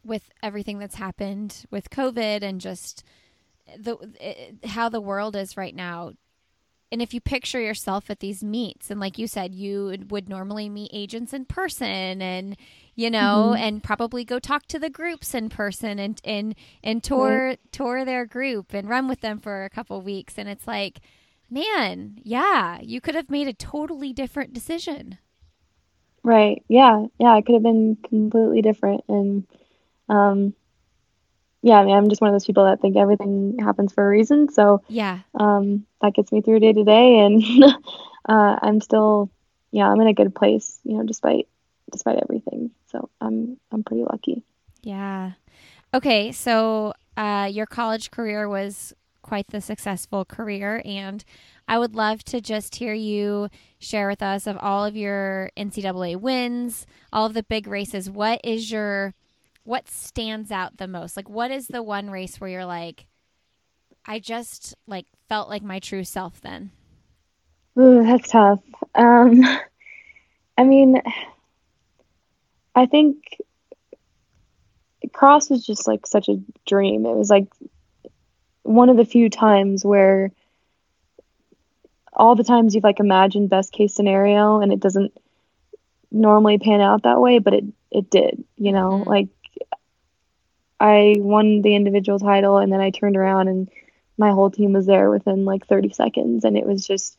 with 0.04 0.30
everything 0.42 0.80
that's 0.80 0.96
happened 0.96 1.66
with 1.70 1.90
COVID 1.90 2.44
and 2.44 2.62
just 2.62 3.04
the 3.78 3.98
it, 4.20 4.66
how 4.66 4.90
the 4.90 5.02
world 5.02 5.36
is 5.36 5.58
right 5.58 5.76
now. 5.76 6.14
And 6.94 7.02
if 7.02 7.14
you 7.14 7.22
picture 7.22 7.62
yourself 7.62 8.10
at 8.10 8.20
these 8.20 8.44
meets, 8.44 8.92
and 8.92 9.00
like 9.00 9.18
you 9.18 9.26
said, 9.26 9.56
you 9.56 9.96
would 10.10 10.28
normally 10.28 10.68
meet 10.68 10.92
agents 10.92 11.32
in 11.32 11.46
person, 11.46 12.22
and 12.22 12.58
you 12.96 13.10
know, 13.10 13.54
mm-hmm. 13.54 13.64
and 13.64 13.84
probably 13.84 14.26
go 14.26 14.40
talk 14.40 14.66
to 14.68 14.80
the 14.80 14.90
groups 14.90 15.34
in 15.34 15.48
person, 15.48 16.00
and 16.00 16.20
and 16.26 16.54
and 16.84 17.02
tour 17.02 17.48
right. 17.48 17.60
tour 17.72 18.04
their 18.04 18.26
group 18.26 18.74
and 18.74 18.90
run 18.90 19.08
with 19.08 19.22
them 19.22 19.40
for 19.40 19.64
a 19.64 19.70
couple 19.70 20.02
weeks, 20.02 20.38
and 20.38 20.50
it's 20.50 20.68
like, 20.68 21.00
man, 21.50 22.20
yeah, 22.24 22.80
you 22.82 23.00
could 23.00 23.16
have 23.16 23.30
made 23.30 23.48
a 23.48 23.54
totally 23.54 24.12
different 24.12 24.54
decision. 24.54 25.18
Right. 26.24 26.62
Yeah. 26.68 27.06
Yeah. 27.20 27.38
It 27.38 27.46
could 27.46 27.56
have 27.56 27.64
been 27.64 27.98
completely 28.08 28.62
different, 28.62 29.06
and 29.08 29.48
um, 30.12 30.54
yeah, 31.64 31.76
I 31.76 31.86
mean, 31.86 31.96
I'm 31.96 32.10
just 32.10 32.22
one 32.22 32.30
of 32.30 32.34
those 32.34 32.46
people 32.46 32.66
that 32.66 32.82
think 32.82 32.98
everything 32.98 33.58
happens 33.60 33.94
for 33.94 34.04
a 34.04 34.10
reason. 34.10 34.52
So 34.52 34.82
yeah, 34.90 35.20
um, 35.36 35.86
that 36.02 36.14
gets 36.14 36.32
me 36.32 36.42
through 36.42 36.60
day 36.60 36.74
to 36.74 36.84
day, 36.84 37.20
and 37.20 37.42
uh, 38.30 38.60
I'm 38.62 38.82
still, 38.82 39.32
yeah, 39.72 39.88
I'm 39.88 40.02
in 40.02 40.08
a 40.08 40.14
good 40.14 40.36
place, 40.36 40.80
you 40.84 40.98
know, 40.98 41.04
despite 41.04 41.48
despite 41.92 42.20
everything. 42.22 42.72
So 42.92 43.10
I'm 43.22 43.58
I'm 43.72 43.84
pretty 43.84 44.04
lucky. 44.04 44.44
Yeah. 44.82 45.34
Okay, 45.94 46.32
so 46.32 46.94
uh, 47.16 47.50
your 47.52 47.66
college 47.66 48.12
career 48.12 48.50
was 48.50 48.94
quite 49.22 49.48
the 49.48 49.62
successful 49.62 50.26
career, 50.26 50.82
and 50.84 51.24
I 51.68 51.78
would 51.78 51.96
love 51.96 52.24
to 52.26 52.42
just 52.42 52.76
hear 52.76 52.94
you 52.94 53.50
share 53.78 54.08
with 54.08 54.24
us 54.24 54.48
of 54.48 54.58
all 54.58 54.84
of 54.84 54.96
your 54.96 55.52
NCAA 55.56 56.20
wins, 56.20 56.88
all 57.14 57.28
of 57.28 57.34
the 57.34 57.44
big 57.44 57.68
races. 57.68 58.10
What 58.10 58.42
is 58.44 58.72
your 58.72 59.14
what 59.64 59.90
stands 59.90 60.52
out 60.52 60.78
the 60.78 60.88
most? 60.88 61.16
Like, 61.16 61.30
what 61.30 61.52
is 61.52 61.68
the 61.68 61.84
one 61.84 62.10
race 62.10 62.40
where 62.40 62.50
you're 62.50 62.66
like, 62.66 63.06
I 64.06 64.20
just 64.20 64.76
like 64.88 65.06
felt 65.30 65.50
like 65.50 65.64
my 65.64 65.80
true 65.80 66.04
self 66.04 66.42
then? 66.42 66.72
Ooh, 67.80 68.04
that's 68.04 68.30
tough. 68.30 68.60
Um, 68.96 69.44
I 70.58 70.64
mean, 70.64 71.02
I 72.76 72.86
think 72.86 73.38
cross 75.14 75.50
was 75.50 75.66
just 75.66 75.88
like 75.88 76.06
such 76.08 76.30
a 76.30 76.42
dream. 76.66 77.06
It 77.06 77.16
was 77.16 77.30
like 77.30 77.48
one 78.64 78.90
of 78.90 78.98
the 78.98 79.06
few 79.06 79.30
times 79.30 79.84
where 79.84 80.32
all 82.14 82.36
the 82.36 82.44
times 82.44 82.76
you've 82.76 82.84
like 82.84 83.00
imagined 83.00 83.50
best 83.50 83.72
case 83.72 83.96
scenario 83.96 84.60
and 84.60 84.72
it 84.72 84.80
doesn't 84.80 85.14
normally 86.12 86.58
pan 86.58 86.82
out 86.82 87.04
that 87.04 87.22
way, 87.22 87.40
but 87.40 87.54
it 87.54 87.66
it 87.90 88.10
did, 88.10 88.44
you 88.58 88.72
know, 88.72 88.92
mm-hmm. 88.92 89.10
like 89.10 89.28
I 90.82 91.16
won 91.20 91.62
the 91.62 91.76
individual 91.76 92.18
title 92.18 92.58
and 92.58 92.74
then 92.74 92.82
I 92.82 92.90
turned 92.90 93.16
around 93.16 93.48
and 93.48 93.70
my 94.18 94.32
whole 94.32 94.50
team 94.50 94.74
was 94.74 94.88
there 94.88 95.12
within 95.12 95.46
like 95.46 95.68
30 95.68 95.90
seconds 95.94 96.44
and 96.44 96.58
it 96.58 96.66
was 96.66 96.86
just 96.86 97.18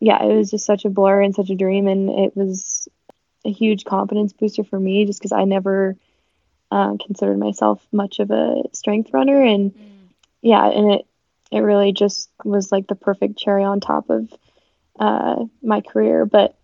yeah, 0.00 0.22
it 0.22 0.36
was 0.36 0.50
just 0.50 0.66
such 0.66 0.84
a 0.84 0.90
blur 0.90 1.22
and 1.22 1.34
such 1.34 1.50
a 1.50 1.56
dream 1.56 1.88
and 1.88 2.10
it 2.10 2.36
was 2.36 2.86
a 3.44 3.50
huge 3.50 3.84
confidence 3.84 4.32
booster 4.32 4.62
for 4.62 4.78
me 4.78 5.04
just 5.04 5.18
because 5.18 5.32
I 5.32 5.44
never 5.44 5.96
uh, 6.70 6.96
considered 7.04 7.38
myself 7.38 7.84
much 7.92 8.20
of 8.20 8.30
a 8.30 8.62
strength 8.72 9.10
runner 9.12 9.42
and 9.42 9.72
mm. 9.72 10.08
yeah, 10.42 10.66
and 10.66 10.92
it 10.92 11.06
it 11.50 11.60
really 11.60 11.92
just 11.92 12.30
was 12.44 12.70
like 12.70 12.86
the 12.86 12.94
perfect 12.94 13.38
cherry 13.38 13.64
on 13.64 13.80
top 13.80 14.10
of 14.10 14.32
uh, 14.98 15.44
my 15.62 15.80
career. 15.80 16.26
But 16.26 16.56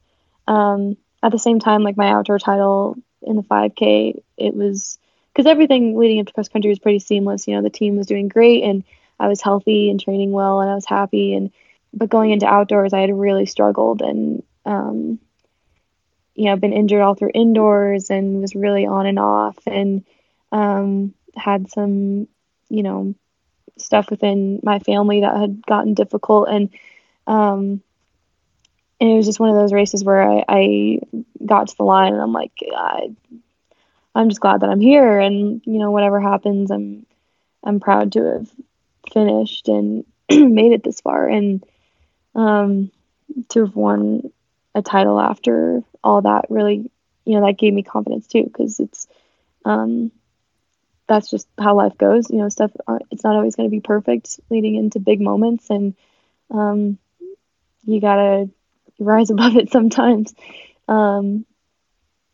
um, 0.47 0.97
at 1.23 1.33
the 1.33 1.39
same 1.39 1.61
time, 1.61 1.83
like 1.83 1.97
my 1.97 2.11
outdoor 2.11 2.39
title 2.39 2.97
in 3.23 3.37
the 3.37 3.43
5K, 3.43 4.23
it 4.37 4.55
was 4.55 4.99
because 5.33 5.47
everything 5.47 5.97
leading 5.97 6.21
up 6.21 6.27
to 6.27 6.33
cross 6.33 6.49
country 6.49 6.69
was 6.69 6.79
pretty 6.79 6.99
seamless. 6.99 7.47
You 7.49 7.57
know, 7.57 7.63
the 7.63 7.71
team 7.71 7.97
was 7.97 8.07
doing 8.07 8.29
great 8.29 8.65
and 8.65 8.85
I 9.19 9.29
was 9.29 9.41
healthy 9.41 9.91
and 9.91 10.01
training 10.01 10.33
well 10.33 10.61
and 10.61 10.71
I 10.71 10.75
was 10.75 10.87
happy. 10.87 11.35
And 11.35 11.53
but 11.95 12.11
going 12.11 12.31
into 12.31 12.47
outdoors, 12.47 12.93
I 12.93 13.01
had 13.01 13.17
really 13.17 13.47
struggled 13.47 14.03
and 14.03 14.43
um, 14.65 15.19
you 16.35 16.47
know 16.47 16.57
been 16.57 16.73
injured 16.73 17.03
all 17.03 17.15
through 17.15 17.31
indoors 17.35 18.11
and 18.11 18.41
was 18.41 18.55
really 18.55 18.87
on 18.87 19.07
and 19.07 19.19
off 19.19 19.57
and 19.67 20.05
um, 20.51 21.15
had 21.37 21.71
some 21.71 22.29
you 22.69 22.83
know 22.83 23.15
stuff 23.79 24.11
within 24.11 24.61
my 24.63 24.79
family 24.81 25.21
that 25.21 25.37
had 25.37 25.65
gotten 25.67 25.95
difficult 25.95 26.49
and 26.49 26.71
um, 27.27 27.83
and 29.01 29.11
it 29.11 29.17
was 29.17 29.27
just 29.27 29.41
one 29.41 29.51
of 29.51 29.57
those 29.57 29.73
races 29.73 30.05
where 30.05 30.23
I, 30.23 30.45
I 30.49 30.99
got 31.45 31.69
to 31.69 31.77
the 31.77 31.85
line 31.85 32.13
and 32.13 32.23
I'm 32.23 32.33
like 32.33 32.53
I 32.75 33.15
I'm 34.15 34.29
just 34.29 34.41
glad 34.41 34.61
that 34.61 34.71
I'm 34.71 34.81
here 34.81 35.19
and 35.19 35.63
you 35.65 35.79
know 35.79 35.91
whatever 35.91 36.21
happens 36.21 36.71
I'm 36.71 37.07
I'm 37.65 37.81
proud 37.81 38.13
to 38.13 38.25
have 38.25 38.51
finished 39.13 39.69
and 39.69 40.05
made 40.31 40.73
it 40.73 40.85
this 40.85 41.01
far. 41.01 41.29
And 41.29 41.65
um 42.35 42.91
to 43.51 43.61
have 43.67 43.77
won 43.77 44.33
a 44.75 44.83
title 44.83 45.21
after 45.21 45.83
all 46.05 46.23
that 46.23 46.47
really 46.51 46.91
you 47.25 47.39
know 47.39 47.47
that 47.47 47.59
gave 47.59 47.73
me 47.75 47.83
confidence 47.83 48.27
too 48.27 48.45
because 48.45 48.81
it's 48.81 49.07
um 49.65 50.11
that's 51.09 51.31
just 51.31 51.49
how 51.59 51.75
life 51.77 51.97
goes. 51.99 52.31
You 52.31 52.39
know 52.39 52.49
stuff 52.49 52.73
uh, 52.87 52.99
it's 53.11 53.25
not 53.25 53.37
always 53.37 53.57
going 53.57 53.69
to 53.69 53.75
be 53.75 53.81
perfect 53.81 54.41
leading 54.51 54.77
into 54.77 55.01
big 55.01 55.21
moments 55.21 55.71
and 55.71 55.95
um 56.51 56.99
you 57.85 58.01
gotta 58.01 58.51
rise 58.99 59.31
above 59.33 59.57
it 59.57 59.71
sometimes. 59.71 60.35
Um 60.89 61.47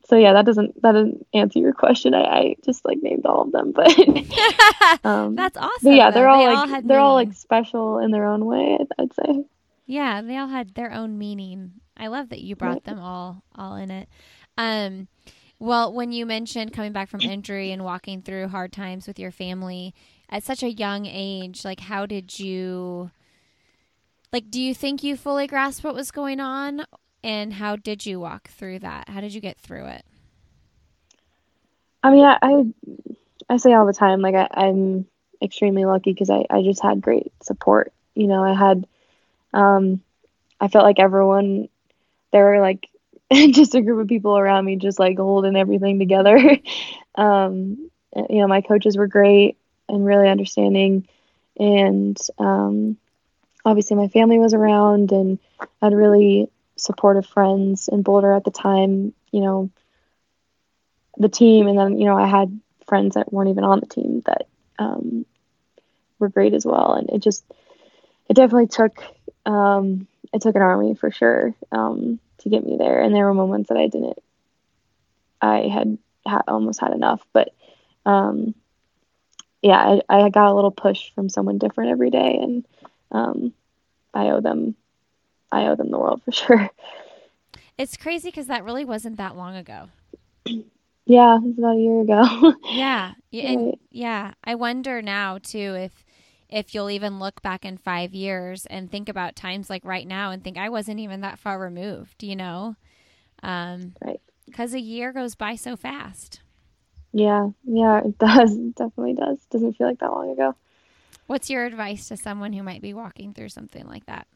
so 0.08 0.16
yeah, 0.16 0.32
that 0.32 0.46
doesn't 0.46 0.80
that 0.82 0.92
doesn't 0.92 1.26
answer 1.34 1.58
your 1.58 1.74
question. 1.74 2.14
I, 2.14 2.22
I 2.22 2.56
just 2.64 2.82
like 2.84 2.98
named 3.02 3.26
all 3.26 3.42
of 3.42 3.52
them, 3.52 3.72
but 3.72 3.94
um, 5.04 5.36
that's 5.36 5.58
awesome. 5.58 5.92
yeah, 5.92 6.10
they're 6.10 6.28
all 6.28 6.46
they 6.46 6.52
like 6.52 6.70
all 6.70 6.82
they're 6.82 6.98
all 6.98 7.14
like 7.14 7.34
special 7.34 7.98
in 7.98 8.10
their 8.10 8.24
own 8.24 8.46
way. 8.46 8.78
I'd 8.98 9.12
say. 9.12 9.44
Yeah, 9.86 10.22
they 10.22 10.36
all 10.36 10.48
had 10.48 10.74
their 10.74 10.92
own 10.92 11.18
meaning. 11.18 11.72
I 11.96 12.06
love 12.06 12.30
that 12.30 12.40
you 12.40 12.56
brought 12.56 12.84
them 12.84 12.98
all 12.98 13.42
all 13.54 13.76
in 13.76 13.90
it. 13.90 14.08
Um, 14.56 15.08
well, 15.58 15.92
when 15.92 16.12
you 16.12 16.24
mentioned 16.24 16.72
coming 16.72 16.92
back 16.92 17.10
from 17.10 17.20
injury 17.20 17.70
and 17.70 17.84
walking 17.84 18.22
through 18.22 18.48
hard 18.48 18.72
times 18.72 19.06
with 19.06 19.18
your 19.18 19.30
family 19.30 19.94
at 20.30 20.42
such 20.42 20.62
a 20.62 20.70
young 20.70 21.04
age, 21.04 21.66
like 21.66 21.80
how 21.80 22.06
did 22.06 22.38
you? 22.38 23.10
Like, 24.32 24.50
do 24.50 24.60
you 24.60 24.74
think 24.74 25.02
you 25.02 25.16
fully 25.16 25.46
grasped 25.46 25.84
what 25.84 25.94
was 25.94 26.10
going 26.10 26.38
on, 26.38 26.84
and 27.28 27.52
how 27.52 27.76
did 27.76 28.06
you 28.06 28.18
walk 28.18 28.48
through 28.48 28.78
that? 28.78 29.10
How 29.10 29.20
did 29.20 29.34
you 29.34 29.40
get 29.42 29.58
through 29.58 29.84
it? 29.84 30.06
I 32.02 32.10
mean, 32.10 32.24
I 32.24 32.38
I, 32.40 32.64
I 33.50 33.56
say 33.58 33.74
all 33.74 33.84
the 33.84 33.92
time, 33.92 34.22
like 34.22 34.34
I, 34.34 34.48
I'm 34.50 35.06
extremely 35.42 35.84
lucky 35.84 36.14
because 36.14 36.30
I, 36.30 36.46
I 36.48 36.62
just 36.62 36.82
had 36.82 37.02
great 37.02 37.30
support. 37.42 37.92
You 38.14 38.28
know, 38.28 38.42
I 38.42 38.54
had, 38.54 38.86
um, 39.52 40.00
I 40.58 40.68
felt 40.68 40.86
like 40.86 40.98
everyone, 40.98 41.68
there 42.32 42.46
were 42.46 42.60
like 42.60 42.88
just 43.32 43.74
a 43.74 43.82
group 43.82 44.00
of 44.00 44.08
people 44.08 44.38
around 44.38 44.64
me, 44.64 44.76
just 44.76 44.98
like 44.98 45.18
holding 45.18 45.54
everything 45.54 45.98
together. 45.98 46.38
um, 47.14 47.90
you 48.30 48.40
know, 48.40 48.48
my 48.48 48.62
coaches 48.62 48.96
were 48.96 49.06
great 49.06 49.58
and 49.86 50.06
really 50.06 50.30
understanding, 50.30 51.06
and 51.60 52.16
um, 52.38 52.96
obviously 53.66 53.98
my 53.98 54.08
family 54.08 54.38
was 54.38 54.54
around, 54.54 55.12
and 55.12 55.38
I 55.60 55.66
had 55.86 55.92
really 55.92 56.48
supportive 56.78 57.26
friends 57.26 57.88
in 57.88 58.02
Boulder 58.02 58.32
at 58.32 58.44
the 58.44 58.50
time, 58.50 59.12
you 59.30 59.40
know, 59.40 59.70
the 61.16 61.28
team, 61.28 61.66
and 61.66 61.78
then 61.78 61.98
you 61.98 62.06
know 62.06 62.16
I 62.16 62.26
had 62.26 62.60
friends 62.86 63.14
that 63.14 63.32
weren't 63.32 63.50
even 63.50 63.64
on 63.64 63.80
the 63.80 63.86
team 63.86 64.22
that 64.26 64.46
um, 64.78 65.26
were 66.18 66.28
great 66.28 66.54
as 66.54 66.64
well, 66.64 66.94
and 66.94 67.10
it 67.10 67.20
just 67.20 67.44
it 68.28 68.34
definitely 68.34 68.68
took 68.68 69.02
um, 69.44 70.06
it 70.32 70.42
took 70.42 70.54
an 70.54 70.62
army 70.62 70.94
for 70.94 71.10
sure 71.10 71.54
um, 71.72 72.20
to 72.38 72.48
get 72.48 72.64
me 72.64 72.76
there, 72.76 73.00
and 73.00 73.14
there 73.14 73.26
were 73.26 73.34
moments 73.34 73.68
that 73.68 73.78
I 73.78 73.88
didn't, 73.88 74.18
I 75.40 75.68
had, 75.68 75.98
almost 76.46 76.80
had 76.80 76.92
enough, 76.92 77.22
but 77.32 77.54
um, 78.06 78.54
yeah, 79.62 80.00
I, 80.08 80.24
I 80.24 80.28
got 80.30 80.50
a 80.50 80.54
little 80.54 80.70
push 80.70 81.10
from 81.14 81.28
someone 81.28 81.58
different 81.58 81.90
every 81.90 82.10
day, 82.10 82.38
and 82.40 82.66
um, 83.10 83.52
I 84.14 84.30
owe 84.30 84.40
them 84.40 84.76
I 85.52 85.66
owe 85.66 85.76
them 85.76 85.90
the 85.90 85.98
world 85.98 86.22
for 86.24 86.32
sure. 86.32 86.70
It's 87.78 87.96
crazy 87.96 88.28
because 88.28 88.46
that 88.48 88.64
really 88.64 88.84
wasn't 88.84 89.16
that 89.18 89.36
long 89.36 89.56
ago. 89.56 89.88
Yeah, 91.06 91.36
it 91.36 91.42
was 91.42 91.58
about 91.58 91.76
a 91.76 91.80
year 91.80 92.00
ago. 92.02 92.52
Yeah. 92.70 93.12
And 93.32 93.68
Right. 93.68 93.78
yeah, 93.90 94.34
I 94.44 94.54
wonder 94.54 95.00
now 95.00 95.38
too 95.38 95.74
if 95.78 96.04
if 96.50 96.74
you'll 96.74 96.90
even 96.90 97.18
look 97.18 97.40
back 97.40 97.64
in 97.64 97.78
5 97.78 98.14
years 98.14 98.66
and 98.66 98.90
think 98.90 99.08
about 99.08 99.36
times 99.36 99.70
like 99.70 99.84
right 99.86 100.06
now 100.06 100.30
and 100.32 100.44
think 100.44 100.58
I 100.58 100.68
wasn't 100.68 101.00
even 101.00 101.22
that 101.22 101.38
far 101.38 101.58
removed, 101.58 102.22
you 102.22 102.36
know? 102.36 102.76
Um 103.42 103.94
Right. 104.04 104.20
cuz 104.52 104.74
a 104.74 104.80
year 104.80 105.12
goes 105.14 105.34
by 105.34 105.54
so 105.54 105.76
fast. 105.76 106.40
Yeah, 107.12 107.50
yeah, 107.64 108.00
it 108.04 108.18
does. 108.18 108.54
It 108.54 108.74
definitely 108.74 109.14
does. 109.14 109.38
Doesn't 109.50 109.74
feel 109.74 109.86
like 109.86 109.98
that 110.00 110.12
long 110.12 110.30
ago. 110.30 110.54
What's 111.26 111.50
your 111.50 111.64
advice 111.64 112.08
to 112.08 112.16
someone 112.16 112.52
who 112.52 112.62
might 112.62 112.82
be 112.82 112.94
walking 112.94 113.32
through 113.32 113.48
something 113.50 113.86
like 113.86 114.06
that? 114.06 114.26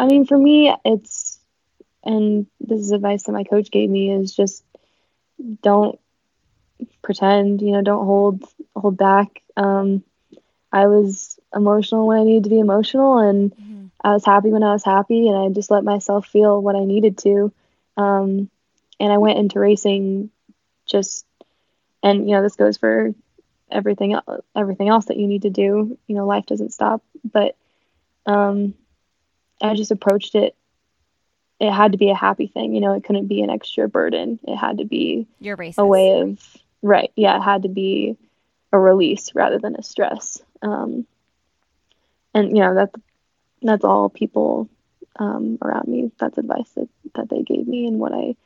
I 0.00 0.06
mean, 0.06 0.24
for 0.24 0.38
me, 0.38 0.74
it's, 0.82 1.38
and 2.02 2.46
this 2.58 2.80
is 2.80 2.92
advice 2.92 3.24
that 3.24 3.32
my 3.32 3.44
coach 3.44 3.70
gave 3.70 3.90
me, 3.90 4.10
is 4.10 4.34
just 4.34 4.64
don't 5.62 6.00
pretend, 7.02 7.60
you 7.60 7.72
know, 7.72 7.82
don't 7.82 8.06
hold 8.06 8.44
hold 8.74 8.96
back. 8.96 9.42
Um, 9.58 10.02
I 10.72 10.86
was 10.86 11.38
emotional 11.54 12.06
when 12.06 12.18
I 12.18 12.24
needed 12.24 12.44
to 12.44 12.50
be 12.50 12.60
emotional, 12.60 13.18
and 13.18 13.52
I 14.02 14.14
was 14.14 14.24
happy 14.24 14.48
when 14.48 14.62
I 14.62 14.72
was 14.72 14.84
happy, 14.84 15.28
and 15.28 15.36
I 15.36 15.48
just 15.50 15.70
let 15.70 15.84
myself 15.84 16.26
feel 16.26 16.62
what 16.62 16.76
I 16.76 16.84
needed 16.84 17.18
to. 17.18 17.52
Um, 17.98 18.48
and 18.98 19.12
I 19.12 19.18
went 19.18 19.38
into 19.38 19.60
racing 19.60 20.30
just, 20.86 21.26
and 22.02 22.26
you 22.26 22.34
know, 22.36 22.42
this 22.42 22.56
goes 22.56 22.78
for 22.78 23.14
everything 23.70 24.18
everything 24.56 24.88
else 24.88 25.04
that 25.06 25.18
you 25.18 25.26
need 25.26 25.42
to 25.42 25.50
do. 25.50 25.98
You 26.06 26.14
know, 26.16 26.26
life 26.26 26.46
doesn't 26.46 26.72
stop, 26.72 27.02
but 27.22 27.54
um, 28.24 28.72
I 29.60 29.74
just 29.74 29.90
approached 29.90 30.34
it. 30.34 30.56
It 31.58 31.70
had 31.70 31.92
to 31.92 31.98
be 31.98 32.10
a 32.10 32.14
happy 32.14 32.46
thing, 32.46 32.74
you 32.74 32.80
know. 32.80 32.94
It 32.94 33.04
couldn't 33.04 33.26
be 33.26 33.42
an 33.42 33.50
extra 33.50 33.88
burden. 33.88 34.38
It 34.44 34.56
had 34.56 34.78
to 34.78 34.84
be 34.84 35.26
Your 35.40 35.56
races. 35.56 35.78
a 35.78 35.86
way 35.86 36.20
of 36.20 36.38
right. 36.82 37.12
Yeah, 37.16 37.36
it 37.36 37.42
had 37.42 37.62
to 37.62 37.68
be 37.68 38.16
a 38.72 38.78
release 38.78 39.34
rather 39.34 39.58
than 39.58 39.76
a 39.76 39.82
stress. 39.82 40.40
Um, 40.62 41.06
and 42.32 42.56
you 42.56 42.62
know 42.62 42.74
that 42.76 42.90
that's 43.60 43.84
all 43.84 44.08
people 44.08 44.68
um, 45.18 45.58
around 45.62 45.86
me. 45.88 46.10
That's 46.18 46.38
advice 46.38 46.70
that 46.76 46.88
that 47.14 47.28
they 47.28 47.42
gave 47.42 47.66
me 47.66 47.86
and 47.86 47.98
what 47.98 48.12
I 48.12 48.36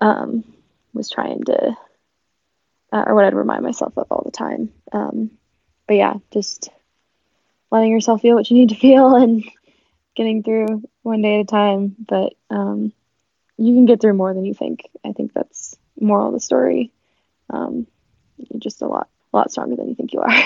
um, 0.00 0.44
was 0.92 1.10
trying 1.10 1.44
to 1.44 1.76
uh, 2.92 3.04
or 3.06 3.14
what 3.14 3.24
I'd 3.24 3.34
remind 3.34 3.62
myself 3.62 3.96
of 3.96 4.06
all 4.10 4.22
the 4.24 4.30
time. 4.30 4.72
Um, 4.92 5.30
but 5.86 5.94
yeah, 5.94 6.14
just 6.32 6.70
letting 7.70 7.92
yourself 7.92 8.22
feel 8.22 8.34
what 8.34 8.50
you 8.50 8.56
need 8.56 8.70
to 8.70 8.74
feel 8.74 9.14
and 9.14 9.44
getting 10.18 10.42
through 10.42 10.82
one 11.02 11.22
day 11.22 11.36
at 11.38 11.42
a 11.42 11.44
time. 11.46 11.96
But 11.98 12.34
um, 12.50 12.92
you 13.56 13.72
can 13.74 13.86
get 13.86 14.00
through 14.02 14.12
more 14.14 14.34
than 14.34 14.44
you 14.44 14.52
think. 14.52 14.80
I 15.04 15.12
think 15.12 15.32
that's 15.32 15.74
moral 15.98 16.26
of 16.28 16.34
the 16.34 16.40
story. 16.40 16.92
Um, 17.48 17.86
you're 18.36 18.60
just 18.60 18.82
a 18.82 18.86
lot, 18.86 19.08
a 19.32 19.36
lot 19.36 19.50
stronger 19.50 19.76
than 19.76 19.88
you 19.88 19.94
think 19.94 20.12
you 20.12 20.20
are. 20.20 20.28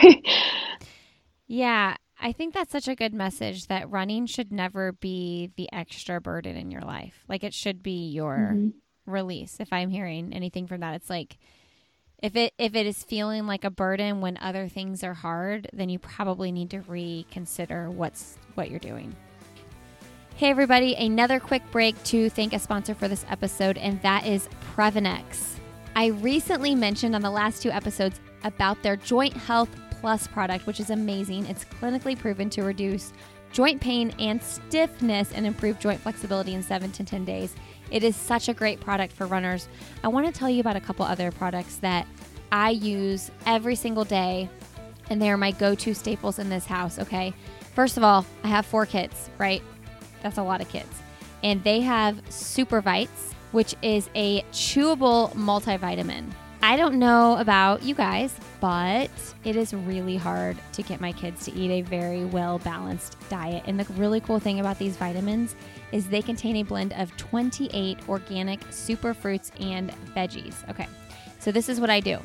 Yeah, 1.49 1.97
I 2.19 2.33
think 2.33 2.55
that's 2.55 2.73
such 2.73 2.89
a 2.89 2.95
good 2.95 3.13
message 3.13 3.67
that 3.67 3.91
running 3.91 4.25
should 4.25 4.53
never 4.53 4.93
be 4.93 5.51
the 5.57 5.69
extra 5.71 6.19
burden 6.21 6.57
in 6.57 6.71
your 6.71 6.81
life. 6.81 7.25
Like 7.29 7.45
it 7.45 7.53
should 7.53 7.83
be 7.83 8.09
your 8.09 8.53
Mhm. 8.57 8.73
release. 9.05 9.61
If 9.61 9.71
I'm 9.71 9.91
hearing 9.91 10.33
anything 10.33 10.67
from 10.67 10.81
that, 10.81 10.95
it's 10.95 11.11
like 11.11 11.37
if 12.23 12.37
it 12.37 12.55
if 12.57 12.75
it 12.75 12.87
is 12.87 13.03
feeling 13.05 13.47
like 13.47 13.65
a 13.65 13.71
burden 13.71 14.23
when 14.23 14.39
other 14.39 14.67
things 14.69 15.05
are 15.05 15.13
hard, 15.15 15.69
then 15.75 15.91
you 15.91 15.99
probably 15.99 16.53
need 16.53 16.71
to 16.71 16.81
reconsider 16.83 17.91
what's 17.91 18.39
what 18.55 18.71
you're 18.71 18.79
doing. 18.79 19.15
Hey 20.35 20.49
everybody, 20.49 20.95
another 20.95 21.39
quick 21.39 21.63
break 21.71 22.03
to 22.05 22.29
thank 22.29 22.53
a 22.53 22.59
sponsor 22.59 22.95
for 22.95 23.07
this 23.07 23.25
episode 23.29 23.79
and 23.79 24.01
that 24.03 24.27
is 24.27 24.49
Previnex. 24.75 25.59
I 25.95 26.07
recently 26.07 26.75
mentioned 26.75 27.15
on 27.15 27.21
the 27.21 27.31
last 27.31 27.63
two 27.63 27.71
episodes 27.71 28.19
about 28.43 28.83
their 28.83 28.97
Joint 28.97 29.35
Health 29.35 29.69
Plus 30.01 30.27
product, 30.27 30.67
which 30.67 30.81
is 30.81 30.91
amazing. 30.91 31.47
It's 31.47 31.65
clinically 31.65 32.19
proven 32.19 32.51
to 32.51 32.65
reduce 32.65 33.13
joint 33.53 33.81
pain 33.81 34.13
and 34.19 34.43
stiffness 34.43 35.31
and 35.33 35.47
improve 35.47 35.79
joint 35.79 36.01
flexibility 36.01 36.55
in 36.55 36.63
7 36.63 36.91
to 36.91 37.05
10 37.05 37.25
days. 37.25 37.55
It 37.91 38.03
is 38.03 38.17
such 38.17 38.49
a 38.49 38.55
great 38.55 38.81
product 38.81 39.13
for 39.13 39.27
runners. 39.27 39.69
I 40.03 40.09
want 40.09 40.27
to 40.27 40.33
tell 40.33 40.51
you 40.51 40.61
about 40.61 40.77
a 40.77 40.81
couple 40.81 41.05
other 41.05 41.31
products 41.31 41.77
that 41.77 42.07
I 42.51 42.71
use 42.71 43.31
every 43.47 43.77
single 43.77 44.05
day 44.05 44.49
and 45.11 45.21
they 45.21 45.31
are 45.31 45.37
my 45.37 45.53
go-to 45.53 45.95
staples 45.95 46.39
in 46.39 46.49
this 46.49 46.65
house, 46.67 46.99
okay? 46.99 47.35
First 47.75 47.97
of 47.97 48.03
all, 48.03 48.27
I 48.43 48.49
have 48.49 48.67
4 48.67 48.87
kids, 48.87 49.31
right? 49.39 49.63
That's 50.23 50.39
a 50.39 50.43
lot 50.43 50.61
of 50.61 50.69
kids. 50.69 51.03
And 51.43 51.63
they 51.65 51.81
have 51.81 52.23
Supervites, 52.29 53.35
which 53.51 53.75
is 53.83 54.09
a 54.15 54.43
chewable 54.53 55.33
multivitamin. 55.35 56.33
I 56.65 56.77
don't 56.77 57.01
know 57.01 57.37
about 57.39 57.83
you 57.83 57.93
guys, 57.93 58.33
but 58.61 59.11
it 59.43 59.57
is 59.57 59.75
really 59.75 60.17
hard 60.17 60.57
to 60.75 60.83
get 60.85 61.01
my 61.01 61.11
kids 61.11 61.45
to 61.47 61.53
eat 61.53 61.73
a 61.73 61.83
very 61.83 62.25
well 62.25 62.61
balanced 62.61 63.17
diet. 63.29 63.65
And 63.67 63.81
the 63.81 63.93
really 63.95 64.21
cool 64.21 64.39
thing 64.39 64.61
about 64.61 64.79
these 64.79 64.97
vitamins 64.97 65.57
is 65.91 66.09
they 66.09 66.23
contain 66.23 66.57
a 66.57 66.63
blend 66.63 66.93
of 66.93 67.15
28 67.17 68.09
organic 68.09 68.61
superfruits 68.69 69.51
and 69.61 69.93
veggies. 70.15 70.55
Okay, 70.71 70.87
so 71.41 71.51
this 71.51 71.69
is 71.69 71.81
what 71.81 71.91
I 71.91 71.99
do. 71.99 72.21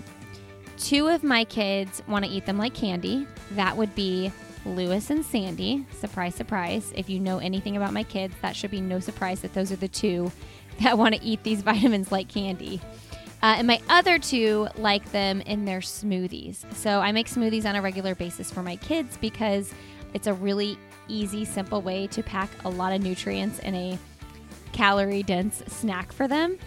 Two 0.77 1.07
of 1.07 1.23
my 1.23 1.43
kids 1.43 2.03
want 2.07 2.23
to 2.23 2.29
eat 2.29 2.45
them 2.45 2.59
like 2.59 2.75
candy. 2.75 3.25
That 3.53 3.75
would 3.75 3.95
be 3.95 4.31
Lewis 4.65 5.09
and 5.09 5.25
Sandy. 5.25 5.85
Surprise, 5.99 6.35
surprise. 6.35 6.91
If 6.95 7.09
you 7.09 7.19
know 7.19 7.39
anything 7.39 7.77
about 7.77 7.93
my 7.93 8.03
kids, 8.03 8.35
that 8.41 8.55
should 8.55 8.71
be 8.71 8.81
no 8.81 8.99
surprise 8.99 9.41
that 9.41 9.53
those 9.53 9.71
are 9.71 9.77
the 9.77 9.87
two 9.87 10.31
that 10.81 10.97
want 10.97 11.15
to 11.15 11.23
eat 11.23 11.43
these 11.43 11.61
vitamins 11.63 12.11
like 12.11 12.27
candy. 12.27 12.81
Uh, 13.43 13.55
and 13.57 13.67
my 13.67 13.79
other 13.87 14.17
two 14.17 14.67
like 14.77 15.11
them 15.11 15.41
in 15.41 15.65
their 15.65 15.79
smoothies. 15.79 16.71
So 16.73 16.99
I 16.99 17.11
make 17.11 17.27
smoothies 17.27 17.65
on 17.65 17.75
a 17.75 17.81
regular 17.81 18.15
basis 18.15 18.51
for 18.51 18.63
my 18.63 18.75
kids 18.77 19.17
because 19.17 19.71
it's 20.13 20.27
a 20.27 20.33
really 20.33 20.77
easy, 21.07 21.45
simple 21.45 21.81
way 21.81 22.07
to 22.07 22.23
pack 22.23 22.49
a 22.65 22.69
lot 22.69 22.93
of 22.93 23.01
nutrients 23.01 23.59
in 23.59 23.75
a 23.75 23.99
calorie 24.71 25.23
dense 25.23 25.63
snack 25.67 26.11
for 26.11 26.27
them 26.27 26.57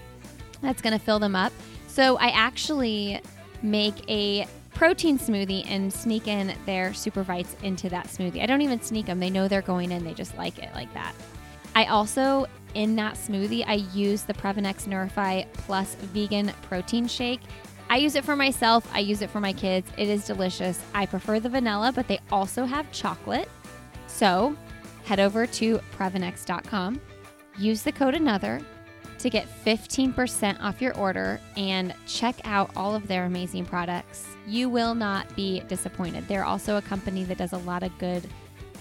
that's 0.62 0.82
going 0.82 0.96
to 0.96 1.04
fill 1.04 1.18
them 1.18 1.34
up. 1.34 1.52
So 1.88 2.16
I 2.18 2.28
actually 2.28 3.20
make 3.62 4.08
a 4.08 4.46
protein 4.80 5.18
smoothie 5.18 5.62
and 5.70 5.92
sneak 5.92 6.26
in 6.26 6.54
their 6.64 6.88
Supervites 6.92 7.54
into 7.62 7.90
that 7.90 8.06
smoothie. 8.06 8.42
I 8.42 8.46
don't 8.46 8.62
even 8.62 8.80
sneak 8.80 9.04
them, 9.04 9.20
they 9.20 9.28
know 9.28 9.46
they're 9.46 9.60
going 9.60 9.92
in, 9.92 10.04
they 10.04 10.14
just 10.14 10.34
like 10.38 10.58
it 10.58 10.70
like 10.74 10.90
that. 10.94 11.12
I 11.74 11.84
also, 11.84 12.46
in 12.72 12.96
that 12.96 13.16
smoothie, 13.16 13.62
I 13.66 13.74
use 13.92 14.22
the 14.22 14.32
Previnex 14.32 14.86
Nourify 14.86 15.52
Plus 15.52 15.96
vegan 15.96 16.50
protein 16.62 17.06
shake. 17.06 17.42
I 17.90 17.98
use 17.98 18.14
it 18.14 18.24
for 18.24 18.36
myself, 18.36 18.88
I 18.94 19.00
use 19.00 19.20
it 19.20 19.28
for 19.28 19.38
my 19.38 19.52
kids. 19.52 19.86
It 19.98 20.08
is 20.08 20.24
delicious. 20.24 20.82
I 20.94 21.04
prefer 21.04 21.40
the 21.40 21.50
vanilla, 21.50 21.92
but 21.94 22.08
they 22.08 22.18
also 22.32 22.64
have 22.64 22.90
chocolate. 22.90 23.50
So 24.06 24.56
head 25.04 25.20
over 25.20 25.46
to 25.46 25.78
Previnex.com, 25.98 26.98
use 27.58 27.82
the 27.82 27.92
code 27.92 28.14
ANOTHER 28.14 28.62
to 29.22 29.30
get 29.30 29.46
15% 29.64 30.60
off 30.60 30.80
your 30.80 30.96
order 30.96 31.40
and 31.56 31.94
check 32.06 32.36
out 32.44 32.70
all 32.76 32.94
of 32.94 33.06
their 33.06 33.24
amazing 33.24 33.64
products. 33.66 34.26
You 34.46 34.68
will 34.68 34.94
not 34.94 35.34
be 35.36 35.60
disappointed. 35.68 36.26
They're 36.28 36.44
also 36.44 36.76
a 36.76 36.82
company 36.82 37.24
that 37.24 37.38
does 37.38 37.52
a 37.52 37.58
lot 37.58 37.82
of 37.82 37.96
good 37.98 38.26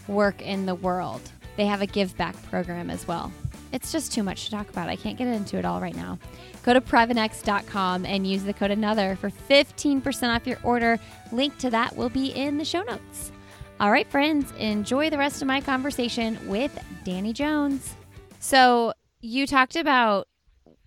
work 0.07 0.41
in 0.41 0.65
the 0.65 0.75
world. 0.75 1.21
They 1.57 1.65
have 1.65 1.81
a 1.81 1.85
give 1.85 2.15
back 2.17 2.41
program 2.49 2.89
as 2.89 3.07
well. 3.07 3.31
It's 3.71 3.91
just 3.91 4.11
too 4.11 4.23
much 4.23 4.45
to 4.45 4.51
talk 4.51 4.69
about. 4.69 4.89
I 4.89 4.95
can't 4.95 5.17
get 5.17 5.27
into 5.27 5.57
it 5.57 5.65
all 5.65 5.79
right 5.79 5.95
now. 5.95 6.17
Go 6.63 6.73
to 6.73 6.81
Previnex.com 6.81 8.05
and 8.05 8.25
use 8.25 8.43
the 8.43 8.53
code 8.53 8.71
ANOTHER 8.71 9.17
for 9.17 9.29
15% 9.29 10.35
off 10.35 10.47
your 10.47 10.57
order. 10.63 10.99
Link 11.31 11.57
to 11.59 11.69
that 11.69 11.95
will 11.95 12.09
be 12.09 12.27
in 12.27 12.57
the 12.57 12.65
show 12.65 12.81
notes. 12.83 13.31
All 13.79 13.91
right, 13.91 14.09
friends, 14.09 14.51
enjoy 14.57 15.09
the 15.09 15.17
rest 15.17 15.41
of 15.41 15.47
my 15.47 15.61
conversation 15.61 16.37
with 16.47 16.77
Dani 17.05 17.33
Jones. 17.33 17.95
So, 18.39 18.93
you 19.21 19.45
talked 19.47 19.75
about 19.75 20.27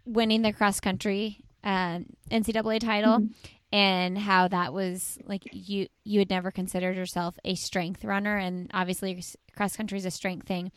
winning 0.05 0.43
the 0.43 0.53
cross 0.53 0.81
country 0.81 1.39
uh, 1.65 2.01
NCAA 2.31 2.81
title 2.81 3.19
Mhm. 3.21 3.35
and 3.73 4.19
how 4.19 4.49
that 4.49 4.73
was 4.73 5.19
like 5.27 5.43
you 5.53 5.87
you 6.05 6.19
had 6.19 6.31
never 6.31 6.51
considered 6.51 6.97
yourself 6.97 7.39
a 7.45 7.55
strength 7.55 8.05
runner 8.05 8.37
and 8.37 8.69
obviously 8.75 9.23
cross 9.57 9.77
country 9.77 9.97
is 9.99 10.05
a 10.05 10.11
strength 10.11 10.47
thing 10.47 10.73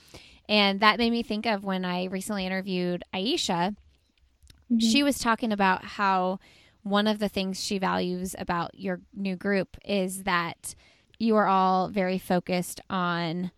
and 0.47 0.79
that 0.81 0.99
made 0.99 1.09
me 1.11 1.23
think 1.23 1.45
of 1.47 1.63
when 1.63 1.83
I 1.85 2.05
recently 2.05 2.45
interviewed 2.45 3.03
Aisha 3.13 3.75
Mhm. 4.71 4.81
she 4.81 5.01
was 5.03 5.17
talking 5.19 5.51
about 5.51 5.83
how 5.85 6.39
one 6.83 7.07
of 7.07 7.17
the 7.19 7.29
things 7.29 7.63
she 7.63 7.77
values 7.79 8.35
about 8.37 8.75
your 8.75 9.01
new 9.13 9.35
group 9.35 9.75
is 9.85 10.23
that 10.23 10.75
you 11.17 11.35
are 11.35 11.47
all 11.47 11.87
very 11.89 12.19
focused 12.19 12.79
on 12.89 13.49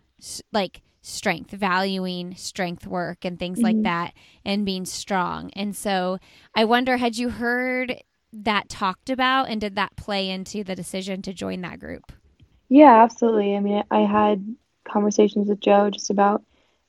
like 0.54 0.82
strength, 1.08 1.52
valuing 1.52 2.36
strength 2.36 2.86
work 2.86 3.24
and 3.24 3.40
things 3.40 3.64
like 3.64 3.76
Mhm. 3.76 3.84
that, 3.84 4.14
and 4.46 4.66
being 4.66 4.86
strong. 4.86 5.50
And 5.54 5.76
so 5.76 6.18
I 6.56 6.66
wonder, 6.66 6.98
had 6.98 7.18
you 7.18 7.30
heard 7.30 8.04
that 8.34 8.70
talked 8.70 9.10
about, 9.10 9.50
and 9.50 9.62
did 9.62 9.76
that 9.76 9.96
play 9.96 10.30
into 10.30 10.64
the 10.64 10.76
decision 10.76 11.22
to 11.24 11.34
join 11.34 11.62
that 11.62 11.80
group? 11.80 12.12
Yeah, 12.70 13.04
absolutely. 13.04 13.56
I 13.56 13.60
mean, 13.62 13.84
I 13.90 14.02
had 14.02 14.56
conversations 14.88 15.48
with 15.48 15.60
Joe 15.62 15.90
just 15.90 16.10
about 16.10 16.44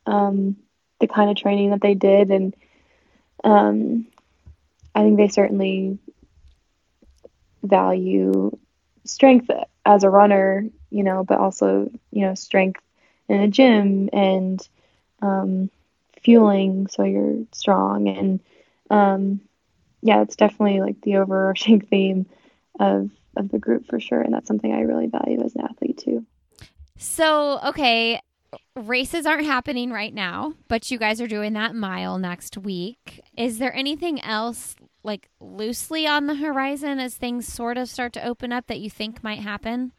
um, 0.06 0.56
the 1.00 1.06
kind 1.06 1.30
of 1.30 1.36
training 1.36 1.70
that 1.70 1.80
they 1.80 1.94
did, 1.94 2.30
and 2.30 2.56
um, 3.44 4.06
I 4.94 5.02
think 5.02 5.16
they 5.16 5.28
certainly 5.28 5.98
value 7.62 8.50
strength 9.04 9.50
as 9.84 10.04
a 10.04 10.10
runner, 10.10 10.64
you 10.90 11.04
know, 11.04 11.24
but 11.24 11.38
also, 11.38 11.90
you 12.10 12.22
know, 12.26 12.34
strength 12.34 12.80
in 13.28 13.40
a 13.40 13.48
gym 13.48 14.08
and 14.12 14.66
um, 15.22 15.70
fueling 16.22 16.86
so 16.88 17.04
you're 17.04 17.44
strong. 17.52 18.08
And 18.08 18.40
um, 18.90 19.40
yeah, 20.02 20.22
it's 20.22 20.36
definitely 20.36 20.80
like 20.80 21.00
the 21.02 21.16
overarching 21.16 21.80
theme 21.90 22.26
of, 22.80 23.10
of 23.36 23.50
the 23.50 23.58
group 23.58 23.86
for 23.86 24.00
sure. 24.00 24.20
And 24.20 24.32
that's 24.32 24.46
something 24.46 24.72
I 24.72 24.80
really 24.80 25.06
value 25.06 25.42
as 25.44 25.54
an 25.54 25.62
athlete 25.62 25.98
too. 25.98 26.24
So, 26.96 27.60
okay, 27.64 28.20
races 28.74 29.26
aren't 29.26 29.46
happening 29.46 29.90
right 29.90 30.12
now, 30.12 30.54
but 30.68 30.90
you 30.90 30.98
guys 30.98 31.20
are 31.20 31.28
doing 31.28 31.52
that 31.52 31.74
mile 31.74 32.18
next 32.18 32.58
week. 32.58 33.20
Is 33.36 33.58
there 33.58 33.74
anything 33.74 34.20
else 34.20 34.74
like 35.04 35.28
loosely 35.40 36.06
on 36.06 36.26
the 36.26 36.34
horizon 36.34 36.98
as 36.98 37.14
things 37.14 37.46
sort 37.46 37.78
of 37.78 37.88
start 37.88 38.12
to 38.14 38.26
open 38.26 38.52
up 38.52 38.66
that 38.66 38.80
you 38.80 38.90
think 38.90 39.22
might 39.22 39.40
happen? 39.40 39.92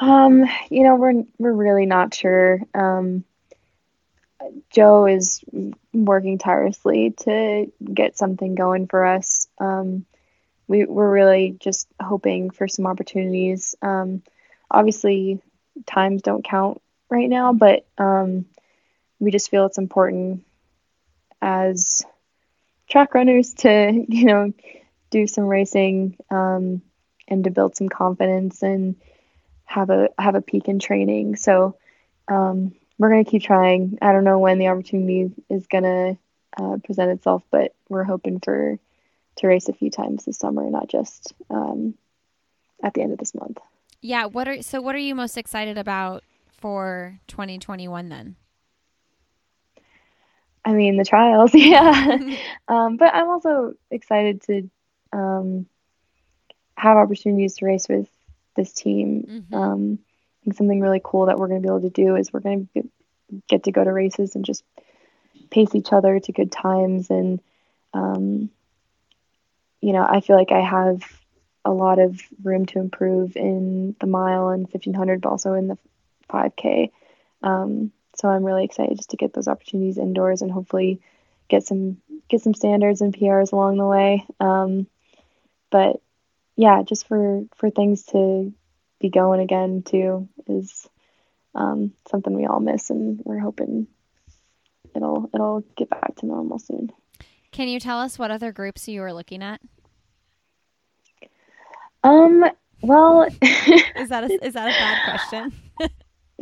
Um, 0.00 0.46
you 0.70 0.82
know, 0.82 0.96
we're 0.96 1.24
we're 1.38 1.52
really 1.52 1.86
not 1.86 2.14
sure. 2.14 2.60
Um, 2.74 3.24
Joe 4.70 5.06
is 5.06 5.44
working 5.92 6.38
tirelessly 6.38 7.10
to 7.24 7.70
get 7.92 8.16
something 8.16 8.54
going 8.54 8.86
for 8.86 9.04
us. 9.04 9.46
Um, 9.58 10.06
we 10.66 10.86
we're 10.86 11.10
really 11.10 11.56
just 11.60 11.86
hoping 12.00 12.50
for 12.50 12.66
some 12.66 12.86
opportunities. 12.86 13.74
Um, 13.82 14.22
obviously, 14.70 15.40
times 15.86 16.22
don't 16.22 16.44
count 16.44 16.80
right 17.10 17.28
now, 17.28 17.52
but 17.52 17.84
um, 17.98 18.46
we 19.18 19.30
just 19.30 19.50
feel 19.50 19.66
it's 19.66 19.76
important 19.78 20.44
as 21.42 22.02
track 22.88 23.14
runners 23.14 23.52
to 23.54 24.04
you 24.08 24.24
know 24.24 24.54
do 25.10 25.26
some 25.26 25.44
racing 25.44 26.16
um, 26.30 26.80
and 27.28 27.44
to 27.44 27.50
build 27.50 27.76
some 27.76 27.90
confidence 27.90 28.62
and 28.62 28.96
have 29.70 29.88
a 29.88 30.08
have 30.18 30.34
a 30.34 30.42
peak 30.42 30.66
in 30.66 30.80
training. 30.80 31.36
So 31.36 31.76
um, 32.26 32.74
we're 32.98 33.10
gonna 33.10 33.24
keep 33.24 33.44
trying. 33.44 33.98
I 34.02 34.10
don't 34.10 34.24
know 34.24 34.40
when 34.40 34.58
the 34.58 34.66
opportunity 34.66 35.32
is 35.48 35.68
gonna 35.68 36.18
uh, 36.60 36.78
present 36.82 37.12
itself, 37.12 37.44
but 37.52 37.72
we're 37.88 38.02
hoping 38.02 38.40
for 38.40 38.78
to 39.36 39.46
race 39.46 39.68
a 39.68 39.72
few 39.72 39.88
times 39.88 40.24
this 40.24 40.38
summer, 40.38 40.68
not 40.68 40.88
just 40.88 41.32
um, 41.50 41.94
at 42.82 42.94
the 42.94 43.02
end 43.02 43.12
of 43.12 43.18
this 43.18 43.32
month. 43.32 43.58
Yeah. 44.00 44.26
What 44.26 44.48
are 44.48 44.60
so? 44.60 44.80
What 44.80 44.96
are 44.96 44.98
you 44.98 45.14
most 45.14 45.38
excited 45.38 45.78
about 45.78 46.24
for 46.48 47.20
2021 47.28 48.08
then? 48.08 48.34
I 50.64 50.72
mean, 50.72 50.96
the 50.96 51.04
trials, 51.04 51.52
yeah. 51.54 52.18
um, 52.68 52.96
but 52.96 53.14
I'm 53.14 53.28
also 53.28 53.74
excited 53.88 54.42
to 54.42 54.68
um, 55.12 55.66
have 56.74 56.96
opportunities 56.96 57.54
to 57.58 57.66
race 57.66 57.88
with 57.88 58.08
this 58.60 58.72
team. 58.72 59.26
Mm-hmm. 59.28 59.54
Um, 59.54 59.98
I 60.00 60.44
think 60.44 60.56
something 60.56 60.80
really 60.80 61.00
cool 61.02 61.26
that 61.26 61.38
we're 61.38 61.48
going 61.48 61.62
to 61.62 61.66
be 61.66 61.72
able 61.72 61.82
to 61.82 61.90
do 61.90 62.16
is 62.16 62.32
we're 62.32 62.40
going 62.40 62.68
to 62.74 62.88
get 63.48 63.64
to 63.64 63.72
go 63.72 63.82
to 63.82 63.92
races 63.92 64.34
and 64.34 64.44
just 64.44 64.64
pace 65.50 65.74
each 65.74 65.92
other 65.92 66.20
to 66.20 66.32
good 66.32 66.52
times. 66.52 67.10
And, 67.10 67.40
um, 67.92 68.50
you 69.80 69.92
know, 69.92 70.06
I 70.08 70.20
feel 70.20 70.36
like 70.36 70.52
I 70.52 70.60
have 70.60 71.02
a 71.64 71.70
lot 71.70 71.98
of 71.98 72.20
room 72.42 72.66
to 72.66 72.78
improve 72.78 73.36
in 73.36 73.94
the 74.00 74.06
mile 74.06 74.48
and 74.48 74.62
1500, 74.62 75.20
but 75.20 75.28
also 75.28 75.54
in 75.54 75.68
the 75.68 75.78
5K. 76.30 76.90
Um, 77.42 77.92
so 78.16 78.28
I'm 78.28 78.44
really 78.44 78.64
excited 78.64 78.96
just 78.96 79.10
to 79.10 79.16
get 79.16 79.32
those 79.32 79.48
opportunities 79.48 79.98
indoors 79.98 80.42
and 80.42 80.50
hopefully 80.50 81.00
get 81.48 81.66
some 81.66 81.98
get 82.28 82.40
some 82.40 82.54
standards 82.54 83.00
and 83.00 83.14
PRs 83.14 83.52
along 83.52 83.76
the 83.76 83.86
way. 83.86 84.24
Um, 84.38 84.86
but 85.70 86.00
yeah, 86.60 86.82
just 86.82 87.08
for 87.08 87.44
for 87.56 87.70
things 87.70 88.04
to 88.06 88.52
be 89.00 89.08
going 89.08 89.40
again 89.40 89.82
too 89.82 90.28
is 90.46 90.86
um, 91.54 91.92
something 92.10 92.34
we 92.34 92.44
all 92.44 92.60
miss, 92.60 92.90
and 92.90 93.18
we're 93.24 93.38
hoping 93.38 93.86
it'll 94.94 95.30
it'll 95.32 95.64
get 95.74 95.88
back 95.88 96.16
to 96.16 96.26
normal 96.26 96.58
soon. 96.58 96.92
Can 97.50 97.68
you 97.68 97.80
tell 97.80 97.98
us 97.98 98.18
what 98.18 98.30
other 98.30 98.52
groups 98.52 98.86
you 98.88 99.00
were 99.00 99.14
looking 99.14 99.42
at? 99.42 99.62
Um. 102.04 102.44
Well, 102.82 103.22
is 103.42 104.08
that 104.10 104.24
a, 104.24 104.46
is 104.46 104.54
that 104.54 104.68
a 104.68 104.70
bad 104.70 105.04
question? 105.04 105.52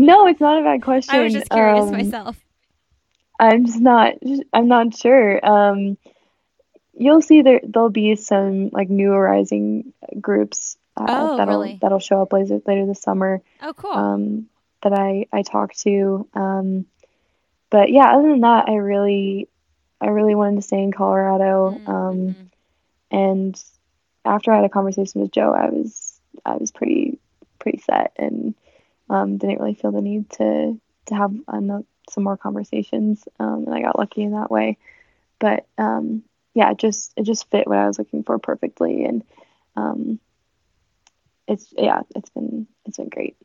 No, 0.00 0.28
it's 0.28 0.40
not 0.40 0.60
a 0.60 0.62
bad 0.62 0.80
question. 0.80 1.12
I 1.12 1.24
was 1.24 1.32
just 1.32 1.50
curious 1.50 1.86
um, 1.86 1.90
myself. 1.90 2.36
I'm 3.40 3.66
just 3.66 3.80
not. 3.80 4.14
I'm 4.52 4.68
not 4.68 4.96
sure. 4.96 5.44
Um, 5.44 5.98
you'll 6.98 7.22
see 7.22 7.42
there 7.42 7.60
there'll 7.62 7.90
be 7.90 8.16
some 8.16 8.68
like 8.70 8.90
new 8.90 9.12
arising 9.12 9.92
groups 10.20 10.76
uh, 10.98 11.06
oh, 11.08 11.36
that'll 11.36 11.60
really? 11.60 11.78
that'll 11.80 12.00
show 12.00 12.22
up 12.22 12.32
later 12.32 12.60
later 12.66 12.86
this 12.86 13.00
summer. 13.00 13.40
Oh, 13.62 13.72
cool. 13.72 13.92
Um, 13.92 14.48
that 14.82 14.92
I 14.92 15.26
I 15.32 15.42
talked 15.42 15.80
to. 15.80 16.28
Um, 16.34 16.86
but 17.70 17.90
yeah, 17.90 18.14
other 18.14 18.28
than 18.28 18.40
that, 18.40 18.68
I 18.68 18.76
really 18.76 19.48
I 20.00 20.08
really 20.08 20.34
wanted 20.34 20.56
to 20.56 20.62
stay 20.62 20.82
in 20.82 20.92
Colorado. 20.92 21.70
Mm-hmm. 21.70 21.90
Um, 21.90 22.50
and 23.10 23.64
after 24.24 24.52
I 24.52 24.56
had 24.56 24.64
a 24.64 24.70
conversation 24.70 25.20
with 25.20 25.32
Joe, 25.32 25.52
I 25.52 25.68
was 25.68 26.20
I 26.44 26.56
was 26.56 26.72
pretty 26.72 27.18
pretty 27.58 27.78
set 27.78 28.12
and 28.16 28.54
um, 29.08 29.38
didn't 29.38 29.60
really 29.60 29.74
feel 29.74 29.92
the 29.92 30.00
need 30.00 30.28
to 30.30 30.80
to 31.06 31.14
have 31.14 31.34
some 32.10 32.24
more 32.24 32.36
conversations, 32.36 33.26
um, 33.38 33.64
and 33.66 33.74
I 33.74 33.82
got 33.82 33.98
lucky 33.98 34.22
in 34.22 34.32
that 34.32 34.50
way. 34.50 34.78
But 35.38 35.66
um, 35.78 36.24
yeah, 36.58 36.72
it 36.72 36.78
just 36.78 37.12
it 37.16 37.22
just 37.22 37.48
fit 37.50 37.68
what 37.68 37.78
I 37.78 37.86
was 37.86 38.00
looking 38.00 38.24
for 38.24 38.36
perfectly, 38.40 39.04
and 39.04 39.22
um, 39.76 40.18
it's 41.46 41.72
yeah, 41.78 42.00
it's 42.16 42.30
been 42.30 42.66
it's 42.84 42.96
been 42.96 43.08
great. 43.08 43.36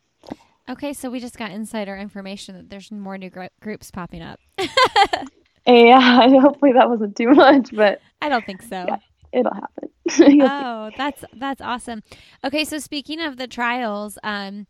Okay, 0.67 0.93
so 0.93 1.11
we 1.11 1.19
just 1.19 1.37
got 1.37 1.51
insider 1.51 1.95
information 1.95 2.55
that 2.55 2.71
there's 2.71 2.91
more 2.91 3.19
new 3.19 3.29
gr- 3.29 3.53
groups 3.61 3.91
popping 3.91 4.23
up. 4.23 4.39
yeah, 5.67 6.27
hopefully 6.41 6.73
that 6.73 6.89
wasn't 6.89 7.15
too 7.15 7.29
much, 7.29 7.69
but 7.71 8.01
I 8.19 8.29
don't 8.29 8.45
think 8.47 8.63
so. 8.63 8.83
Yeah, 8.87 8.97
it'll 9.31 9.53
happen. 9.53 9.89
oh, 10.41 10.89
that's 10.97 11.23
that's 11.37 11.61
awesome. 11.61 12.01
Okay, 12.43 12.65
so 12.65 12.79
speaking 12.79 13.21
of 13.21 13.37
the 13.37 13.45
trials, 13.45 14.17
um, 14.23 14.65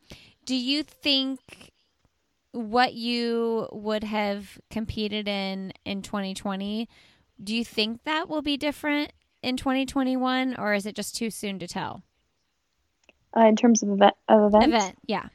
do 0.45 0.55
you 0.55 0.83
think 0.83 1.39
what 2.51 2.93
you 2.93 3.69
would 3.71 4.03
have 4.03 4.59
competed 4.69 5.29
in 5.29 5.71
in 5.85 6.01
2020 6.01 6.89
do 7.41 7.55
you 7.55 7.63
think 7.63 8.03
that 8.03 8.29
will 8.29 8.41
be 8.41 8.57
different 8.57 9.13
in 9.41 9.57
2021 9.57 10.55
or 10.57 10.73
is 10.73 10.85
it 10.85 10.95
just 10.95 11.15
too 11.15 11.29
soon 11.29 11.59
to 11.59 11.67
tell? 11.67 12.03
Uh, 13.35 13.45
in 13.47 13.55
terms 13.55 13.83
of 13.83 13.89
event 13.89 14.15
of 14.27 14.53
events? 14.53 14.67
Event 14.67 14.97
yeah. 15.07 15.27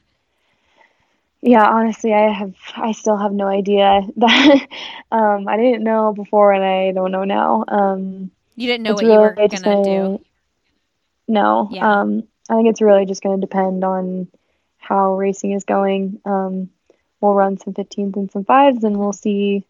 Yeah 1.40 1.66
honestly 1.66 2.12
i 2.12 2.32
have 2.32 2.55
i 2.76 2.92
still 2.92 3.16
have 3.16 3.32
no 3.32 3.46
idea. 3.46 4.03
That 4.16 4.66
um 5.12 5.49
i 5.49 5.57
didn't 5.57 5.84
know 5.84 6.12
before 6.12 6.53
and 6.53 6.64
i 6.64 6.92
don't 6.92 7.12
know 7.12 7.24
now. 7.24 7.64
Um 7.68 8.30
you 8.57 8.66
didn't 8.66 8.82
know 8.84 8.94
what 8.94 9.03
really 9.03 9.14
you 9.14 9.20
were 9.20 9.34
gonna, 9.34 9.49
gonna 9.49 9.84
do? 9.84 10.24
no. 11.28 11.68
Yeah. 11.70 12.01
um 12.01 12.24
i 12.51 12.57
think 12.57 12.68
it's 12.68 12.80
really 12.80 13.07
just 13.07 13.22
going 13.22 13.40
to 13.40 13.46
depend 13.46 13.84
on 13.84 14.28
how 14.88 15.16
racing 15.16 15.53
is 15.53 15.64
going. 15.64 16.20
Um, 16.24 16.70
we'll 17.20 17.34
run 17.34 17.59
some 17.59 17.74
15s 17.74 18.16
and 18.16 18.30
some 18.30 18.44
fives, 18.44 18.84
and 18.84 18.96
we'll 18.96 19.12
see 19.12 19.64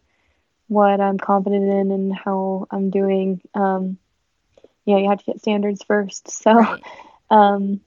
what 0.69 1.01
I'm 1.01 1.17
confident 1.17 1.65
in 1.65 1.91
and 1.91 2.15
how 2.15 2.67
I'm 2.71 2.89
doing. 2.91 3.41
Um, 3.53 3.97
yeah, 4.85 4.97
you 4.97 5.09
have 5.09 5.19
to 5.19 5.25
get 5.25 5.41
standards 5.41 5.83
first. 5.83 6.29
So, 6.41 6.53
right. 6.53 6.81
um, 7.29 7.81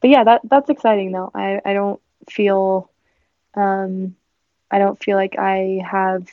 but 0.00 0.10
yeah, 0.10 0.24
that 0.24 0.40
that's 0.44 0.70
exciting 0.70 1.12
though. 1.12 1.30
I 1.34 1.60
I 1.64 1.74
don't 1.74 2.00
feel, 2.28 2.90
um, 3.54 4.16
I 4.70 4.78
don't 4.78 5.02
feel 5.02 5.16
like 5.16 5.38
I 5.38 5.84
have 5.84 6.28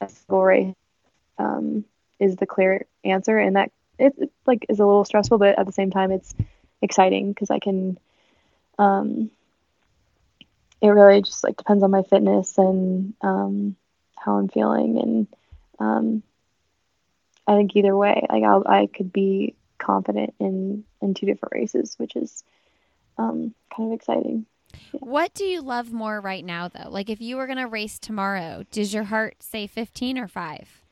a 0.00 0.08
race 0.28 0.74
um, 1.38 1.84
is 2.18 2.36
the 2.36 2.46
clear 2.46 2.86
answer, 3.04 3.38
and 3.38 3.56
that 3.56 3.70
it, 3.98 4.14
it 4.18 4.32
like 4.46 4.66
is 4.68 4.80
a 4.80 4.86
little 4.86 5.04
stressful, 5.04 5.38
but 5.38 5.58
at 5.58 5.66
the 5.66 5.72
same 5.72 5.90
time, 5.90 6.10
it's 6.10 6.34
exciting 6.82 7.32
because 7.32 7.50
I 7.50 7.60
can 7.60 7.98
um, 8.78 9.30
it 10.80 10.88
really 10.88 11.22
just 11.22 11.44
like 11.44 11.56
depends 11.56 11.82
on 11.82 11.90
my 11.90 12.02
fitness 12.02 12.58
and 12.58 13.14
um, 13.22 13.76
how 14.16 14.36
I'm 14.36 14.48
feeling. 14.48 14.98
And 14.98 15.26
um, 15.78 16.22
I 17.46 17.56
think 17.56 17.74
either 17.76 17.96
way, 17.96 18.26
like 18.28 18.42
I'll, 18.42 18.64
I 18.66 18.86
could 18.86 19.12
be 19.12 19.54
confident 19.78 20.34
in 20.38 20.84
in 21.02 21.14
two 21.14 21.26
different 21.26 21.54
races, 21.54 21.94
which 21.98 22.16
is 22.16 22.44
um, 23.18 23.54
kind 23.74 23.92
of 23.92 23.98
exciting. 23.98 24.46
Yeah. 24.92 25.00
What 25.00 25.34
do 25.34 25.44
you 25.44 25.62
love 25.62 25.92
more 25.92 26.20
right 26.20 26.44
now, 26.44 26.68
though? 26.68 26.88
Like, 26.88 27.08
if 27.08 27.20
you 27.20 27.36
were 27.36 27.46
going 27.46 27.58
to 27.58 27.66
race 27.66 27.98
tomorrow, 27.98 28.64
does 28.70 28.92
your 28.92 29.04
heart 29.04 29.36
say 29.40 29.66
15 29.66 30.18
or 30.18 30.26
5? 30.26 30.82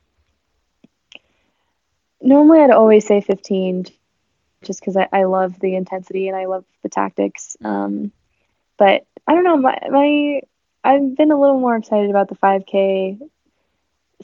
Normally, 2.20 2.60
I'd 2.60 2.70
always 2.70 3.04
say 3.04 3.20
15 3.20 3.86
just 4.62 4.80
because 4.80 4.96
I, 4.96 5.08
I 5.12 5.24
love 5.24 5.58
the 5.58 5.74
intensity 5.74 6.28
and 6.28 6.36
I 6.36 6.46
love 6.46 6.64
the 6.82 6.88
tactics. 6.88 7.56
Mm-hmm. 7.60 7.66
Um, 7.66 8.12
but 8.78 9.06
I 9.26 9.34
don't 9.34 9.44
know. 9.44 9.56
My 9.56 9.78
my 9.90 10.40
I've 10.84 11.16
been 11.16 11.30
a 11.30 11.40
little 11.40 11.60
more 11.60 11.76
excited 11.76 12.10
about 12.10 12.28
the 12.28 12.34
5K 12.36 13.18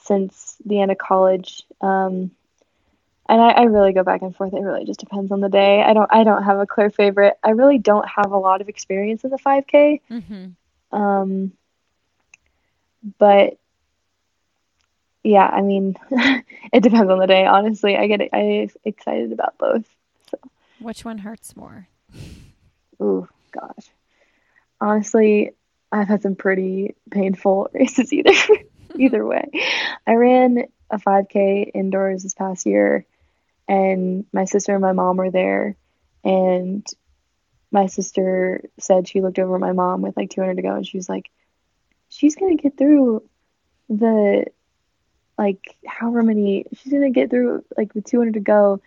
since 0.03 0.57
the 0.65 0.81
end 0.81 0.91
of 0.91 0.99
college. 0.99 1.65
Um, 1.81 2.33
and 3.29 3.43
I, 3.43 3.51
I 3.51 3.63
really 3.65 3.93
go 3.93 4.03
back 4.03 4.23
and 4.23 4.35
forth. 4.35 4.55
It 4.55 4.61
really 4.61 4.85
just 4.85 5.01
depends 5.01 5.31
on 5.31 5.41
the 5.41 5.49
day. 5.49 5.83
I 5.83 5.93
don't 5.93 6.11
I 6.13 6.25
don't 6.25 6.45
have 6.45 6.59
a 6.59 6.67
clear 6.67 6.91
favorite. 6.91 7.35
I 7.45 7.51
really 7.51 7.79
don't 7.79 8.09
have 8.09 8.33
a 8.33 8.39
lot 8.39 8.61
of 8.61 8.69
experience 8.69 9.23
in 9.23 9.31
the 9.31 9.39
5K. 9.39 10.01
Mm-hmm. 10.11 10.97
Um, 10.99 11.53
but 13.19 13.59
yeah, 15.23 15.47
I 15.47 15.61
mean, 15.61 15.97
it 16.73 16.83
depends 16.83 17.11
on 17.11 17.19
the 17.19 17.27
day. 17.27 17.45
Honestly, 17.45 17.97
I 17.97 18.07
get 18.07 18.23
I 18.33 18.69
excited 18.85 19.33
about 19.33 19.59
both. 19.59 19.85
So. 20.31 20.39
Which 20.81 21.05
one 21.05 21.19
hurts 21.19 21.55
more? 21.55 21.89
Ooh, 23.03 23.29
gosh. 23.53 23.91
Honestly, 24.81 25.53
I've 25.91 26.09
had 26.09 26.23
some 26.23 26.37
pretty 26.37 26.95
painful 27.11 27.71
races 27.75 28.13
either 28.13 28.33
either 28.97 29.25
way. 29.25 29.45
I 30.07 30.15
ran 30.15 30.65
a 30.91 30.99
5K 30.99 31.71
indoors 31.75 32.23
this 32.23 32.35
past 32.35 32.67
year, 32.67 33.07
and 33.67 34.25
my 34.33 34.45
sister 34.45 34.73
and 34.73 34.83
my 34.83 34.93
mom 34.93 35.17
were 35.17 35.31
there, 35.31 35.77
and 36.25 36.87
my 37.71 37.87
sister 37.87 38.63
said 38.79 39.07
she 39.09 39.21
looked 39.21 39.39
over 39.39 39.55
at 39.55 39.61
my 39.61 39.73
mom 39.73 40.03
with 40.03 40.17
like 40.17 40.31
200 40.31 40.57
to 40.57 40.63
go, 40.63 40.75
and 40.75 40.87
she 40.87 40.97
was 40.97 41.09
like, 41.09 41.31
"She's 42.09 42.37
gonna 42.37 42.57
get 42.57 42.77
through 42.77 43.23
the 43.89 44.47
like 45.39 45.77
however 45.87 46.23
many 46.23 46.67
she's 46.75 46.93
gonna 46.93 47.11
get 47.11 47.31
through 47.31 47.65
like 47.77 47.95
with 47.95 48.05
200 48.05 48.35
to 48.35 48.41
go 48.41 48.81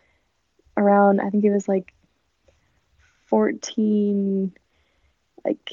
around 0.77 1.21
i 1.21 1.29
think 1.29 1.43
it 1.43 1.51
was 1.51 1.67
like 1.67 1.93
14 3.27 4.53
like 5.45 5.71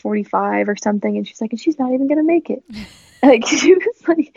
45 0.00 0.68
or 0.68 0.76
something 0.76 1.16
and 1.16 1.26
she's 1.26 1.40
like 1.40 1.52
and 1.52 1.60
she's 1.60 1.78
not 1.78 1.92
even 1.92 2.08
gonna 2.08 2.24
make 2.24 2.50
it. 2.50 2.62
Like 3.22 3.46
she 3.48 3.74
was 3.74 4.06
like 4.06 4.36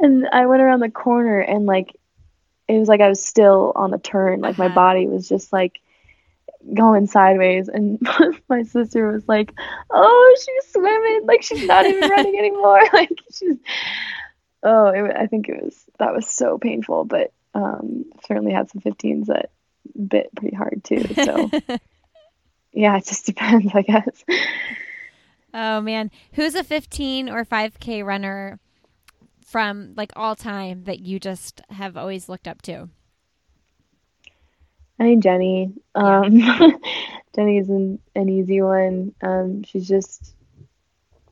and 0.00 0.26
i 0.32 0.46
went 0.46 0.60
around 0.60 0.80
the 0.80 0.90
corner 0.90 1.38
and 1.38 1.64
like 1.64 1.96
it 2.66 2.76
was 2.76 2.88
like 2.88 3.00
i 3.00 3.08
was 3.08 3.24
still 3.24 3.72
on 3.76 3.92
the 3.92 3.98
turn 3.98 4.40
like 4.40 4.58
uh-huh. 4.58 4.68
my 4.68 4.74
body 4.74 5.06
was 5.06 5.28
just 5.28 5.52
like 5.52 5.78
going 6.74 7.06
sideways 7.06 7.68
and 7.68 8.00
my 8.48 8.64
sister 8.64 9.12
was 9.12 9.28
like 9.28 9.52
oh 9.90 10.36
she's 10.44 10.72
swimming 10.72 11.26
like 11.26 11.42
she's 11.42 11.66
not 11.66 11.86
even 11.86 12.10
running 12.10 12.36
anymore. 12.36 12.82
Like 12.92 13.10
she's 13.32 13.56
oh 14.62 14.86
it, 14.88 15.16
i 15.16 15.26
think 15.26 15.48
it 15.48 15.62
was 15.62 15.84
that 15.98 16.14
was 16.14 16.26
so 16.26 16.58
painful 16.58 17.04
but 17.04 17.32
um 17.54 18.04
certainly 18.26 18.52
had 18.52 18.68
some 18.70 18.80
15s 18.80 19.26
that 19.26 19.50
bit 20.08 20.34
pretty 20.34 20.56
hard 20.56 20.82
too 20.82 21.04
so 21.14 21.50
yeah 22.72 22.96
it 22.96 23.06
just 23.06 23.26
depends 23.26 23.72
i 23.74 23.82
guess 23.82 24.24
oh 25.56 25.80
man 25.80 26.10
who's 26.34 26.54
a 26.54 26.62
15 26.62 27.28
or 27.28 27.44
5k 27.44 28.04
runner 28.04 28.60
from 29.44 29.94
like 29.96 30.12
all 30.14 30.36
time 30.36 30.84
that 30.84 31.00
you 31.00 31.18
just 31.18 31.62
have 31.70 31.96
always 31.96 32.28
looked 32.28 32.46
up 32.46 32.62
to 32.62 32.88
I 34.98 35.04
think 35.04 35.22
Jenny. 35.22 35.72
Um, 35.94 36.36
yeah. 36.36 36.68
Jenny 37.34 37.58
is 37.58 37.68
an, 37.68 37.98
an 38.14 38.28
easy 38.28 38.62
one. 38.62 39.14
Um, 39.22 39.62
she's 39.62 39.86
just 39.86 40.34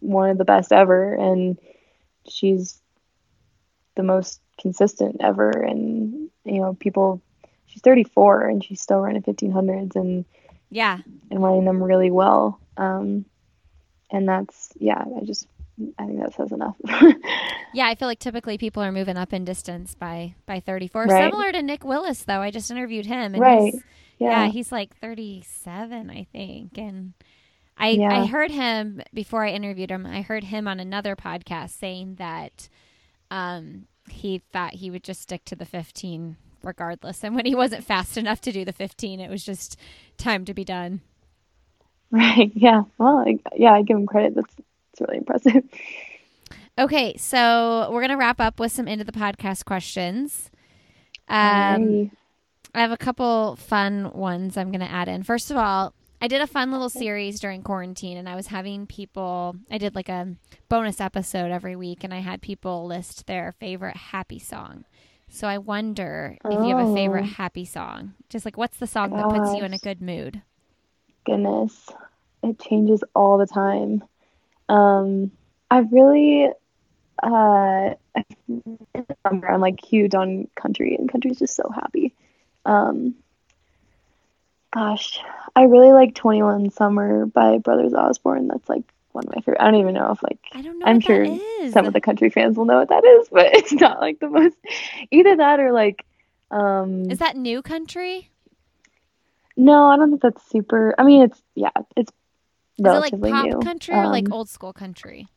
one 0.01 0.31
of 0.31 0.39
the 0.39 0.45
best 0.45 0.71
ever, 0.71 1.15
and 1.15 1.59
she's 2.29 2.81
the 3.95 4.03
most 4.03 4.41
consistent 4.61 5.17
ever. 5.21 5.51
And 5.51 6.31
you 6.45 6.61
know, 6.61 6.75
people. 6.75 7.21
She's 7.67 7.83
34 7.83 8.49
and 8.51 8.63
she's 8.63 8.81
still 8.81 9.01
running 9.01 9.23
1500s 9.23 9.97
and 9.97 10.25
yeah, 10.71 10.99
and 11.29 11.43
running 11.43 11.65
them 11.65 11.83
really 11.83 12.11
well. 12.13 12.61
Um, 12.77 13.25
and 14.11 14.29
that's 14.29 14.73
yeah, 14.79 15.03
I 15.21 15.25
just 15.25 15.47
I 15.99 16.07
think 16.07 16.21
that 16.21 16.35
says 16.35 16.53
enough. 16.53 16.77
yeah, 17.75 17.87
I 17.87 17.95
feel 17.95 18.09
like 18.09 18.21
typically 18.21 18.59
people 18.59 18.83
are 18.83 18.93
moving 18.93 19.17
up 19.17 19.33
in 19.33 19.45
distance 19.45 19.95
by 19.95 20.35
by 20.47 20.61
34. 20.61 21.05
Right. 21.05 21.25
Similar 21.25 21.53
to 21.53 21.63
Nick 21.63 21.85
Willis, 21.85 22.23
though. 22.23 22.41
I 22.41 22.51
just 22.51 22.71
interviewed 22.71 23.07
him, 23.07 23.35
and 23.35 23.41
right? 23.41 23.75
Yeah. 24.19 24.45
yeah, 24.45 24.47
he's 24.47 24.71
like 24.71 24.97
37, 24.99 26.11
I 26.11 26.27
think, 26.33 26.79
and. 26.79 27.15
I, 27.77 27.89
yeah. 27.89 28.21
I 28.21 28.27
heard 28.27 28.53
him 28.53 29.03
before 29.13 29.45
I 29.45 29.51
interviewed 29.51 29.91
him. 29.91 30.07
I 30.07 30.23
heard 30.23 30.45
him 30.45 30.69
on 30.69 30.79
another 30.79 31.17
podcast 31.17 31.71
saying 31.71 32.15
that 32.21 32.69
um, 33.33 33.89
he 34.09 34.43
thought 34.53 34.75
he 34.75 34.93
would 34.93 35.03
just 35.03 35.23
stick 35.23 35.45
to 35.47 35.57
the 35.57 35.65
15 35.65 36.37
regardless. 36.65 37.23
And 37.23 37.35
when 37.35 37.47
he 37.47 37.55
wasn't 37.55 37.85
fast 37.85 38.17
enough 38.17 38.41
to 38.43 38.53
do 38.53 38.65
the 38.65 38.73
15, 38.73 39.21
it 39.21 39.31
was 39.31 39.45
just 39.45 39.77
time 40.17 40.45
to 40.45 40.55
be 40.55 40.65
done. 40.65 41.01
Right. 42.11 42.53
Yeah. 42.55 42.83
Well, 42.97 43.25
I, 43.27 43.39
yeah, 43.57 43.73
I 43.73 43.83
give 43.83 43.97
him 43.97 44.07
credit. 44.07 44.37
That's 44.37 44.55
it's 44.93 45.01
really 45.01 45.19
impressive. 45.19 45.65
Okay, 46.77 47.17
so 47.17 47.89
we're 47.93 48.01
gonna 48.01 48.17
wrap 48.17 48.41
up 48.41 48.59
with 48.59 48.73
some 48.73 48.89
end 48.89 49.01
of 49.01 49.07
the 49.07 49.13
podcast 49.13 49.65
questions. 49.65 50.51
Um, 51.29 52.11
I 52.75 52.81
have 52.81 52.91
a 52.91 52.97
couple 52.97 53.55
fun 53.55 54.11
ones 54.13 54.57
I'm 54.57 54.73
gonna 54.73 54.87
add 54.87 55.09
in. 55.09 55.23
First 55.23 55.53
of 55.53 55.57
all, 55.57 55.95
I 56.21 56.27
did 56.27 56.41
a 56.41 56.49
fun 56.49 56.73
little 56.73 56.89
series 56.89 57.39
during 57.39 57.63
quarantine, 57.63 58.17
and 58.17 58.29
I 58.29 58.35
was 58.35 58.49
having 58.49 58.89
people. 58.89 59.55
I 59.71 59.79
did 59.79 59.95
like 59.95 60.09
a 60.09 60.35
bonus 60.69 61.01
episode 61.01 61.53
every 61.53 61.77
week, 61.77 62.03
and 62.03 62.13
I 62.13 62.19
had 62.19 62.43
people 62.43 62.87
list 62.87 63.27
their 63.27 63.55
favorite 63.61 63.97
happy 63.97 64.41
song. 64.41 64.85
So 65.29 65.47
I 65.47 65.59
wonder 65.59 66.39
oh. 66.45 66.49
if 66.49 66.67
you 66.67 66.77
have 66.77 66.89
a 66.89 66.95
favorite 66.95 67.25
oh. 67.25 67.35
happy 67.35 67.65
song. 67.65 68.15
Just 68.29 68.45
like, 68.45 68.57
what's 68.57 68.79
the 68.79 68.89
song 68.89 69.11
Gosh. 69.11 69.21
that 69.21 69.39
puts 69.39 69.55
you 69.55 69.65
in 69.65 69.75
a 69.75 69.79
good 69.79 70.03
mood? 70.03 70.43
Goodness, 71.25 71.91
it 72.43 72.59
changes 72.59 73.03
all 73.15 73.39
the 73.39 73.47
time. 73.47 74.05
Um, 74.69 75.31
I've 75.71 75.93
really, 75.93 76.49
uh, 77.23 77.91
I'm 79.25 79.61
like 79.61 79.85
huge 79.85 80.15
on 80.15 80.49
country, 80.55 80.95
and 80.97 81.11
country's 81.11 81.39
just 81.39 81.57
so 81.57 81.71
happy. 81.75 82.15
Um, 82.65 83.15
gosh, 84.73 85.21
I 85.57 85.65
really 85.65 85.93
like 85.93 86.15
21 86.15 86.71
Summer 86.71 87.27
by 87.27 87.59
Brothers 87.59 87.95
Osborne. 87.95 88.49
That's 88.49 88.69
like 88.69 88.83
one 89.13 89.25
of 89.25 89.35
my 89.35 89.41
favorite. 89.41 89.61
I 89.61 89.71
don't 89.71 89.81
even 89.81 89.95
know 89.95 90.11
if 90.11 90.23
like 90.23 90.41
I 90.53 90.63
don't 90.63 90.79
know. 90.79 90.87
I'm 90.87 91.01
sure 91.01 91.25
some 91.71 91.87
of 91.87 91.93
the 91.93 92.01
country 92.01 92.31
fans 92.31 92.57
will 92.57 92.65
know 92.65 92.79
what 92.79 92.89
that 92.89 93.05
is, 93.05 93.29
but 93.31 93.47
it's 93.55 93.73
not 93.73 94.01
like 94.01 94.21
the 94.21 94.29
most. 94.29 94.57
Either 95.11 95.37
that 95.37 95.61
or 95.61 95.73
like. 95.73 96.05
Um, 96.51 97.11
is 97.11 97.19
that 97.19 97.37
new 97.37 97.63
country? 97.63 98.31
No, 99.57 99.87
I 99.87 99.97
don't 99.97 100.11
think 100.11 100.23
that's 100.23 100.49
super. 100.51 100.95
I 100.99 101.05
mean, 101.05 101.23
it's 101.23 101.41
yeah, 101.55 101.71
it's 101.97 102.13
is 102.79 102.85
it 102.87 102.89
like 102.89 103.21
pop 103.21 103.47
new. 103.47 103.59
country 103.61 103.95
or 103.95 104.05
um, 104.05 104.13
like 104.13 104.31
old 104.31 104.49
school 104.49 104.73
country? 104.73 105.29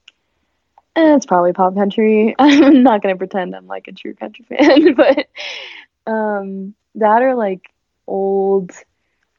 Eh, 0.95 1.15
it's 1.15 1.25
probably 1.25 1.53
pop 1.53 1.75
country. 1.75 2.35
I'm 2.39 2.83
not 2.83 3.03
gonna 3.03 3.17
pretend 3.17 3.55
I'm 3.55 3.67
like 3.67 3.87
a 3.87 3.91
true 3.91 4.15
country 4.15 4.45
fan, 4.45 4.93
but 4.95 5.27
um, 6.11 6.73
that 6.95 7.21
or 7.21 7.35
like 7.35 7.69
old 8.07 8.71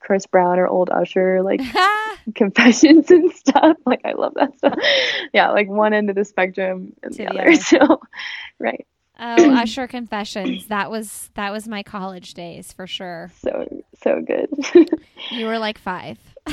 Chris 0.00 0.26
Brown 0.26 0.58
or 0.58 0.68
old 0.68 0.90
Usher, 0.90 1.42
like 1.42 1.60
confessions 2.34 3.10
and 3.10 3.32
stuff. 3.32 3.76
Like 3.84 4.02
I 4.04 4.12
love 4.12 4.34
that 4.36 4.56
stuff. 4.58 4.78
Yeah, 5.32 5.50
like 5.50 5.68
one 5.68 5.92
end 5.92 6.10
of 6.10 6.16
the 6.16 6.24
spectrum 6.24 6.92
and 7.02 7.12
the, 7.12 7.24
the 7.24 7.28
other. 7.28 7.54
So, 7.56 8.00
right. 8.60 8.86
Oh, 9.18 9.50
Usher 9.56 9.88
confessions. 9.88 10.68
That 10.68 10.90
was 10.90 11.30
that 11.34 11.50
was 11.50 11.66
my 11.66 11.82
college 11.82 12.34
days 12.34 12.72
for 12.72 12.86
sure. 12.86 13.32
So 13.42 13.84
so 14.02 14.20
good. 14.20 14.48
you 15.30 15.46
were 15.46 15.58
like 15.58 15.78
five. 15.78 16.18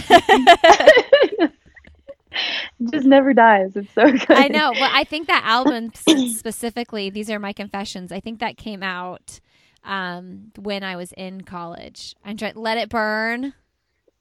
just 2.91 3.05
never 3.05 3.33
dies. 3.33 3.75
It's 3.75 3.93
so 3.93 4.11
good. 4.11 4.31
I 4.31 4.47
know, 4.47 4.71
but 4.73 4.91
I 4.93 5.03
think 5.03 5.27
that 5.27 5.43
album 5.45 5.91
specifically, 6.33 7.09
these 7.09 7.29
are 7.29 7.39
my 7.39 7.53
confessions. 7.53 8.11
I 8.11 8.19
think 8.19 8.39
that 8.39 8.57
came 8.57 8.83
out 8.83 9.39
um, 9.83 10.51
when 10.57 10.83
I 10.83 10.95
was 10.95 11.11
in 11.13 11.41
college. 11.41 12.15
I'm 12.23 12.37
trying 12.37 12.55
let 12.55 12.77
it 12.77 12.89
burn. 12.89 13.53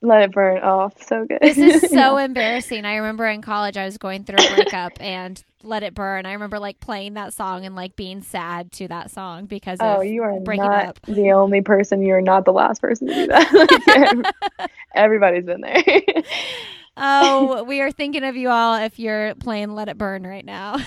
Let 0.03 0.23
it 0.23 0.33
burn. 0.33 0.61
Oh, 0.63 0.91
so 1.01 1.25
good. 1.25 1.39
This 1.41 1.57
is 1.57 1.81
so 1.91 2.19
yeah. 2.19 2.25
embarrassing. 2.25 2.85
I 2.85 2.97
remember 2.97 3.27
in 3.27 3.43
college 3.43 3.77
I 3.77 3.85
was 3.85 3.99
going 3.99 4.25
through 4.25 4.37
a 4.39 4.55
breakup 4.55 4.93
and 5.01 5.43
Let 5.65 5.83
It 5.83 5.95
Burn. 5.95 6.27
I 6.27 6.33
remember 6.33 6.59
like 6.59 6.81
playing 6.81 7.15
that 7.15 7.35
song 7.35 7.65
and 7.65 7.75
like 7.75 7.97
being 7.97 8.23
sad 8.23 8.73
to 8.73 8.89
that 8.89 9.11
song 9.11 9.47
because 9.47 9.79
oh, 9.81 10.01
you 10.03 10.23
are 10.23 10.39
breaking 10.41 10.65
not 10.65 10.87
up. 10.87 11.01
the 11.07 11.33
only 11.33 11.63
person. 11.63 12.03
You're 12.03 12.21
not 12.21 12.45
the 12.45 12.53
last 12.53 12.81
person 12.81 13.09
to 13.09 13.15
do 13.15 13.27
that. 13.29 14.33
like, 14.59 14.71
everybody's 14.95 15.45
been 15.45 15.61
there. 15.61 15.83
oh, 16.97 17.65
we 17.65 17.81
are 17.81 17.91
thinking 17.91 18.25
of 18.25 18.37
you 18.37 18.51
all 18.51 18.77
if 18.77 18.99
you're 18.99 19.35
playing 19.37 19.75
Let 19.75 19.89
It 19.89 19.99
Burn 19.99 20.27
right 20.27 20.45
now. 20.45 20.79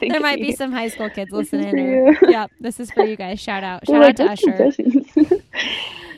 there 0.00 0.20
might 0.20 0.38
you. 0.38 0.46
be 0.46 0.52
some 0.52 0.72
high 0.72 0.88
school 0.88 1.10
kids 1.10 1.30
listening. 1.30 1.76
Or, 1.76 2.16
yeah, 2.28 2.46
this 2.60 2.80
is 2.80 2.90
for 2.90 3.04
you 3.04 3.16
guys. 3.16 3.40
Shout 3.40 3.64
out. 3.64 3.86
Shout 3.86 4.02
out 4.02 4.16
to 4.16 4.24
Usher. 4.24 4.70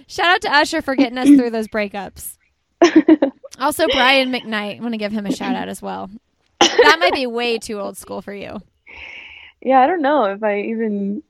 Shout 0.06 0.26
out 0.26 0.40
to 0.42 0.54
Usher 0.54 0.82
for 0.82 0.94
getting 0.94 1.18
us 1.18 1.28
through 1.28 1.50
those 1.50 1.68
breakups. 1.68 2.36
also, 3.58 3.86
Brian 3.86 4.30
McKnight. 4.30 4.78
I 4.78 4.80
want 4.80 4.92
to 4.92 4.98
give 4.98 5.12
him 5.12 5.26
a 5.26 5.32
shout 5.32 5.54
out 5.54 5.68
as 5.68 5.80
well. 5.80 6.10
That 6.68 6.96
might 6.98 7.14
be 7.14 7.26
way 7.26 7.58
too 7.58 7.78
old 7.80 7.96
school 7.96 8.22
for 8.22 8.34
you. 8.34 8.60
Yeah, 9.60 9.80
I 9.80 9.86
don't 9.86 10.02
know 10.02 10.24
if 10.24 10.42
I 10.42 10.60
even. 10.62 11.22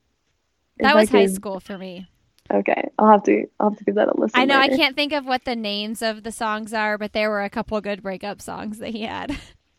If 0.79 0.85
that 0.85 0.97
was 0.97 1.11
high 1.11 1.27
school 1.27 1.61
for 1.61 1.77
me. 1.77 2.09
Okay, 2.53 2.91
I'll 2.99 3.11
have 3.11 3.23
to 3.25 3.47
I'll 3.61 3.71
have 3.71 3.79
to 3.79 3.85
give 3.85 3.95
that 3.95 4.09
a 4.09 4.19
listen. 4.19 4.39
I 4.39 4.45
know 4.45 4.59
later. 4.59 4.75
I 4.75 4.77
can't 4.77 4.97
think 4.97 5.13
of 5.13 5.25
what 5.25 5.45
the 5.45 5.57
names 5.57 6.03
of 6.03 6.23
the 6.23 6.33
songs 6.33 6.75
are, 6.75 6.99
but 6.99 7.13
there 7.13 7.31
were 7.31 7.43
a 7.43 7.51
couple 7.51 7.81
good 7.81 8.03
breakup 8.03 8.41
songs 8.41 8.79
that 8.79 8.91
he 8.91 9.03
had. 9.03 9.37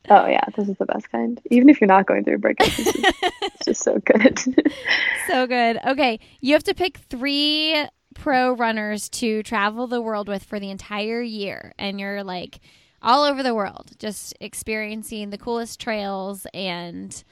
Oh 0.09 0.27
yeah, 0.27 0.43
this 0.55 0.67
is 0.67 0.77
the 0.77 0.85
best 0.85 1.09
kind. 1.11 1.39
Even 1.49 1.69
if 1.69 1.79
you're 1.79 1.87
not 1.87 2.05
going 2.05 2.23
through 2.23 2.35
a 2.35 2.39
breakup, 2.39 2.67
it's 2.67 2.77
just, 2.77 2.97
it's 3.41 3.65
just 3.65 3.83
so 3.83 3.99
good. 3.99 4.39
so 5.27 5.47
good. 5.47 5.79
Okay, 5.85 6.19
you 6.41 6.53
have 6.53 6.63
to 6.63 6.73
pick 6.73 6.97
three 6.97 7.87
pro 8.13 8.53
runners 8.53 9.09
to 9.09 9.43
travel 9.43 9.87
the 9.87 10.01
world 10.01 10.27
with 10.27 10.43
for 10.43 10.59
the 10.59 10.69
entire 10.69 11.21
year, 11.21 11.73
and 11.77 11.99
you're 11.99 12.23
like 12.23 12.59
all 13.03 13.23
over 13.23 13.43
the 13.43 13.53
world, 13.53 13.91
just 13.99 14.33
experiencing 14.39 15.29
the 15.29 15.37
coolest 15.37 15.79
trails 15.79 16.47
and 16.53 17.23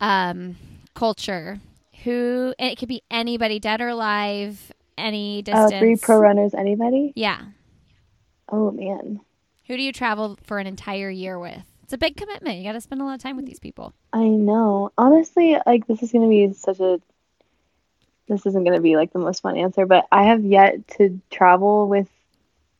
um, 0.00 0.56
culture. 0.94 1.60
Who 2.04 2.54
and 2.58 2.70
it 2.70 2.78
could 2.78 2.88
be 2.88 3.02
anybody, 3.10 3.60
dead 3.60 3.80
or 3.80 3.88
alive, 3.88 4.72
any 4.98 5.42
distance. 5.42 5.72
Uh, 5.72 5.78
three 5.78 5.96
pro 5.96 6.18
runners, 6.18 6.54
anybody? 6.54 7.12
Yeah. 7.14 7.40
Oh 8.48 8.70
man. 8.72 9.20
Who 9.68 9.76
do 9.76 9.82
you 9.82 9.92
travel 9.92 10.38
for 10.42 10.58
an 10.58 10.66
entire 10.66 11.10
year 11.10 11.38
with? 11.38 11.62
It's 11.84 11.92
a 11.92 11.98
big 11.98 12.16
commitment. 12.16 12.58
You 12.58 12.64
got 12.64 12.72
to 12.72 12.80
spend 12.80 13.00
a 13.00 13.04
lot 13.04 13.14
of 13.14 13.22
time 13.22 13.36
with 13.36 13.46
these 13.46 13.60
people. 13.60 13.92
I 14.12 14.24
know. 14.24 14.90
Honestly, 14.98 15.56
like 15.66 15.86
this 15.86 16.02
is 16.02 16.10
going 16.10 16.24
to 16.24 16.28
be 16.28 16.52
such 16.54 16.80
a 16.80 17.00
this 18.28 18.46
isn't 18.46 18.64
going 18.64 18.76
to 18.76 18.80
be 18.82 18.96
like 18.96 19.12
the 19.12 19.18
most 19.18 19.42
fun 19.42 19.56
answer, 19.56 19.86
but 19.86 20.06
I 20.10 20.24
have 20.24 20.44
yet 20.44 20.88
to 20.98 21.20
travel 21.30 21.88
with 21.88 22.08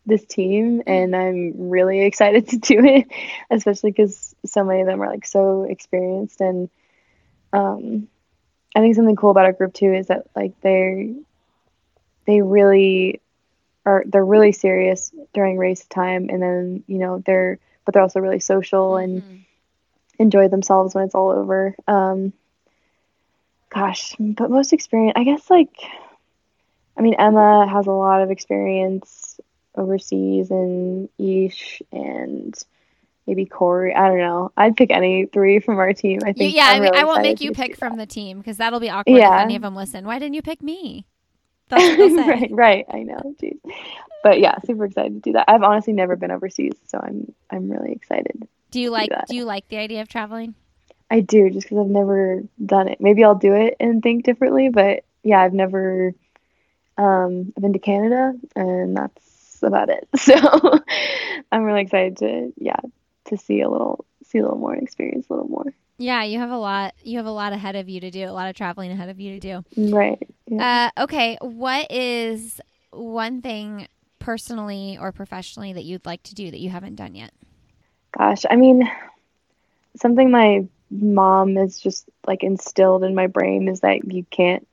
this 0.06 0.24
team 0.24 0.80
mm. 0.80 0.82
and 0.86 1.14
I'm 1.14 1.70
really 1.70 2.00
excited 2.02 2.48
to 2.50 2.56
do 2.58 2.84
it, 2.84 3.06
especially 3.50 3.92
cuz 3.92 4.34
so 4.44 4.64
many 4.64 4.80
of 4.80 4.86
them 4.86 5.02
are 5.02 5.10
like 5.10 5.26
so 5.26 5.64
experienced 5.64 6.40
and 6.40 6.68
um 7.52 8.08
I 8.74 8.80
think 8.80 8.94
something 8.94 9.16
cool 9.16 9.30
about 9.30 9.44
our 9.44 9.52
group 9.52 9.74
too 9.74 9.92
is 9.92 10.06
that 10.06 10.26
like 10.34 10.58
they're, 10.62 11.08
they 12.26 12.40
really 12.40 13.20
are 13.84 14.04
they're 14.06 14.24
really 14.24 14.52
serious 14.52 15.12
during 15.34 15.58
race 15.58 15.84
time 15.86 16.28
and 16.30 16.40
then, 16.40 16.84
you 16.86 16.98
know, 16.98 17.22
they're 17.24 17.58
but 17.84 17.94
they're 17.94 18.02
also 18.02 18.20
really 18.20 18.40
social 18.40 18.96
and 18.96 19.22
mm-hmm. 19.22 19.36
enjoy 20.20 20.48
themselves 20.48 20.94
when 20.94 21.04
it's 21.04 21.14
all 21.14 21.30
over. 21.30 21.74
Um 21.86 22.32
gosh, 23.68 24.14
but 24.18 24.50
most 24.50 24.72
experience, 24.72 25.14
I 25.16 25.24
guess, 25.24 25.48
like, 25.50 25.74
I 26.96 27.00
mean, 27.00 27.14
Emma 27.14 27.66
has 27.66 27.86
a 27.86 27.92
lot 27.92 28.22
of 28.22 28.30
experience 28.30 29.40
overseas, 29.74 30.50
and 30.50 31.08
Ish, 31.18 31.82
and 31.92 32.54
maybe 33.26 33.46
Corey. 33.46 33.94
I 33.94 34.08
don't 34.08 34.18
know. 34.18 34.52
I'd 34.56 34.76
pick 34.76 34.90
any 34.90 35.26
three 35.26 35.60
from 35.60 35.78
our 35.78 35.92
team. 35.92 36.20
I 36.24 36.32
think. 36.32 36.54
Yeah, 36.54 36.66
I, 36.66 36.78
really 36.78 36.98
I 36.98 37.04
won't 37.04 37.22
make 37.22 37.40
you 37.40 37.52
pick 37.52 37.76
from 37.76 37.96
the 37.96 38.06
team 38.06 38.38
because 38.38 38.56
that'll 38.56 38.80
be 38.80 38.90
awkward 38.90 39.16
yeah. 39.16 39.36
if 39.36 39.42
any 39.42 39.56
of 39.56 39.62
them 39.62 39.74
listen. 39.74 40.04
Why 40.06 40.18
didn't 40.18 40.34
you 40.34 40.42
pick 40.42 40.62
me? 40.62 41.06
right, 41.72 42.50
right. 42.50 42.84
I 42.90 43.02
know. 43.02 43.34
Jeez. 43.42 43.58
But 44.22 44.40
yeah, 44.40 44.58
super 44.64 44.84
excited 44.84 45.14
to 45.14 45.20
do 45.20 45.32
that. 45.32 45.46
I've 45.48 45.62
honestly 45.62 45.94
never 45.94 46.16
been 46.16 46.30
overseas, 46.30 46.74
so 46.86 46.98
I'm 47.02 47.32
I'm 47.50 47.70
really 47.70 47.92
excited. 47.92 48.46
Do 48.70 48.80
you 48.80 48.90
like 48.90 49.10
do, 49.10 49.16
do 49.28 49.36
you 49.36 49.44
like 49.44 49.68
the 49.68 49.78
idea 49.78 50.02
of 50.02 50.08
traveling? 50.08 50.54
I 51.10 51.20
do, 51.20 51.50
just 51.50 51.66
because 51.66 51.78
I've 51.78 51.90
never 51.90 52.42
done 52.64 52.88
it. 52.88 53.00
Maybe 53.00 53.24
I'll 53.24 53.34
do 53.34 53.54
it 53.54 53.76
and 53.80 54.02
think 54.02 54.24
differently, 54.24 54.68
but 54.68 55.04
yeah, 55.22 55.40
I've 55.40 55.54
never. 55.54 56.14
Um, 56.98 57.52
I've 57.56 57.62
been 57.62 57.72
to 57.72 57.78
Canada, 57.78 58.34
and 58.54 58.96
that's 58.96 59.31
about 59.62 59.88
it. 59.88 60.08
So 60.18 60.34
I'm 61.50 61.62
really 61.62 61.82
excited 61.82 62.16
to 62.18 62.52
yeah 62.56 62.80
to 63.26 63.36
see 63.36 63.60
a 63.60 63.68
little 63.68 64.04
see 64.24 64.38
a 64.38 64.42
little 64.42 64.58
more 64.58 64.72
and 64.72 64.82
experience 64.82 65.26
a 65.28 65.34
little 65.34 65.48
more. 65.48 65.74
Yeah, 65.98 66.24
you 66.24 66.38
have 66.38 66.50
a 66.50 66.56
lot. 66.56 66.94
You 67.02 67.18
have 67.18 67.26
a 67.26 67.32
lot 67.32 67.52
ahead 67.52 67.76
of 67.76 67.88
you 67.88 68.00
to 68.00 68.10
do. 68.10 68.24
A 68.24 68.32
lot 68.32 68.48
of 68.48 68.56
traveling 68.56 68.90
ahead 68.90 69.08
of 69.08 69.20
you 69.20 69.38
to 69.38 69.40
do. 69.40 69.92
Right. 69.94 70.18
Yeah. 70.46 70.90
Uh, 70.96 71.02
okay. 71.04 71.38
What 71.40 71.90
is 71.90 72.60
one 72.90 73.42
thing 73.42 73.86
personally 74.18 74.98
or 75.00 75.12
professionally 75.12 75.72
that 75.72 75.84
you'd 75.84 76.06
like 76.06 76.22
to 76.24 76.34
do 76.34 76.50
that 76.50 76.60
you 76.60 76.70
haven't 76.70 76.96
done 76.96 77.14
yet? 77.14 77.32
Gosh, 78.16 78.44
I 78.48 78.56
mean, 78.56 78.90
something 79.96 80.30
my 80.30 80.66
mom 80.90 81.56
is 81.56 81.78
just 81.78 82.08
like 82.26 82.42
instilled 82.42 83.04
in 83.04 83.14
my 83.14 83.26
brain 83.26 83.68
is 83.68 83.80
that 83.80 84.12
you 84.12 84.24
can't 84.30 84.66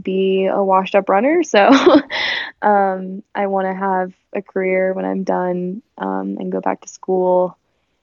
be 0.00 0.46
a 0.46 0.62
washed 0.62 0.94
up 0.94 1.08
runner. 1.08 1.42
So 1.42 1.58
um, 2.62 3.22
I 3.34 3.46
want 3.46 3.66
to 3.66 3.74
have 3.74 4.12
a 4.34 4.42
career 4.42 4.92
when 4.92 5.04
I'm 5.04 5.24
done 5.24 5.82
um, 5.98 6.36
and 6.38 6.52
go 6.52 6.60
back 6.60 6.82
to 6.82 6.88
school 6.88 7.56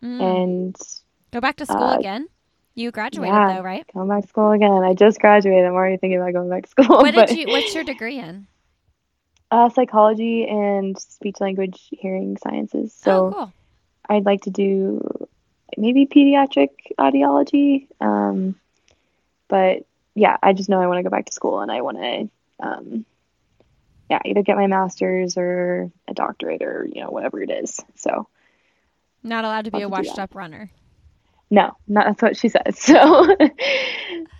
mm. 0.03 0.21
and 0.21 0.75
go 1.31 1.41
back 1.41 1.57
to 1.57 1.65
school 1.65 1.83
uh, 1.83 1.97
again. 1.97 2.27
You 2.75 2.91
graduated 2.91 3.33
yeah, 3.33 3.55
though, 3.55 3.61
right? 3.61 3.85
Going 3.93 4.09
back 4.09 4.23
to 4.23 4.27
school 4.27 4.51
again. 4.51 4.83
I 4.83 4.93
just 4.93 5.19
graduated. 5.19 5.65
I'm 5.65 5.73
already 5.73 5.97
thinking 5.97 6.19
about 6.19 6.33
going 6.33 6.49
back 6.49 6.63
to 6.63 6.69
school. 6.69 6.97
What 6.97 7.13
but, 7.13 7.27
did 7.27 7.37
you? 7.37 7.47
What's 7.47 7.75
your 7.75 7.83
degree 7.83 8.19
in? 8.19 8.47
Uh, 9.51 9.69
psychology 9.69 10.47
and 10.47 10.97
speech 10.97 11.35
language 11.39 11.79
hearing 11.91 12.37
sciences. 12.37 12.91
So 12.91 13.27
oh, 13.27 13.31
cool. 13.31 13.53
I'd 14.09 14.25
like 14.25 14.41
to 14.43 14.49
do 14.49 15.27
maybe 15.77 16.07
pediatric 16.07 16.69
audiology. 16.97 17.87
Um, 18.01 18.55
but 19.47 19.85
yeah, 20.15 20.37
I 20.41 20.53
just 20.53 20.69
know 20.69 20.81
I 20.81 20.87
want 20.87 20.99
to 20.99 21.03
go 21.03 21.09
back 21.09 21.25
to 21.25 21.31
school 21.31 21.59
and 21.59 21.71
I 21.71 21.81
want 21.81 21.97
to, 21.97 22.29
um, 22.59 23.05
yeah, 24.09 24.19
either 24.25 24.43
get 24.43 24.57
my 24.57 24.67
master's 24.67 25.37
or 25.37 25.91
a 26.07 26.13
doctorate 26.13 26.61
or 26.61 26.87
you 26.91 27.01
know 27.01 27.09
whatever 27.09 27.41
it 27.41 27.49
is. 27.49 27.79
So, 27.95 28.27
not 29.23 29.45
allowed 29.45 29.65
to 29.65 29.71
be 29.71 29.81
a 29.81 29.89
washed 29.89 30.19
up 30.19 30.35
runner. 30.35 30.71
No, 31.49 31.75
not 31.87 32.05
that's 32.05 32.21
what 32.21 32.37
she 32.37 32.49
said. 32.49 32.75
So, 32.75 33.35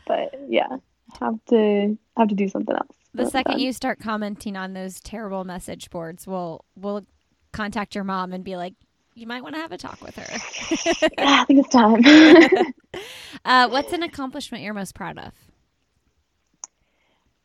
but 0.06 0.40
yeah, 0.50 0.78
have 1.20 1.40
to 1.50 1.98
have 2.18 2.28
to 2.28 2.36
do 2.36 2.48
something 2.50 2.76
else. 2.76 2.98
The 3.14 3.30
second 3.30 3.60
you 3.60 3.74
start 3.74 4.00
commenting 4.00 4.58
on 4.58 4.74
those 4.74 5.00
terrible 5.00 5.44
message 5.44 5.90
boards, 5.90 6.28
we'll 6.28 6.66
we'll 6.76 7.06
contact 7.52 7.96
your 7.96 8.04
mom 8.04 8.34
and 8.34 8.44
be 8.44 8.58
like, 8.58 8.74
you 9.16 9.28
might 9.28 9.44
want 9.44 9.56
to 9.56 9.62
have 9.62 9.72
a 9.72 9.78
talk 9.78 10.02
with 10.02 10.16
her. 10.16 11.08
yeah, 11.18 11.42
I 11.42 11.46
think 11.46 11.60
it's 11.60 11.70
time. 11.70 12.04
uh, 13.46 13.70
what's 13.70 13.94
an 13.94 14.04
accomplishment 14.04 14.64
you're 14.64 14.74
most 14.74 14.96
proud 14.96 15.18
of? 15.18 15.34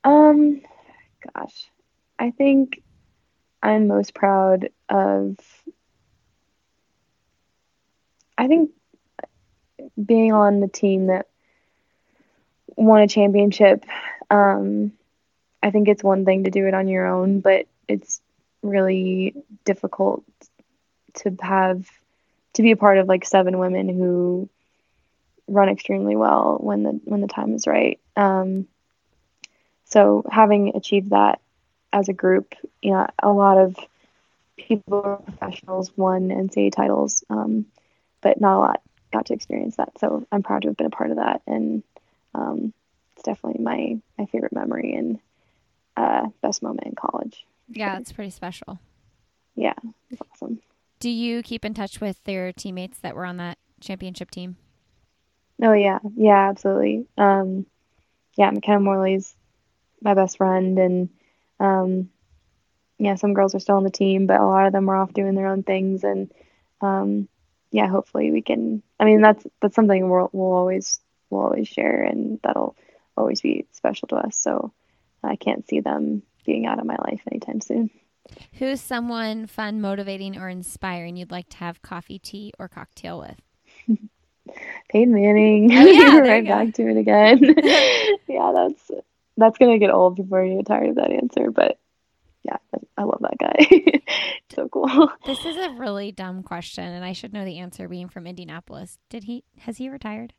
Um, 0.09 0.63
gosh, 1.35 1.71
I 2.19 2.31
think 2.31 2.83
I'm 3.63 3.89
most 3.89 4.15
proud 4.15 4.71
of. 4.89 5.37
I 8.39 8.47
think 8.47 8.71
being 10.03 10.33
on 10.33 10.61
the 10.61 10.69
team 10.69 11.09
that 11.09 11.27
won 12.75 13.03
a 13.03 13.09
championship. 13.09 13.85
Um, 14.31 14.93
I 15.63 15.71
think 15.71 15.89
it's 15.89 16.03
one 16.03 16.25
thing 16.25 16.45
to 16.45 16.51
do 16.51 16.67
it 16.67 16.73
on 16.73 16.89
your 16.89 17.07
own, 17.07 17.41
but 17.41 17.67
it's 17.87 18.23
really 18.63 19.35
difficult 19.67 20.25
to 21.17 21.37
have 21.41 21.87
to 22.55 22.63
be 22.63 22.71
a 22.71 22.77
part 22.77 22.97
of 22.97 23.09
like 23.09 23.27
seven 23.27 23.59
women 23.59 23.91
who 23.91 24.49
run 25.49 25.69
extremely 25.69 26.17
well 26.17 26.57
when 26.61 26.83
the 26.83 27.01
when 27.05 27.21
the 27.21 27.29
time 27.29 27.55
is 27.55 27.67
right. 27.67 28.01
Um, 28.17 28.69
so 29.89 30.25
having 30.31 30.77
achieved 30.77 31.11
that 31.11 31.41
as 31.93 32.09
a 32.09 32.13
group, 32.13 32.55
you 32.83 32.93
know, 32.93 33.07
a 33.23 33.31
lot 33.31 33.59
of 33.59 33.77
people 34.57 35.23
professionals 35.25 35.91
won 35.97 36.29
NCAA 36.29 36.73
titles, 36.73 37.25
um, 37.31 37.67
but 38.21 38.41
not 38.41 38.57
a 38.57 38.61
lot 38.61 38.83
got 39.13 39.27
to 39.27 39.35
experience 39.35 39.77
that. 39.77 39.99
So 39.99 40.27
I'm 40.31 40.43
proud 40.43 40.63
to 40.63 40.69
have 40.69 40.77
been 40.77 40.87
a 40.87 40.91
part 40.91 41.11
of 41.11 41.17
that, 41.17 41.41
and 41.47 41.83
um, 42.35 42.75
it's 43.15 43.25
definitely 43.25 43.63
my 43.63 43.99
my 44.19 44.27
favorite 44.27 44.53
memory 44.53 44.95
and 44.95 45.19
uh, 45.97 46.27
best 46.43 46.63
moment 46.63 46.87
in 46.87 46.95
college. 46.95 47.45
Yeah, 47.69 47.99
it's 47.99 48.13
pretty 48.13 48.31
special. 48.31 48.79
Yeah, 49.55 49.75
it's 50.11 50.21
awesome. 50.33 50.61
Do 51.01 51.09
you 51.09 51.43
keep 51.43 51.65
in 51.65 51.75
touch 51.75 52.01
with 52.01 52.23
their 52.25 52.53
teammates 52.53 52.99
that 52.99 53.15
were 53.15 53.25
on 53.25 53.39
that 53.39 53.57
championship 53.81 54.31
team? 54.31 54.57
Oh 55.63 55.73
yeah, 55.73 55.99
yeah, 56.15 56.51
absolutely. 56.51 57.07
Um, 57.17 57.67
yeah, 58.37 58.51
Makena 58.51 58.83
Morley's 58.83 59.35
my 60.01 60.15
best 60.15 60.37
friend, 60.37 60.79
and 60.79 61.09
um, 61.61 62.11
yeah, 62.99 63.15
some 63.15 63.35
girls 63.35 63.55
are 63.55 63.61
still 63.61 63.77
on 63.77 63.85
the 63.85 63.91
team, 63.91 64.27
but 64.27 64.41
a 64.41 64.47
lot 64.47 64.67
of 64.67 64.73
them 64.73 64.89
are 64.89 64.97
off 64.97 65.13
doing 65.13 65.35
their 65.35 65.47
own 65.47 65.63
things, 65.63 66.05
and 66.05 66.33
um, 66.81 67.29
yeah, 67.71 67.87
hopefully 67.87 68.31
we 68.31 68.43
can. 68.43 68.83
I 68.99 69.05
mean, 69.05 69.21
that's 69.21 69.47
that's 69.61 69.75
something 69.75 70.09
we'll, 70.09 70.31
we'll 70.33 70.53
always 70.53 71.01
we'll 71.31 71.43
always 71.43 71.69
share, 71.69 72.03
and 72.03 72.41
that'll 72.43 72.77
always 73.17 73.41
be 73.41 73.67
special 73.73 74.09
to 74.09 74.17
us. 74.17 74.37
So 74.37 74.73
I 75.23 75.37
can't 75.37 75.69
see 75.69 75.81
them 75.81 76.23
being 76.45 76.67
out 76.67 76.79
of 76.79 76.87
my 76.87 76.97
life 76.97 77.21
anytime 77.31 77.61
soon. 77.61 77.91
Who's 78.55 78.81
someone 78.81 79.47
fun, 79.47 79.81
motivating, 79.81 80.37
or 80.37 80.49
inspiring 80.49 81.17
you'd 81.17 81.31
like 81.31 81.49
to 81.51 81.57
have 81.59 81.83
coffee, 81.83 82.19
tea, 82.19 82.53
or 82.59 82.69
cocktail 82.69 83.19
with? 83.21 83.99
Peyton 84.91 85.15
Manning. 85.15 85.73
Oh, 85.73 85.85
yeah, 85.87 86.19
right 86.19 86.47
back 86.47 86.75
to 86.75 86.89
it 86.89 86.97
again. 86.97 87.43
yeah, 88.29 88.53
that's 88.55 88.91
that's 89.39 89.59
gonna 89.59 89.79
get 89.79 89.91
old 89.91 90.17
before 90.17 90.45
you 90.45 90.57
get 90.57 90.67
tired 90.67 90.91
of 90.91 90.97
that 90.97 91.11
answer, 91.11 91.51
but 91.51 91.79
yeah, 92.43 92.57
I 92.97 93.03
love 93.03 93.21
that 93.21 93.39
guy. 93.39 94.01
so 94.55 94.69
cool. 94.69 95.11
This 95.27 95.45
is 95.45 95.57
a 95.57 95.71
really 95.79 96.13
dumb 96.13 96.43
question, 96.43 96.85
and 96.85 97.05
I 97.05 97.13
should 97.13 97.33
know 97.33 97.45
the 97.45 97.59
answer 97.59 97.89
being 97.89 98.09
from 98.09 98.27
Indianapolis. 98.27 98.99
Did 99.09 99.25
he 99.25 99.45
has 99.61 99.79
he 99.79 99.89
retired? 99.89 100.35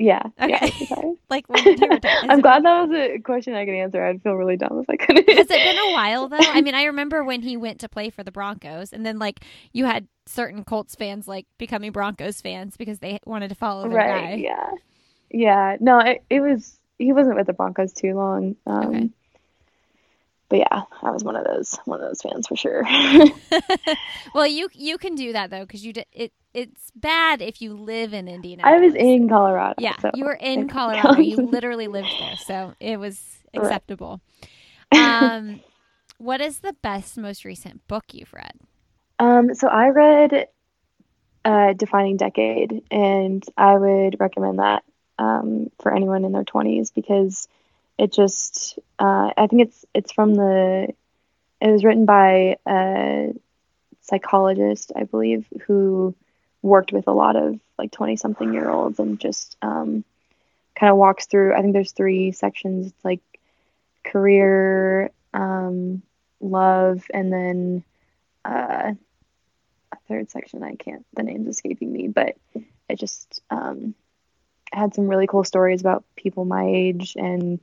Yeah. 0.00 0.22
Okay. 0.40 0.72
Yeah. 0.90 0.96
Like 1.30 1.48
when 1.48 1.62
did 1.62 1.78
you 1.78 1.86
retire? 1.88 2.10
Has 2.10 2.24
I'm 2.28 2.40
glad 2.40 2.64
that 2.64 2.88
was 2.88 2.90
a 2.90 3.20
question 3.20 3.54
I 3.54 3.64
could 3.64 3.74
answer. 3.74 4.04
I'd 4.04 4.20
feel 4.20 4.32
really 4.32 4.56
dumb 4.56 4.80
if 4.80 4.90
I 4.90 4.96
couldn't. 4.96 5.30
Has 5.30 5.46
it 5.48 5.48
been 5.48 5.78
a 5.78 5.92
while 5.92 6.28
though? 6.28 6.38
I 6.40 6.60
mean, 6.60 6.74
I 6.74 6.86
remember 6.86 7.22
when 7.22 7.40
he 7.40 7.56
went 7.56 7.78
to 7.82 7.88
play 7.88 8.10
for 8.10 8.24
the 8.24 8.32
Broncos, 8.32 8.92
and 8.92 9.06
then 9.06 9.20
like 9.20 9.44
you 9.72 9.84
had 9.84 10.08
certain 10.26 10.64
Colts 10.64 10.96
fans 10.96 11.28
like 11.28 11.46
becoming 11.56 11.92
Broncos 11.92 12.40
fans 12.40 12.76
because 12.76 12.98
they 12.98 13.20
wanted 13.26 13.50
to 13.50 13.54
follow 13.54 13.88
their 13.88 13.96
right. 13.96 14.30
guy. 14.30 14.34
Yeah. 14.34 14.70
Yeah. 15.30 15.76
No, 15.78 16.00
it, 16.00 16.24
it 16.28 16.40
was. 16.40 16.79
He 17.00 17.12
wasn't 17.12 17.36
with 17.36 17.46
the 17.46 17.52
Broncos 17.52 17.92
too 17.92 18.14
long. 18.14 18.56
Um, 18.66 18.86
Okay. 18.88 19.10
But 20.48 20.58
yeah, 20.58 20.82
I 21.02 21.10
was 21.12 21.22
one 21.22 21.36
of 21.36 21.44
those 21.44 21.78
one 21.84 22.00
of 22.00 22.08
those 22.08 22.20
fans 22.22 22.48
for 22.48 22.56
sure. 22.56 22.82
well, 24.34 24.48
you 24.48 24.68
you 24.72 24.98
can 24.98 25.14
do 25.14 25.32
that 25.32 25.50
though 25.50 25.60
because 25.60 25.84
you 25.86 25.92
did 25.92 26.06
it. 26.12 26.32
It's 26.52 26.90
bad 26.96 27.40
if 27.40 27.62
you 27.62 27.72
live 27.74 28.12
in 28.12 28.26
Indiana. 28.26 28.62
I 28.64 28.78
was 28.80 28.96
in 28.96 29.28
Colorado. 29.28 29.76
Yeah, 29.78 29.94
so 30.00 30.10
you 30.12 30.24
were 30.24 30.34
in 30.34 30.68
Colorado. 30.68 31.20
You 31.20 31.36
literally 31.52 31.86
lived 31.86 32.08
there, 32.18 32.36
so 32.36 32.74
it 32.80 32.98
was 32.98 33.20
Right. 33.54 33.64
acceptable. 33.64 34.20
Um, 34.90 35.60
what 36.18 36.40
is 36.40 36.58
the 36.58 36.72
best, 36.82 37.16
most 37.16 37.44
recent 37.44 37.86
book 37.86 38.06
you've 38.12 38.32
read? 38.32 38.54
Um, 39.20 39.54
so 39.54 39.68
I 39.68 39.90
read 39.90 40.48
uh, 41.44 41.72
Defining 41.74 42.16
Decade, 42.16 42.82
and 42.90 43.44
I 43.56 43.76
would 43.76 44.16
recommend 44.18 44.58
that 44.58 44.82
um, 45.20 45.70
for 45.80 45.94
anyone 45.94 46.24
in 46.24 46.32
their 46.32 46.44
20s 46.44 46.92
because 46.94 47.46
it 47.98 48.12
just, 48.12 48.78
uh, 48.98 49.30
I 49.36 49.46
think 49.46 49.62
it's 49.62 49.84
it's 49.94 50.12
from 50.12 50.34
the, 50.34 50.88
it 51.60 51.70
was 51.70 51.84
written 51.84 52.06
by 52.06 52.56
a 52.66 53.34
psychologist, 54.00 54.92
I 54.96 55.04
believe, 55.04 55.46
who 55.66 56.14
worked 56.62 56.92
with 56.92 57.06
a 57.06 57.12
lot 57.12 57.36
of 57.36 57.60
like 57.78 57.92
20 57.92 58.16
something 58.16 58.54
year 58.54 58.70
olds 58.70 58.98
and 58.98 59.20
just 59.20 59.56
um, 59.60 60.04
kind 60.74 60.90
of 60.90 60.96
walks 60.96 61.26
through, 61.26 61.54
I 61.54 61.60
think 61.60 61.74
there's 61.74 61.92
three 61.92 62.32
sections. 62.32 62.86
It's 62.86 63.04
like 63.04 63.20
career, 64.02 65.10
um, 65.34 66.02
love, 66.40 67.04
and 67.12 67.30
then 67.30 67.84
uh, 68.46 68.94
a 69.92 69.96
third 70.08 70.30
section. 70.30 70.62
I 70.62 70.76
can't, 70.76 71.04
the 71.14 71.22
name's 71.22 71.48
escaping 71.48 71.92
me, 71.92 72.08
but 72.08 72.36
it 72.88 72.98
just 72.98 73.42
um, 73.50 73.94
had 74.72 74.94
some 74.94 75.08
really 75.08 75.26
cool 75.26 75.44
stories 75.44 75.80
about 75.80 76.04
people 76.16 76.44
my 76.44 76.66
age 76.66 77.14
and 77.16 77.60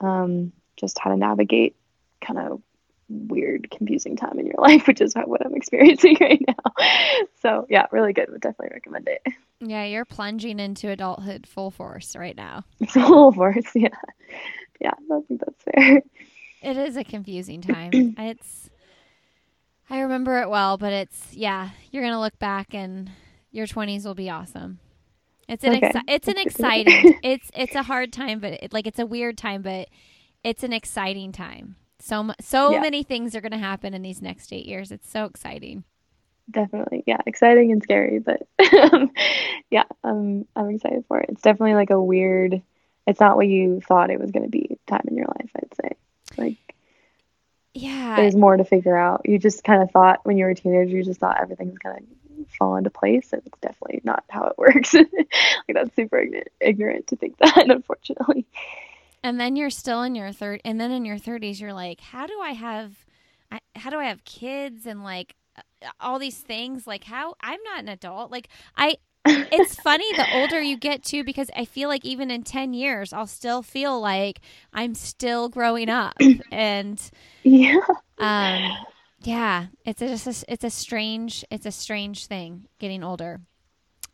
um, 0.00 0.52
just 0.76 0.98
how 0.98 1.10
to 1.10 1.16
navigate 1.16 1.76
kind 2.20 2.38
of 2.38 2.62
weird, 3.08 3.70
confusing 3.70 4.16
time 4.16 4.38
in 4.38 4.46
your 4.46 4.56
life, 4.58 4.86
which 4.86 5.00
is 5.00 5.14
what 5.14 5.44
I'm 5.44 5.54
experiencing 5.54 6.16
right 6.20 6.42
now. 6.46 6.84
So, 7.40 7.66
yeah, 7.68 7.86
really 7.90 8.12
good. 8.12 8.30
Would 8.30 8.40
definitely 8.40 8.74
recommend 8.74 9.08
it. 9.08 9.22
Yeah, 9.60 9.84
you're 9.84 10.04
plunging 10.04 10.58
into 10.58 10.90
adulthood 10.90 11.46
full 11.46 11.70
force 11.70 12.16
right 12.16 12.36
now. 12.36 12.64
Little 12.94 13.32
force. 13.32 13.70
Yeah. 13.74 13.88
Yeah, 14.80 14.94
I 15.12 15.20
think 15.28 15.40
that's 15.40 15.62
fair. 15.62 16.02
It 16.62 16.76
is 16.76 16.96
a 16.96 17.04
confusing 17.04 17.60
time. 17.62 18.14
it's 18.18 18.70
I 19.90 20.00
remember 20.00 20.40
it 20.40 20.48
well, 20.48 20.78
but 20.78 20.92
it's 20.92 21.34
yeah, 21.34 21.70
you're 21.90 22.02
going 22.02 22.14
to 22.14 22.20
look 22.20 22.38
back 22.38 22.74
and 22.74 23.10
your 23.50 23.66
20s 23.66 24.04
will 24.04 24.14
be 24.14 24.30
awesome. 24.30 24.78
It's 25.52 25.64
an 25.64 25.76
Okay. 25.76 25.90
exci- 25.92 26.02
it's 26.08 26.28
an 26.28 26.34
That's 26.36 26.56
good 26.56 26.62
to 26.62 26.70
hear. 26.70 26.82
exciting. 26.86 27.18
it's 27.22 27.50
it's 27.54 27.74
a 27.74 27.82
hard 27.82 28.12
time, 28.12 28.40
but 28.40 28.54
it, 28.54 28.72
like 28.72 28.86
it's 28.86 28.98
a 28.98 29.06
weird 29.06 29.36
time, 29.38 29.62
but 29.62 29.88
it's 30.44 30.62
an 30.64 30.72
exciting 30.72 31.32
time. 31.32 31.76
So 31.98 32.30
so 32.40 32.72
Yeah. 32.72 32.80
many 32.80 33.02
things 33.02 33.36
are 33.36 33.40
going 33.40 33.52
to 33.52 33.58
happen 33.58 33.94
in 33.94 34.02
these 34.02 34.20
next 34.20 34.52
8 34.52 34.66
years. 34.66 34.90
It's 34.90 35.08
so 35.08 35.24
exciting. 35.24 35.84
Definitely. 36.50 37.04
Yeah, 37.06 37.18
exciting 37.26 37.70
and 37.70 37.82
scary, 37.82 38.18
but 38.18 38.42
um, 38.92 39.10
yeah, 39.70 39.84
I'm 40.02 40.46
I'm 40.56 40.70
excited 40.70 41.04
for 41.06 41.20
it. 41.20 41.26
It's 41.30 41.42
definitely 41.42 41.74
like 41.74 41.90
a 41.90 42.02
weird, 42.02 42.60
it's 43.06 43.20
not 43.20 43.36
what 43.36 43.46
you 43.46 43.80
thought 43.80 44.10
it 44.10 44.18
was 44.20 44.32
going 44.32 44.42
to 44.44 44.50
be 44.50 44.76
time 44.88 45.04
in 45.06 45.16
your 45.16 45.26
life, 45.26 45.50
I'd 45.56 45.74
say. 45.80 45.90
Like 46.36 46.74
Yeah. 47.74 48.16
there's 48.16 48.34
more 48.36 48.56
to 48.56 48.64
figure 48.64 48.96
out. 48.96 49.22
You 49.28 49.38
just 49.38 49.62
kind 49.64 49.82
of 49.82 49.90
thought 49.92 50.20
when 50.24 50.36
you 50.36 50.44
were 50.44 50.50
a 50.50 50.54
teenager, 50.54 50.96
you 50.96 51.04
just 51.04 51.20
thought 51.20 51.40
everything's 51.40 51.78
going 51.78 51.96
to 52.00 52.02
fall 52.62 52.76
into 52.76 52.90
place, 52.90 53.32
and 53.32 53.42
it's 53.46 53.58
definitely 53.60 54.00
not 54.04 54.24
how 54.28 54.46
it 54.46 54.54
works. 54.58 54.94
like 54.94 55.06
that's 55.74 55.94
super 55.96 56.18
ignorant, 56.18 56.48
ignorant 56.60 57.06
to 57.08 57.16
think 57.16 57.38
that, 57.40 57.70
unfortunately. 57.70 58.46
And 59.22 59.38
then 59.38 59.54
you're 59.56 59.70
still 59.70 60.02
in 60.02 60.14
your 60.14 60.32
third, 60.32 60.60
and 60.64 60.80
then 60.80 60.90
in 60.90 61.04
your 61.04 61.18
thirties, 61.18 61.60
you're 61.60 61.72
like, 61.72 62.00
how 62.00 62.26
do 62.26 62.40
I 62.40 62.52
have, 62.52 63.06
I, 63.52 63.60
how 63.76 63.90
do 63.90 63.98
I 63.98 64.04
have 64.04 64.24
kids 64.24 64.84
and 64.86 65.04
like 65.04 65.36
all 66.00 66.18
these 66.18 66.38
things? 66.38 66.86
Like 66.86 67.04
how 67.04 67.34
I'm 67.40 67.62
not 67.64 67.80
an 67.80 67.88
adult. 67.88 68.32
Like 68.32 68.48
I, 68.76 68.96
it's 69.52 69.76
funny 69.76 70.12
the 70.14 70.26
older 70.28 70.60
you 70.60 70.76
get 70.76 71.04
too, 71.04 71.22
because 71.24 71.50
I 71.56 71.64
feel 71.66 71.88
like 71.88 72.04
even 72.04 72.30
in 72.32 72.42
ten 72.42 72.74
years, 72.74 73.12
I'll 73.12 73.28
still 73.28 73.62
feel 73.62 74.00
like 74.00 74.40
I'm 74.72 74.94
still 74.94 75.48
growing 75.48 75.88
up, 75.88 76.24
and 76.50 77.00
Yeah. 77.42 77.80
um, 78.18 78.86
yeah, 79.22 79.66
it's 79.84 80.02
a, 80.02 80.08
just 80.08 80.26
a, 80.26 80.52
it's 80.52 80.64
a 80.64 80.70
strange, 80.70 81.44
it's 81.50 81.66
a 81.66 81.72
strange 81.72 82.26
thing 82.26 82.66
getting 82.78 83.02
older. 83.04 83.40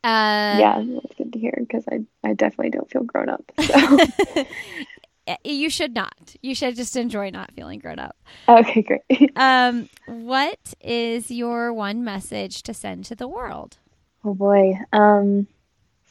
Uh, 0.05 0.57
yeah, 0.59 0.85
that's 0.87 1.15
good 1.17 1.33
to 1.33 1.39
hear 1.39 1.55
because 1.59 1.85
I, 1.91 2.01
I 2.25 2.35
definitely 2.35 2.71
don't 2.71 2.91
feel 2.91 3.03
grown 3.03 3.29
up. 3.29 3.51
So. 3.61 3.99
you 5.45 5.69
should 5.69 5.95
not. 5.95 6.37
You 6.41 6.55
should 6.55 6.77
just 6.77 6.97
enjoy 6.97 7.31
not 7.31 7.53
feeling 7.53 7.79
grown 7.79 7.99
up. 7.99 8.17
okay, 8.49 8.83
great. 8.83 9.33
Um, 9.37 9.89
what 10.07 10.75
is 10.81 11.31
your 11.31 11.73
one 11.73 12.05
message 12.05 12.63
to 12.65 12.75
send 12.75 13.05
to 13.07 13.15
the 13.15 13.29
world? 13.29 13.79
Oh 14.25 14.35
boy. 14.35 14.79
Um, 14.93 15.47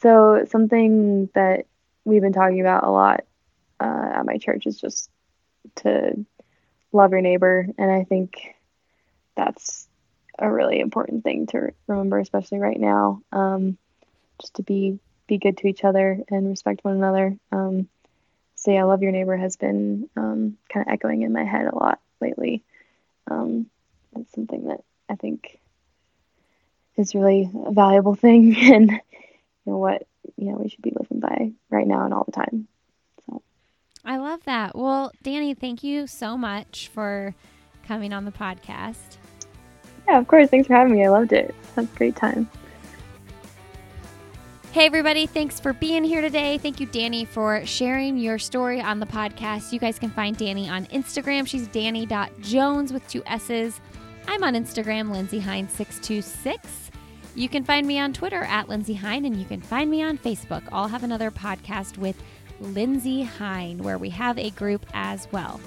so 0.00 0.44
something 0.48 1.28
that 1.34 1.66
we've 2.04 2.22
been 2.22 2.32
talking 2.32 2.60
about 2.60 2.84
a 2.84 2.90
lot 2.90 3.24
uh, 3.80 4.10
at 4.14 4.26
my 4.26 4.38
church 4.38 4.66
is 4.66 4.78
just 4.78 5.10
to 5.76 6.24
love 6.92 7.12
your 7.12 7.20
neighbor, 7.20 7.66
and 7.76 7.90
I 7.90 8.04
think 8.04 8.54
that's 9.38 9.88
a 10.38 10.50
really 10.50 10.80
important 10.80 11.24
thing 11.24 11.46
to 11.46 11.72
remember, 11.86 12.18
especially 12.18 12.58
right 12.58 12.78
now. 12.78 13.22
Um, 13.32 13.78
just 14.40 14.54
to 14.54 14.62
be 14.62 14.98
be 15.26 15.38
good 15.38 15.58
to 15.58 15.68
each 15.68 15.84
other 15.84 16.20
and 16.30 16.48
respect 16.48 16.84
one 16.84 16.94
another. 16.94 17.36
Um, 17.52 17.88
so 18.56 18.72
yeah, 18.72 18.84
love 18.84 19.02
your 19.02 19.12
neighbor 19.12 19.36
has 19.36 19.56
been 19.56 20.08
um, 20.16 20.56
kind 20.72 20.86
of 20.86 20.92
echoing 20.92 21.22
in 21.22 21.32
my 21.32 21.44
head 21.44 21.66
a 21.66 21.76
lot 21.76 22.00
lately. 22.20 22.64
Um, 23.30 23.66
it's 24.16 24.32
something 24.32 24.68
that 24.68 24.80
I 25.08 25.16
think 25.16 25.60
is 26.96 27.14
really 27.14 27.50
a 27.66 27.72
valuable 27.72 28.14
thing 28.14 28.56
and 28.72 28.90
you 28.90 29.00
know 29.66 29.78
what 29.78 30.06
you 30.36 30.50
know 30.50 30.58
we 30.58 30.68
should 30.68 30.82
be 30.82 30.92
living 30.98 31.20
by 31.20 31.52
right 31.70 31.86
now 31.86 32.04
and 32.04 32.12
all 32.12 32.24
the 32.24 32.32
time. 32.32 32.68
I 34.04 34.16
love 34.16 34.44
that. 34.44 34.74
Well, 34.74 35.12
Dani, 35.22 35.58
thank 35.58 35.84
you 35.84 36.06
so 36.06 36.38
much 36.38 36.88
for 36.94 37.34
coming 37.86 38.14
on 38.14 38.24
the 38.24 38.32
podcast. 38.32 39.18
Yeah, 40.08 40.18
of 40.18 40.26
course. 40.26 40.48
Thanks 40.48 40.66
for 40.66 40.74
having 40.74 40.94
me. 40.94 41.04
I 41.04 41.08
loved 41.08 41.32
it. 41.32 41.54
A 41.76 41.84
great 41.84 42.16
time. 42.16 42.48
Hey, 44.72 44.86
everybody. 44.86 45.26
Thanks 45.26 45.58
for 45.60 45.72
being 45.72 46.04
here 46.04 46.20
today. 46.20 46.58
Thank 46.58 46.78
you, 46.80 46.86
Dani, 46.86 47.26
for 47.26 47.64
sharing 47.66 48.16
your 48.16 48.38
story 48.38 48.80
on 48.80 49.00
the 49.00 49.06
podcast. 49.06 49.72
You 49.72 49.78
guys 49.78 49.98
can 49.98 50.10
find 50.10 50.36
Dani 50.36 50.68
on 50.68 50.86
Instagram. 50.86 51.46
She's 51.46 51.66
danny.jones 51.68 52.92
with 52.92 53.06
two 53.08 53.22
S's. 53.26 53.80
I'm 54.26 54.42
on 54.44 54.54
Instagram, 54.54 55.10
Lindsey 55.10 55.40
Hein626. 55.40 56.58
You 57.34 57.48
can 57.48 57.64
find 57.64 57.86
me 57.86 57.98
on 57.98 58.12
Twitter 58.12 58.42
at 58.42 58.68
Lindsey 58.68 58.94
Hein, 58.94 59.24
and 59.24 59.36
you 59.36 59.44
can 59.44 59.60
find 59.60 59.90
me 59.90 60.02
on 60.02 60.18
Facebook. 60.18 60.62
I'll 60.70 60.88
have 60.88 61.02
another 61.04 61.30
podcast 61.30 61.96
with 61.98 62.16
Lindsey 62.60 63.22
Hein, 63.22 63.78
where 63.78 63.98
we 63.98 64.10
have 64.10 64.38
a 64.38 64.50
group 64.50 64.84
as 64.92 65.28
well. 65.32 65.60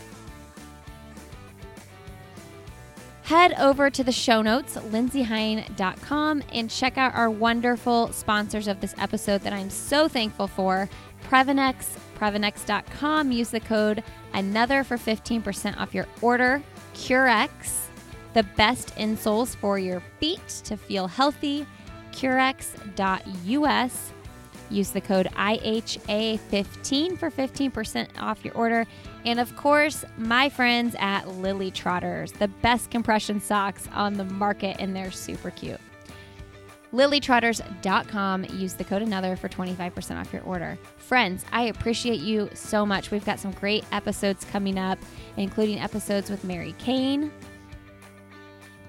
Head 3.32 3.56
over 3.60 3.90
to 3.90 4.04
the 4.04 4.12
show 4.12 4.42
notes, 4.42 4.76
lindseyhein.com, 4.76 6.44
and 6.52 6.70
check 6.70 6.98
out 6.98 7.16
our 7.16 7.30
wonderful 7.30 8.12
sponsors 8.12 8.68
of 8.68 8.82
this 8.82 8.94
episode 8.98 9.40
that 9.44 9.54
I'm 9.54 9.70
so 9.70 10.10
thankful 10.10 10.48
for 10.48 10.90
Previnex, 11.30 11.98
Previnex.com. 12.20 13.32
Use 13.32 13.52
the 13.52 13.62
code 13.62 14.04
another 14.34 14.84
for 14.84 14.98
15% 14.98 15.80
off 15.80 15.96
your 15.96 16.08
order. 16.22 16.62
Currex, 16.94 17.86
the 18.34 18.44
best 18.44 18.94
insoles 18.98 19.56
for 19.56 19.80
your 19.80 20.02
feet 20.20 20.46
to 20.66 20.76
feel 20.76 21.08
healthy. 21.08 21.66
currex.us. 22.12 24.12
Use 24.72 24.92
the 24.92 25.02
code 25.02 25.28
IHA15 25.36 27.18
for 27.18 27.30
15% 27.30 28.08
off 28.20 28.44
your 28.46 28.54
order. 28.56 28.88
And 29.26 29.40
of 29.40 29.56
course, 29.56 30.06
my 30.18 30.50
friends 30.50 30.96
at 30.98 31.28
Lily 31.28 31.70
Trotters, 31.70 32.32
the 32.32 32.48
best 32.48 32.90
compression 32.90 33.42
socks 33.42 33.88
on 33.94 34.14
the 34.14 34.24
market, 34.24 34.78
and 34.80 34.96
they're 34.96 35.12
super 35.12 35.52
cute. 35.52 35.80
lilytrotters.com. 36.94 38.46
Use 38.54 38.74
the 38.74 38.84
code 38.84 39.02
another 39.02 39.36
for 39.36 39.50
25% 39.50 40.20
off 40.20 40.34
your 40.34 40.44
order. 40.44 40.78
Friends, 40.98 41.46
I 41.52 41.64
appreciate 41.64 42.22
you 42.22 42.50
so 42.54 42.86
much. 42.86 43.12
We've 43.12 43.26
got 43.26 43.40
some 43.40 43.52
great 43.52 43.84
episodes 43.92 44.46
coming 44.46 44.80
up, 44.80 44.98
including 45.38 45.80
episodes 45.80 46.30
with 46.30 46.44
Mary 46.44 46.74
Cain, 46.80 47.32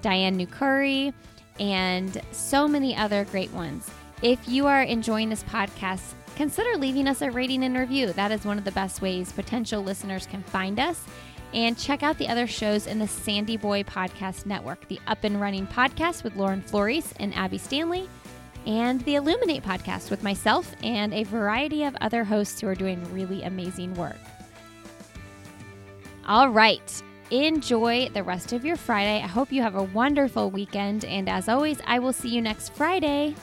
Diane 0.01 0.37
Nukuri, 0.37 1.13
and 1.59 2.21
so 2.31 2.67
many 2.67 2.95
other 2.95 3.25
great 3.25 3.51
ones. 3.51 3.89
If 4.23 4.47
you 4.47 4.67
are 4.67 4.83
enjoying 4.83 5.27
this 5.27 5.43
podcast, 5.43 6.13
consider 6.37 6.77
leaving 6.77 7.09
us 7.09 7.21
a 7.21 7.29
rating 7.29 7.65
and 7.65 7.77
review. 7.77 8.13
That 8.13 8.31
is 8.31 8.45
one 8.45 8.57
of 8.57 8.63
the 8.63 8.71
best 8.71 9.01
ways 9.01 9.33
potential 9.33 9.83
listeners 9.83 10.25
can 10.25 10.41
find 10.43 10.79
us. 10.79 11.03
And 11.53 11.77
check 11.77 12.03
out 12.03 12.17
the 12.17 12.29
other 12.29 12.47
shows 12.47 12.87
in 12.87 12.99
the 12.99 13.07
Sandy 13.07 13.57
Boy 13.57 13.83
Podcast 13.83 14.45
Network 14.45 14.87
the 14.87 15.01
Up 15.07 15.25
and 15.25 15.41
Running 15.41 15.67
Podcast 15.67 16.23
with 16.23 16.37
Lauren 16.37 16.61
Flores 16.61 17.13
and 17.19 17.35
Abby 17.35 17.57
Stanley, 17.57 18.07
and 18.65 19.01
the 19.01 19.15
Illuminate 19.15 19.61
Podcast 19.61 20.09
with 20.09 20.23
myself 20.23 20.73
and 20.81 21.13
a 21.13 21.23
variety 21.23 21.83
of 21.83 21.93
other 21.99 22.23
hosts 22.23 22.61
who 22.61 22.67
are 22.67 22.75
doing 22.75 23.03
really 23.13 23.43
amazing 23.43 23.93
work. 23.95 24.15
All 26.25 26.47
right. 26.47 27.03
Enjoy 27.29 28.07
the 28.13 28.23
rest 28.23 28.53
of 28.53 28.63
your 28.63 28.77
Friday. 28.77 29.21
I 29.21 29.27
hope 29.27 29.51
you 29.51 29.61
have 29.61 29.75
a 29.75 29.83
wonderful 29.83 30.49
weekend. 30.49 31.03
And 31.03 31.27
as 31.27 31.49
always, 31.49 31.81
I 31.85 31.99
will 31.99 32.13
see 32.13 32.29
you 32.29 32.41
next 32.41 32.73
Friday. 32.73 33.35